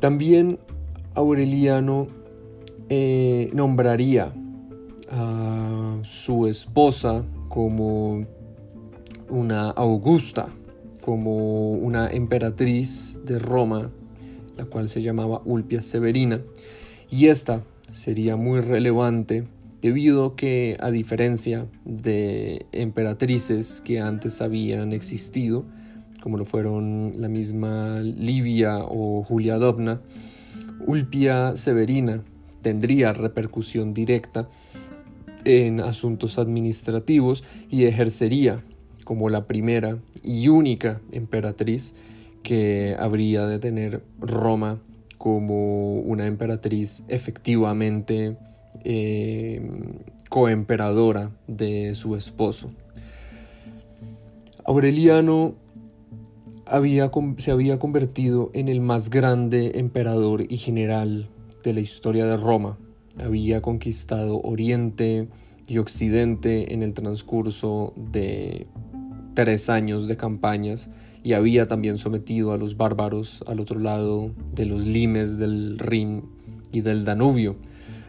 También 0.00 0.58
Aureliano 1.14 2.08
eh, 2.88 3.50
nombraría 3.54 4.34
a 5.10 5.98
su 6.02 6.46
esposa 6.46 7.24
como 7.48 8.26
una 9.28 9.70
Augusta, 9.70 10.48
como 11.00 11.72
una 11.72 12.10
emperatriz 12.10 13.20
de 13.24 13.38
Roma, 13.38 13.90
la 14.56 14.64
cual 14.64 14.88
se 14.88 15.02
llamaba 15.02 15.42
Ulpia 15.44 15.82
Severina, 15.82 16.40
y 17.10 17.26
esta 17.26 17.62
sería 17.88 18.36
muy 18.36 18.60
relevante 18.60 19.46
debido 19.80 20.34
que 20.34 20.76
a 20.80 20.90
diferencia 20.90 21.66
de 21.84 22.66
emperatrices 22.72 23.82
que 23.82 24.00
antes 24.00 24.40
habían 24.40 24.92
existido, 24.92 25.64
como 26.22 26.38
lo 26.38 26.46
fueron 26.46 27.14
la 27.18 27.28
misma 27.28 28.00
Livia 28.00 28.78
o 28.78 29.22
Julia 29.22 29.58
Dobna, 29.58 30.00
Ulpia 30.86 31.54
Severina 31.56 32.22
tendría 32.62 33.12
repercusión 33.12 33.92
directa 33.92 34.48
en 35.44 35.80
asuntos 35.80 36.38
administrativos 36.38 37.44
y 37.70 37.84
ejercería 37.84 38.62
como 39.04 39.28
la 39.28 39.46
primera 39.46 39.98
y 40.22 40.48
única 40.48 41.00
emperatriz 41.12 41.94
que 42.42 42.96
habría 42.98 43.46
de 43.46 43.58
tener 43.58 44.02
Roma 44.20 44.80
como 45.18 46.00
una 46.00 46.26
emperatriz 46.26 47.02
efectivamente 47.08 48.36
eh, 48.84 49.62
coemperadora 50.28 51.30
de 51.46 51.94
su 51.94 52.16
esposo. 52.16 52.70
Aureliano 54.66 55.54
se 57.36 57.50
había 57.50 57.78
convertido 57.78 58.50
en 58.54 58.68
el 58.68 58.80
más 58.80 59.10
grande 59.10 59.72
emperador 59.76 60.44
y 60.50 60.56
general 60.56 61.28
de 61.62 61.72
la 61.72 61.80
historia 61.80 62.26
de 62.26 62.36
Roma. 62.36 62.78
Había 63.18 63.62
conquistado 63.62 64.40
Oriente 64.42 65.28
y 65.66 65.78
Occidente 65.78 66.74
en 66.74 66.82
el 66.82 66.94
transcurso 66.94 67.92
de 67.96 68.66
tres 69.34 69.68
años 69.68 70.08
de 70.08 70.16
campañas 70.16 70.90
y 71.22 71.32
había 71.32 71.66
también 71.66 71.96
sometido 71.96 72.52
a 72.52 72.58
los 72.58 72.76
bárbaros 72.76 73.44
al 73.46 73.60
otro 73.60 73.80
lado 73.80 74.30
de 74.54 74.66
los 74.66 74.84
limes 74.84 75.38
del 75.38 75.78
Rin 75.78 76.24
y 76.72 76.82
del 76.82 77.04
Danubio, 77.04 77.56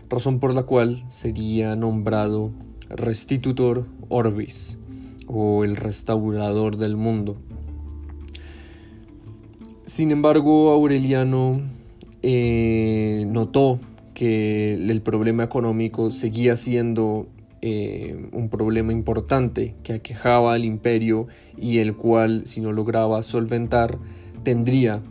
razón 0.09 0.39
por 0.39 0.53
la 0.53 0.63
cual 0.63 1.03
sería 1.07 1.75
nombrado 1.75 2.51
Restitutor 2.89 3.87
Orbis 4.09 4.77
o 5.27 5.63
el 5.63 5.75
restaurador 5.75 6.77
del 6.77 6.97
mundo. 6.97 7.37
Sin 9.85 10.11
embargo, 10.11 10.71
Aureliano 10.71 11.61
eh, 12.21 13.25
notó 13.27 13.79
que 14.15 14.73
el 14.73 15.01
problema 15.01 15.43
económico 15.43 16.09
seguía 16.09 16.55
siendo 16.55 17.27
eh, 17.61 18.29
un 18.31 18.49
problema 18.49 18.91
importante 18.91 19.75
que 19.83 19.93
aquejaba 19.93 20.53
al 20.53 20.65
imperio 20.65 21.27
y 21.57 21.77
el 21.77 21.95
cual, 21.95 22.47
si 22.47 22.61
no 22.61 22.71
lograba 22.71 23.21
solventar, 23.21 23.99
tendría 24.43 25.03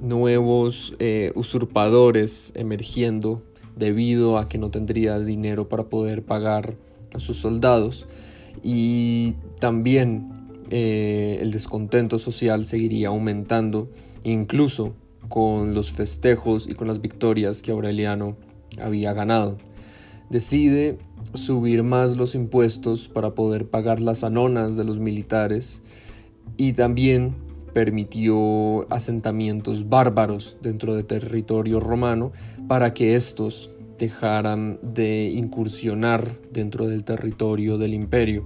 nuevos 0.00 0.94
eh, 0.98 1.32
usurpadores 1.34 2.52
emergiendo 2.54 3.42
debido 3.74 4.38
a 4.38 4.48
que 4.48 4.58
no 4.58 4.70
tendría 4.70 5.18
dinero 5.18 5.68
para 5.68 5.84
poder 5.84 6.22
pagar 6.22 6.76
a 7.14 7.18
sus 7.18 7.38
soldados. 7.38 8.06
Y 8.62 9.34
también 9.58 10.28
el 10.70 11.52
descontento 11.52 12.18
social 12.18 12.64
seguiría 12.64 13.08
aumentando 13.08 13.90
incluso 14.24 14.94
con 15.32 15.72
los 15.72 15.92
festejos 15.92 16.68
y 16.68 16.74
con 16.74 16.88
las 16.88 17.00
victorias 17.00 17.62
que 17.62 17.70
Aureliano 17.70 18.36
había 18.78 19.14
ganado. 19.14 19.56
Decide 20.28 20.98
subir 21.32 21.82
más 21.84 22.18
los 22.18 22.34
impuestos 22.34 23.08
para 23.08 23.34
poder 23.34 23.70
pagar 23.70 23.98
las 23.98 24.24
anonas 24.24 24.76
de 24.76 24.84
los 24.84 24.98
militares 24.98 25.82
y 26.58 26.74
también 26.74 27.34
permitió 27.72 28.86
asentamientos 28.92 29.88
bárbaros 29.88 30.58
dentro 30.60 30.92
de 30.94 31.02
territorio 31.02 31.80
romano 31.80 32.32
para 32.68 32.92
que 32.92 33.16
estos 33.16 33.70
dejaran 33.98 34.80
de 34.82 35.30
incursionar 35.30 36.28
dentro 36.52 36.88
del 36.88 37.04
territorio 37.04 37.78
del 37.78 37.94
imperio. 37.94 38.44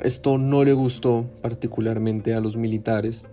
Esto 0.00 0.38
no 0.38 0.64
le 0.64 0.72
gustó 0.72 1.26
particularmente 1.42 2.32
a 2.32 2.40
los 2.40 2.56
militares 2.56 3.26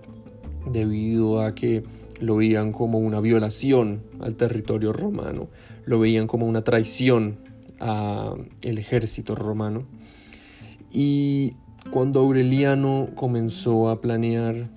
debido 0.70 1.42
a 1.42 1.56
que 1.56 1.84
lo 2.24 2.38
veían 2.38 2.72
como 2.72 3.00
una 3.00 3.20
violación 3.20 4.02
al 4.22 4.36
territorio 4.36 4.94
romano, 4.94 5.50
lo 5.86 6.00
veían 6.00 6.26
como 6.26 6.48
una 6.48 6.64
traición 6.64 7.38
al 7.80 8.48
ejército 8.78 9.36
romano. 9.36 9.84
Y 10.90 11.56
cuando 11.92 12.22
Aureliano 12.22 13.10
comenzó 13.16 13.90
a 13.90 14.00
planear 14.00 14.70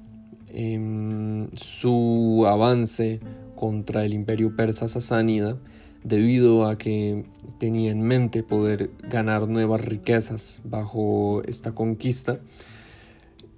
em, 0.48 1.48
su 1.52 2.44
avance 2.48 3.20
contra 3.54 4.04
el 4.04 4.12
imperio 4.12 4.56
persa 4.56 4.88
sasánida, 4.88 5.56
debido 6.02 6.66
a 6.66 6.78
que 6.78 7.26
tenía 7.58 7.92
en 7.92 8.02
mente 8.02 8.42
poder 8.42 8.90
ganar 9.08 9.48
nuevas 9.48 9.84
riquezas 9.84 10.60
bajo 10.64 11.42
esta 11.46 11.76
conquista, 11.76 12.40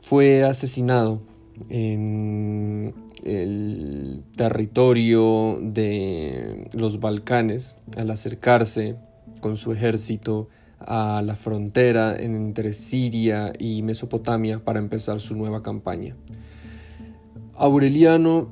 fue 0.03 0.45
asesinado 0.45 1.23
en 1.71 2.95
el 3.25 4.23
territorio 4.37 5.59
de 5.61 6.69
los 6.75 7.01
Balcanes 7.01 7.77
al 7.97 8.11
acercarse 8.11 8.97
con 9.41 9.57
su 9.57 9.73
ejército 9.73 10.49
a 10.81 11.23
la 11.23 11.35
frontera 11.35 12.17
entre 12.17 12.73
Siria 12.73 13.53
y 13.59 13.83
Mesopotamia 13.83 14.65
para 14.65 14.79
empezar 14.79 15.21
su 15.21 15.37
nueva 15.37 15.63
campaña. 15.63 16.17
Aureliano 17.55 18.51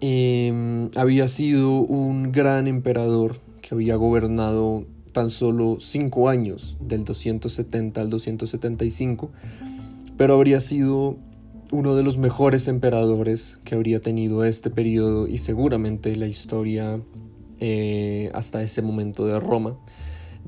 em, 0.00 0.88
había 0.96 1.28
sido 1.28 1.80
un 1.80 2.32
gran 2.32 2.66
emperador 2.66 3.40
que 3.60 3.74
había 3.74 3.96
gobernado 3.96 4.86
tan 5.12 5.30
solo 5.30 5.76
cinco 5.80 6.28
años, 6.28 6.78
del 6.80 7.04
270 7.04 8.00
al 8.00 8.08
275, 8.08 9.30
pero 10.16 10.34
habría 10.34 10.60
sido 10.60 11.18
uno 11.70 11.94
de 11.94 12.02
los 12.02 12.16
mejores 12.18 12.66
emperadores 12.68 13.60
que 13.64 13.74
habría 13.74 14.00
tenido 14.00 14.44
este 14.44 14.70
periodo 14.70 15.26
y 15.26 15.38
seguramente 15.38 16.16
la 16.16 16.26
historia 16.26 17.00
eh, 17.60 18.30
hasta 18.34 18.62
ese 18.62 18.82
momento 18.82 19.26
de 19.26 19.38
Roma, 19.38 19.76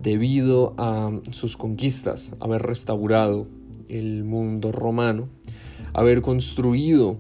debido 0.01 0.75
a 0.79 1.11
sus 1.31 1.57
conquistas, 1.57 2.35
haber 2.41 2.63
restaurado 2.63 3.47
el 3.89 4.25
mundo 4.25 4.73
romano, 4.73 5.29
haber 5.93 6.23
construido 6.23 7.19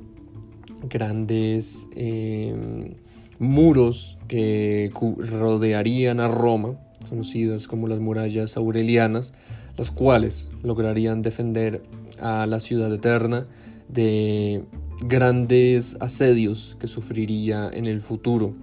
grandes 0.88 1.88
eh, 1.94 2.94
muros 3.38 4.16
que 4.28 4.90
rodearían 4.94 6.20
a 6.20 6.28
Roma, 6.28 6.78
conocidas 7.09 7.66
como 7.66 7.86
las 7.86 8.01
murallas 8.01 8.57
aurelianas, 8.57 9.34
las 9.76 9.90
cuales 9.90 10.51
lograrían 10.62 11.20
defender 11.22 11.82
a 12.18 12.46
la 12.46 12.61
ciudad 12.61 12.92
eterna 12.94 13.46
de 13.93 14.64
grandes 15.01 15.97
asedios 16.01 16.76
que 16.78 16.86
sufriría 16.86 17.70
en 17.72 17.86
el 17.86 18.01
futuro, 18.01 18.55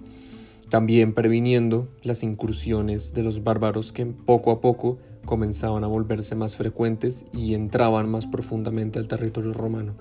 también 0.68 1.14
previniendo 1.14 1.88
las 2.02 2.22
incursiones 2.22 3.14
de 3.14 3.22
los 3.22 3.42
bárbaros 3.42 3.92
que 3.92 4.06
poco 4.06 4.50
a 4.50 4.60
poco 4.60 4.98
comenzaban 5.24 5.84
a 5.84 5.88
volverse 5.88 6.34
más 6.34 6.56
frecuentes 6.56 7.24
y 7.32 7.54
entraban 7.54 8.08
más 8.08 8.26
profundamente 8.26 8.98
al 8.98 9.08
territorio 9.08 9.52
romano. 9.52 9.94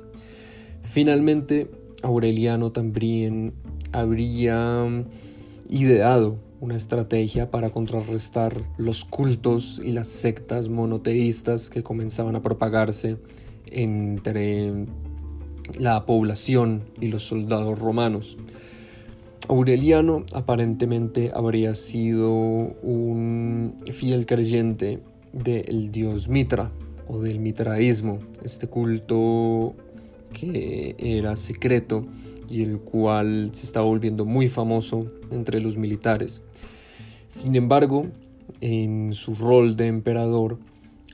Finalmente, 0.83 1.69
Aureliano 2.01 2.71
también 2.71 3.53
habría 3.91 4.85
ideado 5.69 6.39
una 6.59 6.75
estrategia 6.75 7.51
para 7.51 7.69
contrarrestar 7.71 8.55
los 8.77 9.03
cultos 9.05 9.81
y 9.83 9.91
las 9.91 10.07
sectas 10.07 10.69
monoteístas 10.69 11.69
que 11.69 11.83
comenzaban 11.83 12.35
a 12.35 12.41
propagarse 12.41 13.17
entre 13.65 14.85
la 15.77 16.05
población 16.05 16.83
y 16.99 17.07
los 17.07 17.23
soldados 17.23 17.79
romanos. 17.79 18.37
Aureliano 19.49 20.25
aparentemente 20.33 21.31
habría 21.33 21.73
sido 21.73 22.29
un 22.29 23.75
fiel 23.91 24.25
creyente 24.25 24.99
del 25.31 25.91
dios 25.91 26.27
Mitra 26.27 26.71
o 27.07 27.19
del 27.19 27.39
mitraísmo, 27.39 28.19
este 28.43 28.67
culto 28.67 29.73
que 30.33 30.95
era 30.99 31.35
secreto 31.35 32.05
y 32.49 32.63
el 32.63 32.79
cual 32.79 33.51
se 33.53 33.65
estaba 33.65 33.85
volviendo 33.85 34.25
muy 34.25 34.49
famoso 34.49 35.11
entre 35.31 35.61
los 35.61 35.77
militares. 35.77 36.41
Sin 37.29 37.55
embargo, 37.55 38.07
en 38.61 39.13
su 39.13 39.35
rol 39.35 39.75
de 39.75 39.87
emperador, 39.87 40.59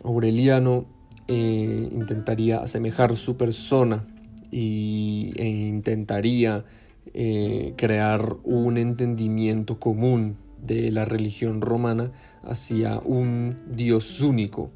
Aureliano 0.04 0.86
eh, 1.28 1.90
intentaría 1.92 2.60
asemejar 2.60 3.16
su 3.16 3.38
persona 3.38 4.08
y, 4.54 5.34
e 5.36 5.48
intentaría 5.48 6.64
eh, 7.14 7.74
crear 7.76 8.38
un 8.44 8.78
entendimiento 8.78 9.80
común 9.80 10.38
de 10.62 10.92
la 10.92 11.06
religión 11.06 11.60
romana 11.60 12.12
hacia 12.44 13.00
un 13.00 13.56
dios 13.68 14.22
único, 14.22 14.72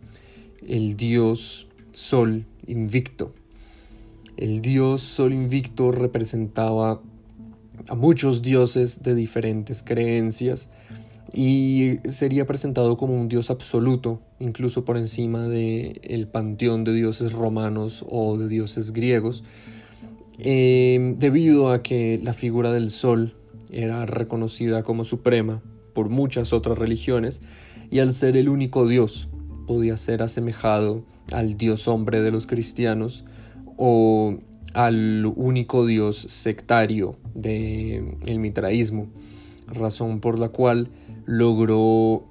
el 0.67 0.97
dios 0.97 1.69
Sol 1.91 2.45
invicto. 2.65 3.33
El 4.35 4.61
dios 4.61 5.01
Sol 5.01 5.33
invicto 5.33 5.91
representaba 5.91 7.01
a 7.87 7.95
muchos 7.95 8.41
dioses 8.41 9.01
de 9.03 9.15
diferentes 9.15 9.81
creencias 9.83 10.69
y 11.33 11.99
sería 12.05 12.45
presentado 12.45 12.97
como 12.97 13.13
un 13.13 13.27
dios 13.27 13.49
absoluto, 13.49 14.21
incluso 14.39 14.85
por 14.85 14.97
encima 14.97 15.47
del 15.47 15.99
el 16.03 16.27
panteón 16.27 16.83
de 16.83 16.93
dioses 16.93 17.33
romanos 17.33 18.05
o 18.09 18.37
de 18.37 18.47
dioses 18.47 18.93
griegos, 18.93 19.43
eh, 20.39 21.15
debido 21.17 21.71
a 21.71 21.81
que 21.81 22.19
la 22.23 22.33
figura 22.33 22.71
del 22.71 22.91
sol 22.91 23.35
era 23.71 24.05
reconocida 24.05 24.83
como 24.83 25.03
suprema 25.03 25.61
por 25.93 26.09
muchas 26.09 26.53
otras 26.53 26.77
religiones 26.77 27.41
y 27.89 27.99
al 27.99 28.13
ser 28.13 28.37
el 28.37 28.49
único 28.49 28.87
dios 28.87 29.29
podía 29.65 29.97
ser 29.97 30.21
asemejado 30.21 31.03
al 31.31 31.57
dios 31.57 31.87
hombre 31.87 32.21
de 32.21 32.31
los 32.31 32.47
cristianos 32.47 33.25
o 33.77 34.37
al 34.73 35.25
único 35.35 35.85
dios 35.85 36.15
sectario 36.17 37.17
del 37.33 38.17
el 38.25 38.39
mitraísmo, 38.39 39.07
razón 39.67 40.19
por 40.19 40.39
la 40.39 40.49
cual 40.49 40.89
logró 41.27 42.25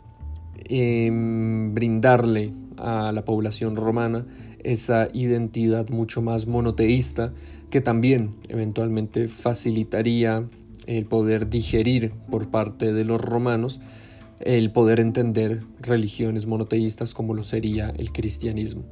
em, 0.65 1.73
brindarle 1.75 2.53
a 2.79 3.13
la 3.13 3.25
población 3.25 3.77
romana 3.77 4.27
esa 4.65 5.09
identidad 5.13 5.91
mucho 5.91 6.23
más 6.23 6.49
monoteísta 6.49 7.33
que 7.71 7.81
también 7.81 8.35
eventualmente 8.49 9.29
facilitaría 9.29 10.49
el 10.87 11.05
poder 11.05 11.49
digerir 11.51 12.13
por 12.31 12.49
parte 12.49 12.93
de 12.93 13.05
los 13.05 13.21
romanos 13.21 13.81
el 14.41 14.73
poder 14.73 14.99
entender 15.01 15.63
religiones 15.81 16.47
monoteístas 16.47 17.15
como 17.15 17.35
lo 17.35 17.43
sería 17.43 17.93
el 17.97 18.13
cristianismo. 18.13 18.85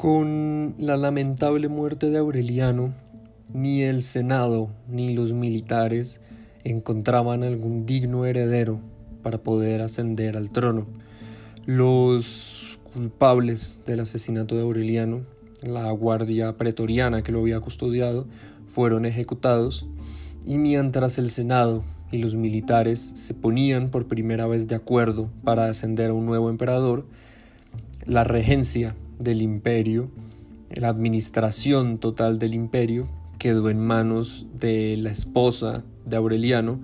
Con 0.00 0.76
la 0.78 0.96
lamentable 0.96 1.68
muerte 1.68 2.08
de 2.08 2.16
Aureliano, 2.16 2.94
ni 3.52 3.82
el 3.82 4.02
Senado 4.02 4.70
ni 4.88 5.12
los 5.12 5.34
militares 5.34 6.22
encontraban 6.64 7.44
algún 7.44 7.84
digno 7.84 8.24
heredero 8.24 8.80
para 9.22 9.42
poder 9.42 9.82
ascender 9.82 10.38
al 10.38 10.52
trono. 10.52 10.86
Los 11.66 12.80
culpables 12.94 13.80
del 13.84 14.00
asesinato 14.00 14.54
de 14.54 14.62
Aureliano, 14.62 15.26
la 15.60 15.90
guardia 15.90 16.56
pretoriana 16.56 17.22
que 17.22 17.32
lo 17.32 17.40
había 17.40 17.60
custodiado, 17.60 18.26
fueron 18.64 19.04
ejecutados 19.04 19.86
y 20.46 20.56
mientras 20.56 21.18
el 21.18 21.28
Senado 21.28 21.84
y 22.10 22.22
los 22.22 22.36
militares 22.36 23.12
se 23.16 23.34
ponían 23.34 23.90
por 23.90 24.08
primera 24.08 24.46
vez 24.46 24.66
de 24.66 24.76
acuerdo 24.76 25.28
para 25.44 25.66
ascender 25.66 26.08
a 26.08 26.14
un 26.14 26.24
nuevo 26.24 26.48
emperador, 26.48 27.04
la 28.06 28.24
regencia 28.24 28.96
del 29.20 29.42
imperio, 29.42 30.10
la 30.70 30.88
administración 30.88 31.98
total 31.98 32.38
del 32.38 32.54
imperio, 32.54 33.08
quedó 33.38 33.70
en 33.70 33.78
manos 33.78 34.46
de 34.58 34.96
la 34.96 35.10
esposa 35.10 35.84
de 36.04 36.16
Aureliano, 36.16 36.80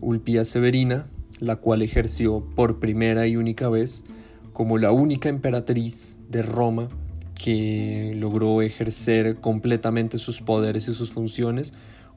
Ulpia 0.00 0.44
Severina, 0.44 1.06
la 1.40 1.56
cual 1.56 1.82
ejerció 1.82 2.44
por 2.54 2.80
primera 2.80 3.26
y 3.26 3.36
única 3.36 3.68
vez 3.68 4.04
como 4.52 4.78
la 4.78 4.92
única 4.92 5.28
emperatriz 5.28 6.16
de 6.28 6.42
Roma 6.42 6.88
que 7.34 8.14
logró 8.16 8.60
ejercer 8.60 9.36
completamente 9.36 10.18
sus 10.18 10.42
poderes 10.42 10.88
y 10.88 10.94
sus 10.94 11.12
funciones 11.12 11.72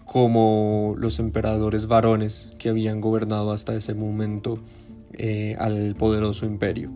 como 0.05 0.95
los 0.97 1.19
emperadores 1.19 1.88
varones 1.88 2.51
que 2.59 2.69
habían 2.69 2.99
gobernado 2.99 3.51
hasta 3.51 3.74
ese 3.74 3.93
momento 3.93 4.59
eh, 5.13 5.55
al 5.59 5.95
poderoso 5.95 6.45
imperio. 6.45 6.91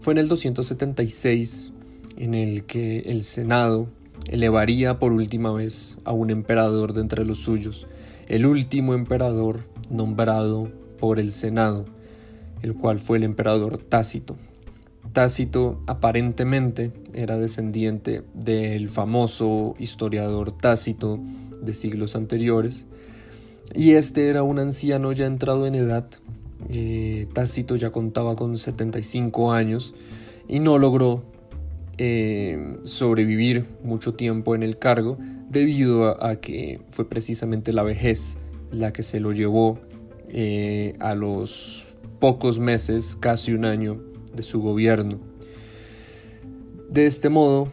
Fue 0.00 0.14
en 0.14 0.18
el 0.18 0.28
276 0.28 1.72
en 2.16 2.32
el 2.32 2.64
que 2.64 3.00
el 3.00 3.20
Senado 3.20 3.86
elevaría 4.30 4.98
por 4.98 5.12
última 5.12 5.52
vez 5.52 5.98
a 6.04 6.12
un 6.12 6.30
emperador 6.30 6.94
de 6.94 7.02
entre 7.02 7.26
los 7.26 7.40
suyos, 7.40 7.86
el 8.26 8.46
último 8.46 8.94
emperador 8.94 9.60
nombrado 9.90 10.72
por 10.98 11.18
el 11.18 11.32
Senado, 11.32 11.84
el 12.62 12.74
cual 12.74 12.98
fue 12.98 13.18
el 13.18 13.24
emperador 13.24 13.76
Tácito. 13.76 14.38
Tácito 15.12 15.82
aparentemente 15.86 16.92
era 17.12 17.36
descendiente 17.36 18.22
del 18.32 18.88
famoso 18.88 19.74
historiador 19.78 20.56
Tácito 20.56 21.20
de 21.60 21.74
siglos 21.74 22.16
anteriores, 22.16 22.86
y 23.74 23.90
este 23.92 24.28
era 24.28 24.44
un 24.44 24.60
anciano 24.60 25.12
ya 25.12 25.26
entrado 25.26 25.66
en 25.66 25.74
edad 25.74 26.08
eh, 26.68 27.26
Tácito 27.32 27.76
ya 27.76 27.90
contaba 27.90 28.36
con 28.36 28.56
75 28.56 29.52
años 29.52 29.94
y 30.46 30.60
no 30.60 30.78
logró 30.78 31.24
eh, 31.98 32.78
sobrevivir 32.84 33.66
mucho 33.82 34.14
tiempo 34.14 34.54
en 34.54 34.62
el 34.62 34.78
cargo 34.78 35.18
debido 35.48 36.22
a, 36.24 36.36
que 36.36 36.80
fue 36.88 37.08
precisamente 37.08 37.72
la 37.72 37.82
vejez 37.82 38.36
la 38.70 38.92
que 38.92 39.02
se 39.02 39.20
lo 39.20 39.32
llevó 39.32 39.80
eh, 40.28 40.94
a 41.00 41.14
los 41.14 41.86
pocos 42.20 42.58
meses, 42.60 43.16
casi 43.18 43.52
un 43.52 43.64
año 43.64 44.00
de 44.34 44.42
su 44.42 44.60
gobierno. 44.60 45.18
De 46.88 47.06
este 47.06 47.28
modo 47.28 47.68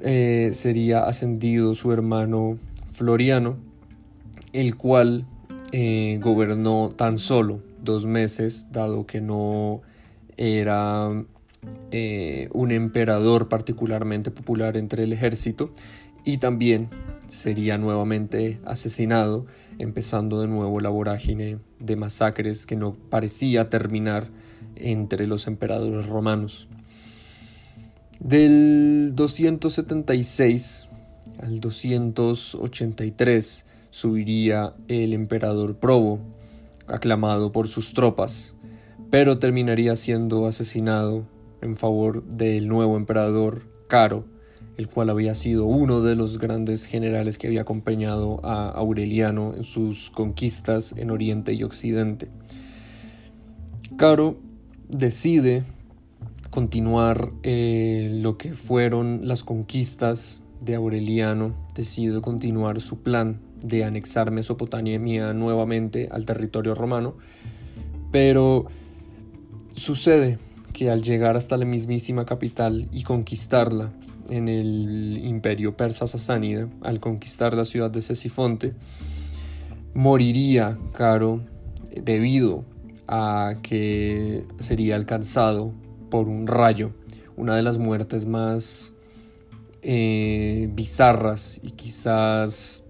sería 0.00 1.04
ascendido 1.04 1.72
su 1.72 1.90
hermano 1.90 2.58
Floriano, 2.90 3.56
el 4.52 4.76
cual 4.76 5.26
gobernó 6.20 6.90
tan 6.94 7.16
solo 7.16 7.60
dos 7.84 8.06
meses, 8.06 8.66
dado 8.72 9.06
que 9.06 9.20
no 9.20 9.82
era 10.36 11.24
eh, 11.90 12.48
un 12.52 12.72
emperador 12.72 13.48
particularmente 13.48 14.30
popular 14.30 14.76
entre 14.76 15.04
el 15.04 15.12
ejército, 15.12 15.70
y 16.24 16.38
también 16.38 16.88
sería 17.28 17.78
nuevamente 17.78 18.60
asesinado, 18.64 19.46
empezando 19.78 20.40
de 20.40 20.48
nuevo 20.48 20.80
la 20.80 20.88
vorágine 20.88 21.58
de 21.80 21.96
masacres 21.96 22.66
que 22.66 22.76
no 22.76 22.92
parecía 22.92 23.68
terminar 23.68 24.28
entre 24.76 25.26
los 25.26 25.46
emperadores 25.46 26.06
romanos. 26.06 26.68
Del 28.20 29.12
276 29.14 30.88
al 31.40 31.60
283 31.60 33.66
subiría 33.90 34.74
el 34.88 35.12
emperador 35.12 35.76
Probo, 35.76 36.20
aclamado 36.86 37.52
por 37.52 37.68
sus 37.68 37.94
tropas, 37.94 38.54
pero 39.10 39.38
terminaría 39.38 39.96
siendo 39.96 40.46
asesinado 40.46 41.26
en 41.60 41.76
favor 41.76 42.24
del 42.24 42.68
nuevo 42.68 42.96
emperador 42.96 43.62
Caro, 43.88 44.24
el 44.76 44.88
cual 44.88 45.10
había 45.10 45.34
sido 45.34 45.66
uno 45.66 46.00
de 46.00 46.16
los 46.16 46.38
grandes 46.38 46.86
generales 46.86 47.38
que 47.38 47.46
había 47.46 47.62
acompañado 47.62 48.40
a 48.44 48.70
Aureliano 48.70 49.54
en 49.56 49.64
sus 49.64 50.10
conquistas 50.10 50.94
en 50.96 51.10
Oriente 51.10 51.52
y 51.52 51.62
Occidente. 51.62 52.28
Caro 53.96 54.36
decide 54.88 55.62
continuar 56.50 57.32
eh, 57.42 58.10
lo 58.20 58.36
que 58.36 58.54
fueron 58.54 59.26
las 59.26 59.44
conquistas 59.44 60.42
de 60.60 60.74
Aureliano, 60.74 61.54
decide 61.74 62.20
continuar 62.20 62.80
su 62.80 63.02
plan 63.02 63.40
de 63.64 63.84
anexar 63.84 64.30
Mesopotamia 64.30 65.32
nuevamente 65.32 66.08
al 66.10 66.26
territorio 66.26 66.74
romano, 66.74 67.14
pero 68.12 68.66
sucede 69.74 70.38
que 70.72 70.90
al 70.90 71.02
llegar 71.02 71.36
hasta 71.36 71.56
la 71.56 71.64
mismísima 71.64 72.26
capital 72.26 72.88
y 72.92 73.02
conquistarla 73.02 73.92
en 74.28 74.48
el 74.48 75.20
imperio 75.24 75.76
persa 75.76 76.06
sasánida, 76.06 76.68
al 76.82 77.00
conquistar 77.00 77.54
la 77.54 77.64
ciudad 77.64 77.90
de 77.90 78.02
Cesifonte, 78.02 78.74
moriría 79.94 80.78
Caro 80.92 81.40
debido 81.90 82.64
a 83.06 83.54
que 83.62 84.44
sería 84.58 84.96
alcanzado 84.96 85.72
por 86.10 86.28
un 86.28 86.46
rayo, 86.46 86.92
una 87.36 87.56
de 87.56 87.62
las 87.62 87.78
muertes 87.78 88.26
más 88.26 88.92
eh, 89.82 90.68
bizarras 90.72 91.60
y 91.62 91.70
quizás 91.70 92.83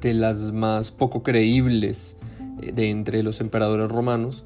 de 0.00 0.14
las 0.14 0.52
más 0.52 0.90
poco 0.90 1.22
creíbles 1.22 2.16
eh, 2.60 2.72
de 2.72 2.90
entre 2.90 3.22
los 3.22 3.40
emperadores 3.40 3.90
romanos, 3.90 4.44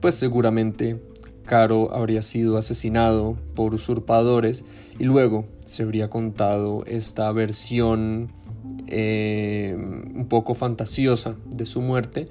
pues 0.00 0.14
seguramente 0.14 1.00
Caro 1.44 1.94
habría 1.94 2.22
sido 2.22 2.56
asesinado 2.56 3.36
por 3.54 3.74
usurpadores 3.74 4.64
y 4.98 5.04
luego 5.04 5.46
se 5.66 5.82
habría 5.82 6.08
contado 6.08 6.84
esta 6.86 7.30
versión 7.32 8.32
eh, 8.86 9.76
un 9.76 10.26
poco 10.28 10.54
fantasiosa 10.54 11.36
de 11.46 11.66
su 11.66 11.82
muerte 11.82 12.28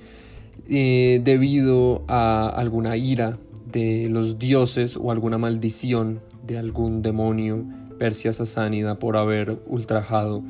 eh, 0.68 1.22
debido 1.24 2.03
a 2.07 2.47
alguna 2.49 2.97
ira 2.97 3.38
de 3.72 4.07
los 4.09 4.39
dioses 4.39 4.97
o 4.97 5.11
alguna 5.11 5.38
maldición 5.38 6.22
de 6.45 6.57
algún 6.57 7.01
demonio 7.01 7.66
persia 7.99 8.34
sasánida 8.34 8.97
por 8.97 9.18
haber 9.18 9.59
ultrajado 9.68 10.43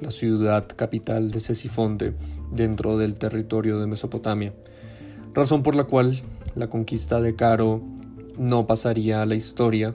la 0.00 0.10
ciudad 0.10 0.66
capital 0.68 1.30
de 1.30 1.40
Cesifonte 1.40 2.14
dentro 2.52 2.98
del 2.98 3.18
territorio 3.18 3.80
de 3.80 3.86
Mesopotamia, 3.86 4.52
razón 5.34 5.62
por 5.62 5.74
la 5.74 5.84
cual 5.84 6.20
la 6.54 6.68
conquista 6.68 7.20
de 7.20 7.34
Caro 7.34 7.82
no 8.38 8.66
pasaría 8.66 9.22
a 9.22 9.26
la 9.26 9.34
historia 9.34 9.94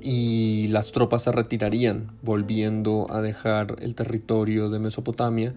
y 0.00 0.68
las 0.68 0.92
tropas 0.92 1.22
se 1.22 1.32
retirarían, 1.32 2.12
volviendo 2.22 3.06
a 3.10 3.20
dejar 3.20 3.76
el 3.80 3.94
territorio 3.94 4.70
de 4.70 4.78
Mesopotamia 4.78 5.54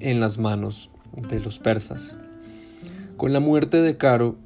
en 0.00 0.20
las 0.20 0.38
manos 0.38 0.90
de 1.28 1.40
los 1.40 1.58
persas. 1.58 2.16
Con 3.16 3.32
la 3.32 3.40
muerte 3.40 3.80
de 3.80 3.96
Caro, 3.96 4.36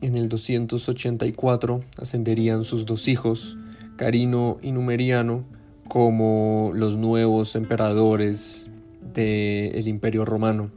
en 0.00 0.16
el 0.16 0.28
284 0.28 1.84
ascenderían 1.98 2.64
sus 2.64 2.86
dos 2.86 3.08
hijos, 3.08 3.56
Carino 3.96 4.58
y 4.62 4.72
Numeriano, 4.72 5.44
como 5.92 6.70
los 6.72 6.96
nuevos 6.96 7.54
emperadores 7.54 8.70
del 9.12 9.86
Imperio 9.86 10.24
Romano. 10.24 10.70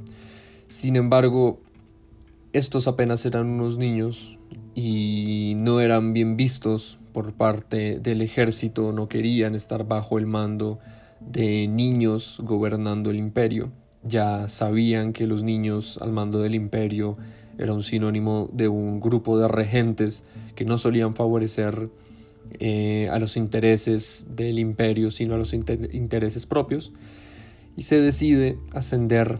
Sin 0.68 0.98
embargo, 0.98 1.62
estos 2.52 2.90
apenas 2.90 3.26
eran 3.26 3.48
unos 3.48 3.78
niños 3.78 4.38
y 4.74 5.56
no 5.62 5.80
eran 5.80 6.12
bien 6.12 6.36
vistos 6.36 7.00
por 7.14 7.32
parte 7.32 7.98
del 8.02 8.22
ejército, 8.22 8.92
no 8.92 9.08
querían 9.08 9.56
estar 9.56 9.88
bajo 9.88 10.18
el 10.18 10.26
mando 10.26 10.80
de 11.22 11.70
niños 11.70 12.42
gobernando 12.44 13.10
el 13.10 13.16
imperio. 13.16 13.72
Ya 14.04 14.50
sabían 14.50 15.14
que 15.14 15.28
los 15.28 15.44
niños 15.44 15.98
al 16.02 16.12
mando 16.12 16.42
del 16.42 16.56
imperio 16.56 17.16
era 17.58 17.72
un 17.72 17.84
sinónimo 17.84 18.50
de 18.52 18.68
un 18.68 19.00
grupo 19.00 19.40
de 19.40 19.48
regentes 19.48 20.26
que 20.56 20.66
no 20.66 20.78
solían 20.78 21.16
favorecer 21.16 21.90
eh, 22.60 23.10
a 23.12 23.20
los 23.20 23.38
intereses 23.38 24.28
del 24.30 24.60
imperio, 24.60 25.12
sino 25.12 25.36
a 25.36 25.38
los 25.38 25.54
intereses 25.54 26.46
propios. 26.46 26.92
Y 27.76 27.84
se 27.84 28.00
decide 28.00 28.58
ascender 28.72 29.40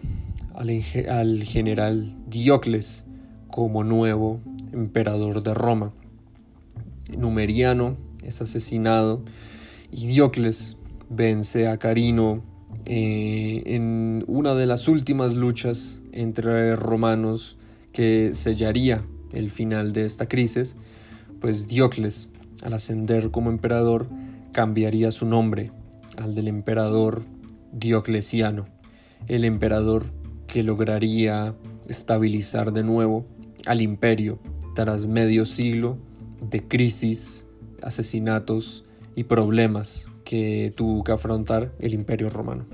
al, 0.54 0.70
al 1.10 1.44
general 1.44 2.16
Diocles 2.28 3.06
como 3.50 3.84
nuevo 3.84 4.42
emperador 4.74 5.44
de 5.44 5.54
Roma. 5.54 5.94
Numeriano 7.18 7.98
es 8.24 8.42
asesinado 8.42 9.24
y 9.92 10.08
Diocles 10.08 10.78
vence 11.10 11.68
a 11.68 11.78
Carino 11.78 12.44
eh, 12.86 13.64
en 13.66 14.24
una 14.28 14.54
de 14.54 14.68
las 14.68 14.88
últimas 14.88 15.34
luchas 15.34 16.02
entre 16.12 16.76
romanos 16.76 17.58
que 17.94 18.32
sellaría 18.34 19.06
el 19.32 19.50
final 19.50 19.94
de 19.94 20.06
esta 20.06 20.28
crisis, 20.28 20.76
pues 21.40 21.68
Diocles, 21.68 22.30
al 22.62 22.74
ascender 22.74 23.32
como 23.32 23.50
emperador, 23.50 24.08
cambiaría 24.52 25.12
su 25.12 25.26
nombre 25.26 25.72
al 26.18 26.36
del 26.36 26.48
emperador 26.48 27.24
Diocleciano, 27.72 28.68
el 29.28 29.44
emperador 29.44 30.06
que 30.48 30.64
lograría 30.64 31.56
estabilizar 31.88 32.72
de 32.72 32.84
nuevo 32.84 33.26
al 33.66 33.82
imperio 33.82 34.40
tras 34.76 35.08
medio 35.08 35.46
siglo 35.46 35.98
de 36.42 36.68
crisis, 36.68 37.46
asesinatos 37.82 38.86
y 39.16 39.26
problemas 39.26 40.08
que 40.24 40.74
tuvo 40.76 41.04
que 41.04 41.12
afrontar 41.12 41.74
el 41.80 41.94
imperio 41.94 42.30
romano. 42.30 42.66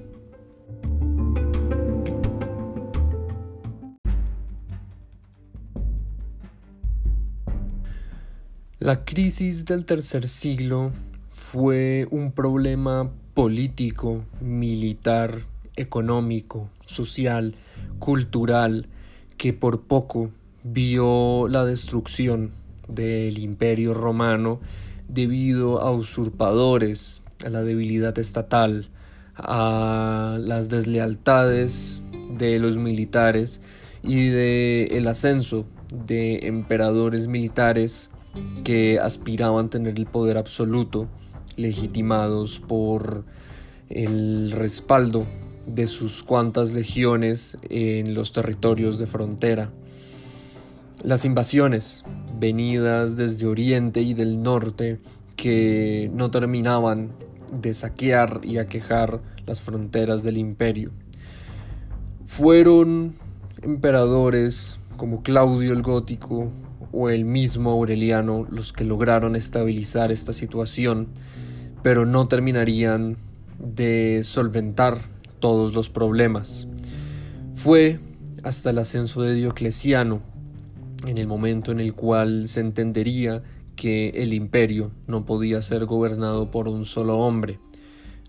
La 8.82 9.06
crisis 9.06 9.66
del 9.66 9.86
tercer 9.86 10.28
siglo 10.28 10.92
fue 11.30 12.08
un 12.10 12.32
problema 12.32 13.12
político, 13.36 14.24
militar, 14.40 15.42
económico, 15.76 16.68
social, 16.88 17.54
cultural, 18.00 18.88
que 19.38 19.54
por 19.54 19.82
poco 19.82 20.32
vio 20.64 21.48
la 21.48 21.64
destrucción 21.64 22.54
del 22.88 23.38
imperio 23.38 23.94
romano 23.94 24.60
debido 25.08 25.80
a 25.80 25.92
usurpadores, 25.92 27.22
a 27.46 27.50
la 27.50 27.62
debilidad 27.62 28.18
estatal, 28.18 28.90
a 29.36 30.40
las 30.42 30.70
deslealtades 30.70 32.02
de 32.36 32.58
los 32.58 32.80
militares 32.80 33.62
y 34.02 34.30
de 34.30 34.86
el 34.86 35.08
ascenso 35.08 35.68
de 35.92 36.48
emperadores 36.48 37.28
militares 37.28 38.10
que 38.64 39.00
aspiraban 39.00 39.70
tener 39.70 39.98
el 39.98 40.06
poder 40.06 40.38
absoluto, 40.38 41.08
legitimados 41.58 42.60
por 42.60 43.26
el 43.90 44.52
respaldo 44.52 45.28
de 45.66 45.88
sus 45.88 46.24
cuantas 46.24 46.72
legiones 46.72 47.58
en 47.70 48.14
los 48.14 48.32
territorios 48.32 48.98
de 48.98 49.08
frontera. 49.08 49.72
Las 51.04 51.26
invasiones, 51.26 52.04
venidas 52.40 53.16
desde 53.16 53.48
Oriente 53.48 54.02
y 54.02 54.14
del 54.14 54.42
Norte, 54.42 55.00
que 55.36 56.10
no 56.14 56.32
terminaban 56.32 57.12
de 57.52 57.74
saquear 57.74 58.42
y 58.44 58.58
aquejar 58.58 59.22
las 59.46 59.62
fronteras 59.62 60.24
del 60.24 60.38
imperio. 60.38 60.92
Fueron 62.26 63.16
emperadores 63.62 64.80
como 64.98 65.22
Claudio 65.24 65.74
el 65.74 65.82
Gótico 65.82 66.52
o 66.92 67.10
el 67.10 67.26
mismo 67.26 67.72
Aureliano 67.72 68.46
los 68.50 68.74
que 68.74 68.84
lograron 68.84 69.36
estabilizar 69.36 70.12
esta 70.12 70.34
situación, 70.34 71.08
pero 71.84 72.06
no 72.06 72.28
terminarían 72.28 73.18
de 73.60 74.22
solventar 74.24 74.98
todos 75.40 75.74
los 75.74 75.90
problemas. 75.90 76.68
Fue 77.54 78.00
hasta 78.44 78.72
el 78.72 78.80
ascenso 78.80 79.22
de 79.22 79.36
Diocleciano 79.36 80.22
en 81.06 81.18
el 81.18 81.28
momento 81.28 81.72
en 81.72 81.80
el 81.80 81.94
cual 81.94 82.48
se 82.48 82.62
entendería 82.62 83.44
que 83.76 84.10
el 84.10 84.34
imperio 84.34 84.92
no 85.08 85.26
podía 85.26 85.62
ser 85.62 85.86
gobernado 85.86 86.52
por 86.52 86.68
un 86.68 86.86
solo 86.86 87.18
hombre. 87.18 87.60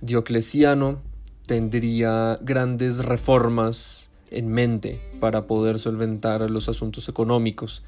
Diocleciano 0.00 1.00
tendría 1.46 2.38
grandes 2.42 3.04
reformas 3.04 4.10
en 4.30 4.48
mente 4.48 5.00
para 5.20 5.46
poder 5.46 5.78
solventar 5.78 6.50
los 6.50 6.68
asuntos 6.68 7.08
económicos, 7.08 7.84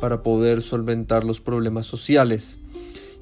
para 0.00 0.22
poder 0.22 0.62
solventar 0.62 1.24
los 1.24 1.40
problemas 1.40 1.86
sociales. 1.86 2.58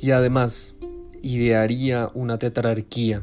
Y 0.01 0.11
además, 0.11 0.75
idearía 1.23 2.11
una 2.15 2.39
tetrarquía, 2.39 3.23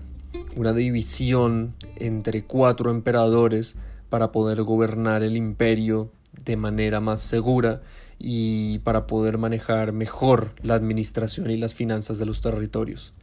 una 0.56 0.74
división 0.74 1.76
entre 1.98 2.44
cuatro 2.44 2.92
emperadores 2.92 3.76
para 4.10 4.32
poder 4.32 4.64
gobernar 4.64 5.24
el 5.24 5.38
imperio 5.38 6.12
de 6.46 6.58
manera 6.58 7.00
más 7.00 7.22
segura 7.22 7.82
y 8.18 8.80
para 8.80 9.08
poder 9.08 9.38
manejar 9.38 9.92
mejor 9.94 10.52
la 10.62 10.76
administración 10.76 11.50
y 11.52 11.58
las 11.58 11.74
finanzas 11.74 12.18
de 12.20 12.26
los 12.26 12.42
territorios. 12.42 13.14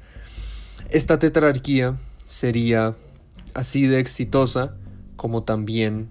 Esta 0.91 1.19
tetrarquía 1.19 1.99
sería 2.25 2.95
así 3.55 3.87
de 3.87 4.01
exitosa 4.01 4.77
como 5.17 5.43
también 5.43 6.09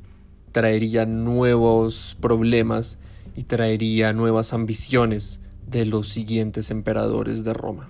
traería 0.52 1.06
nuevos 1.06 2.18
problemas 2.20 2.98
y 3.36 3.44
traería 3.44 4.14
nuevas 4.14 4.54
ambiciones 4.54 5.42
de 5.68 5.86
los 5.86 6.08
siguientes 6.08 6.72
emperadores 6.72 7.44
de 7.44 7.54
Roma. 7.54 7.90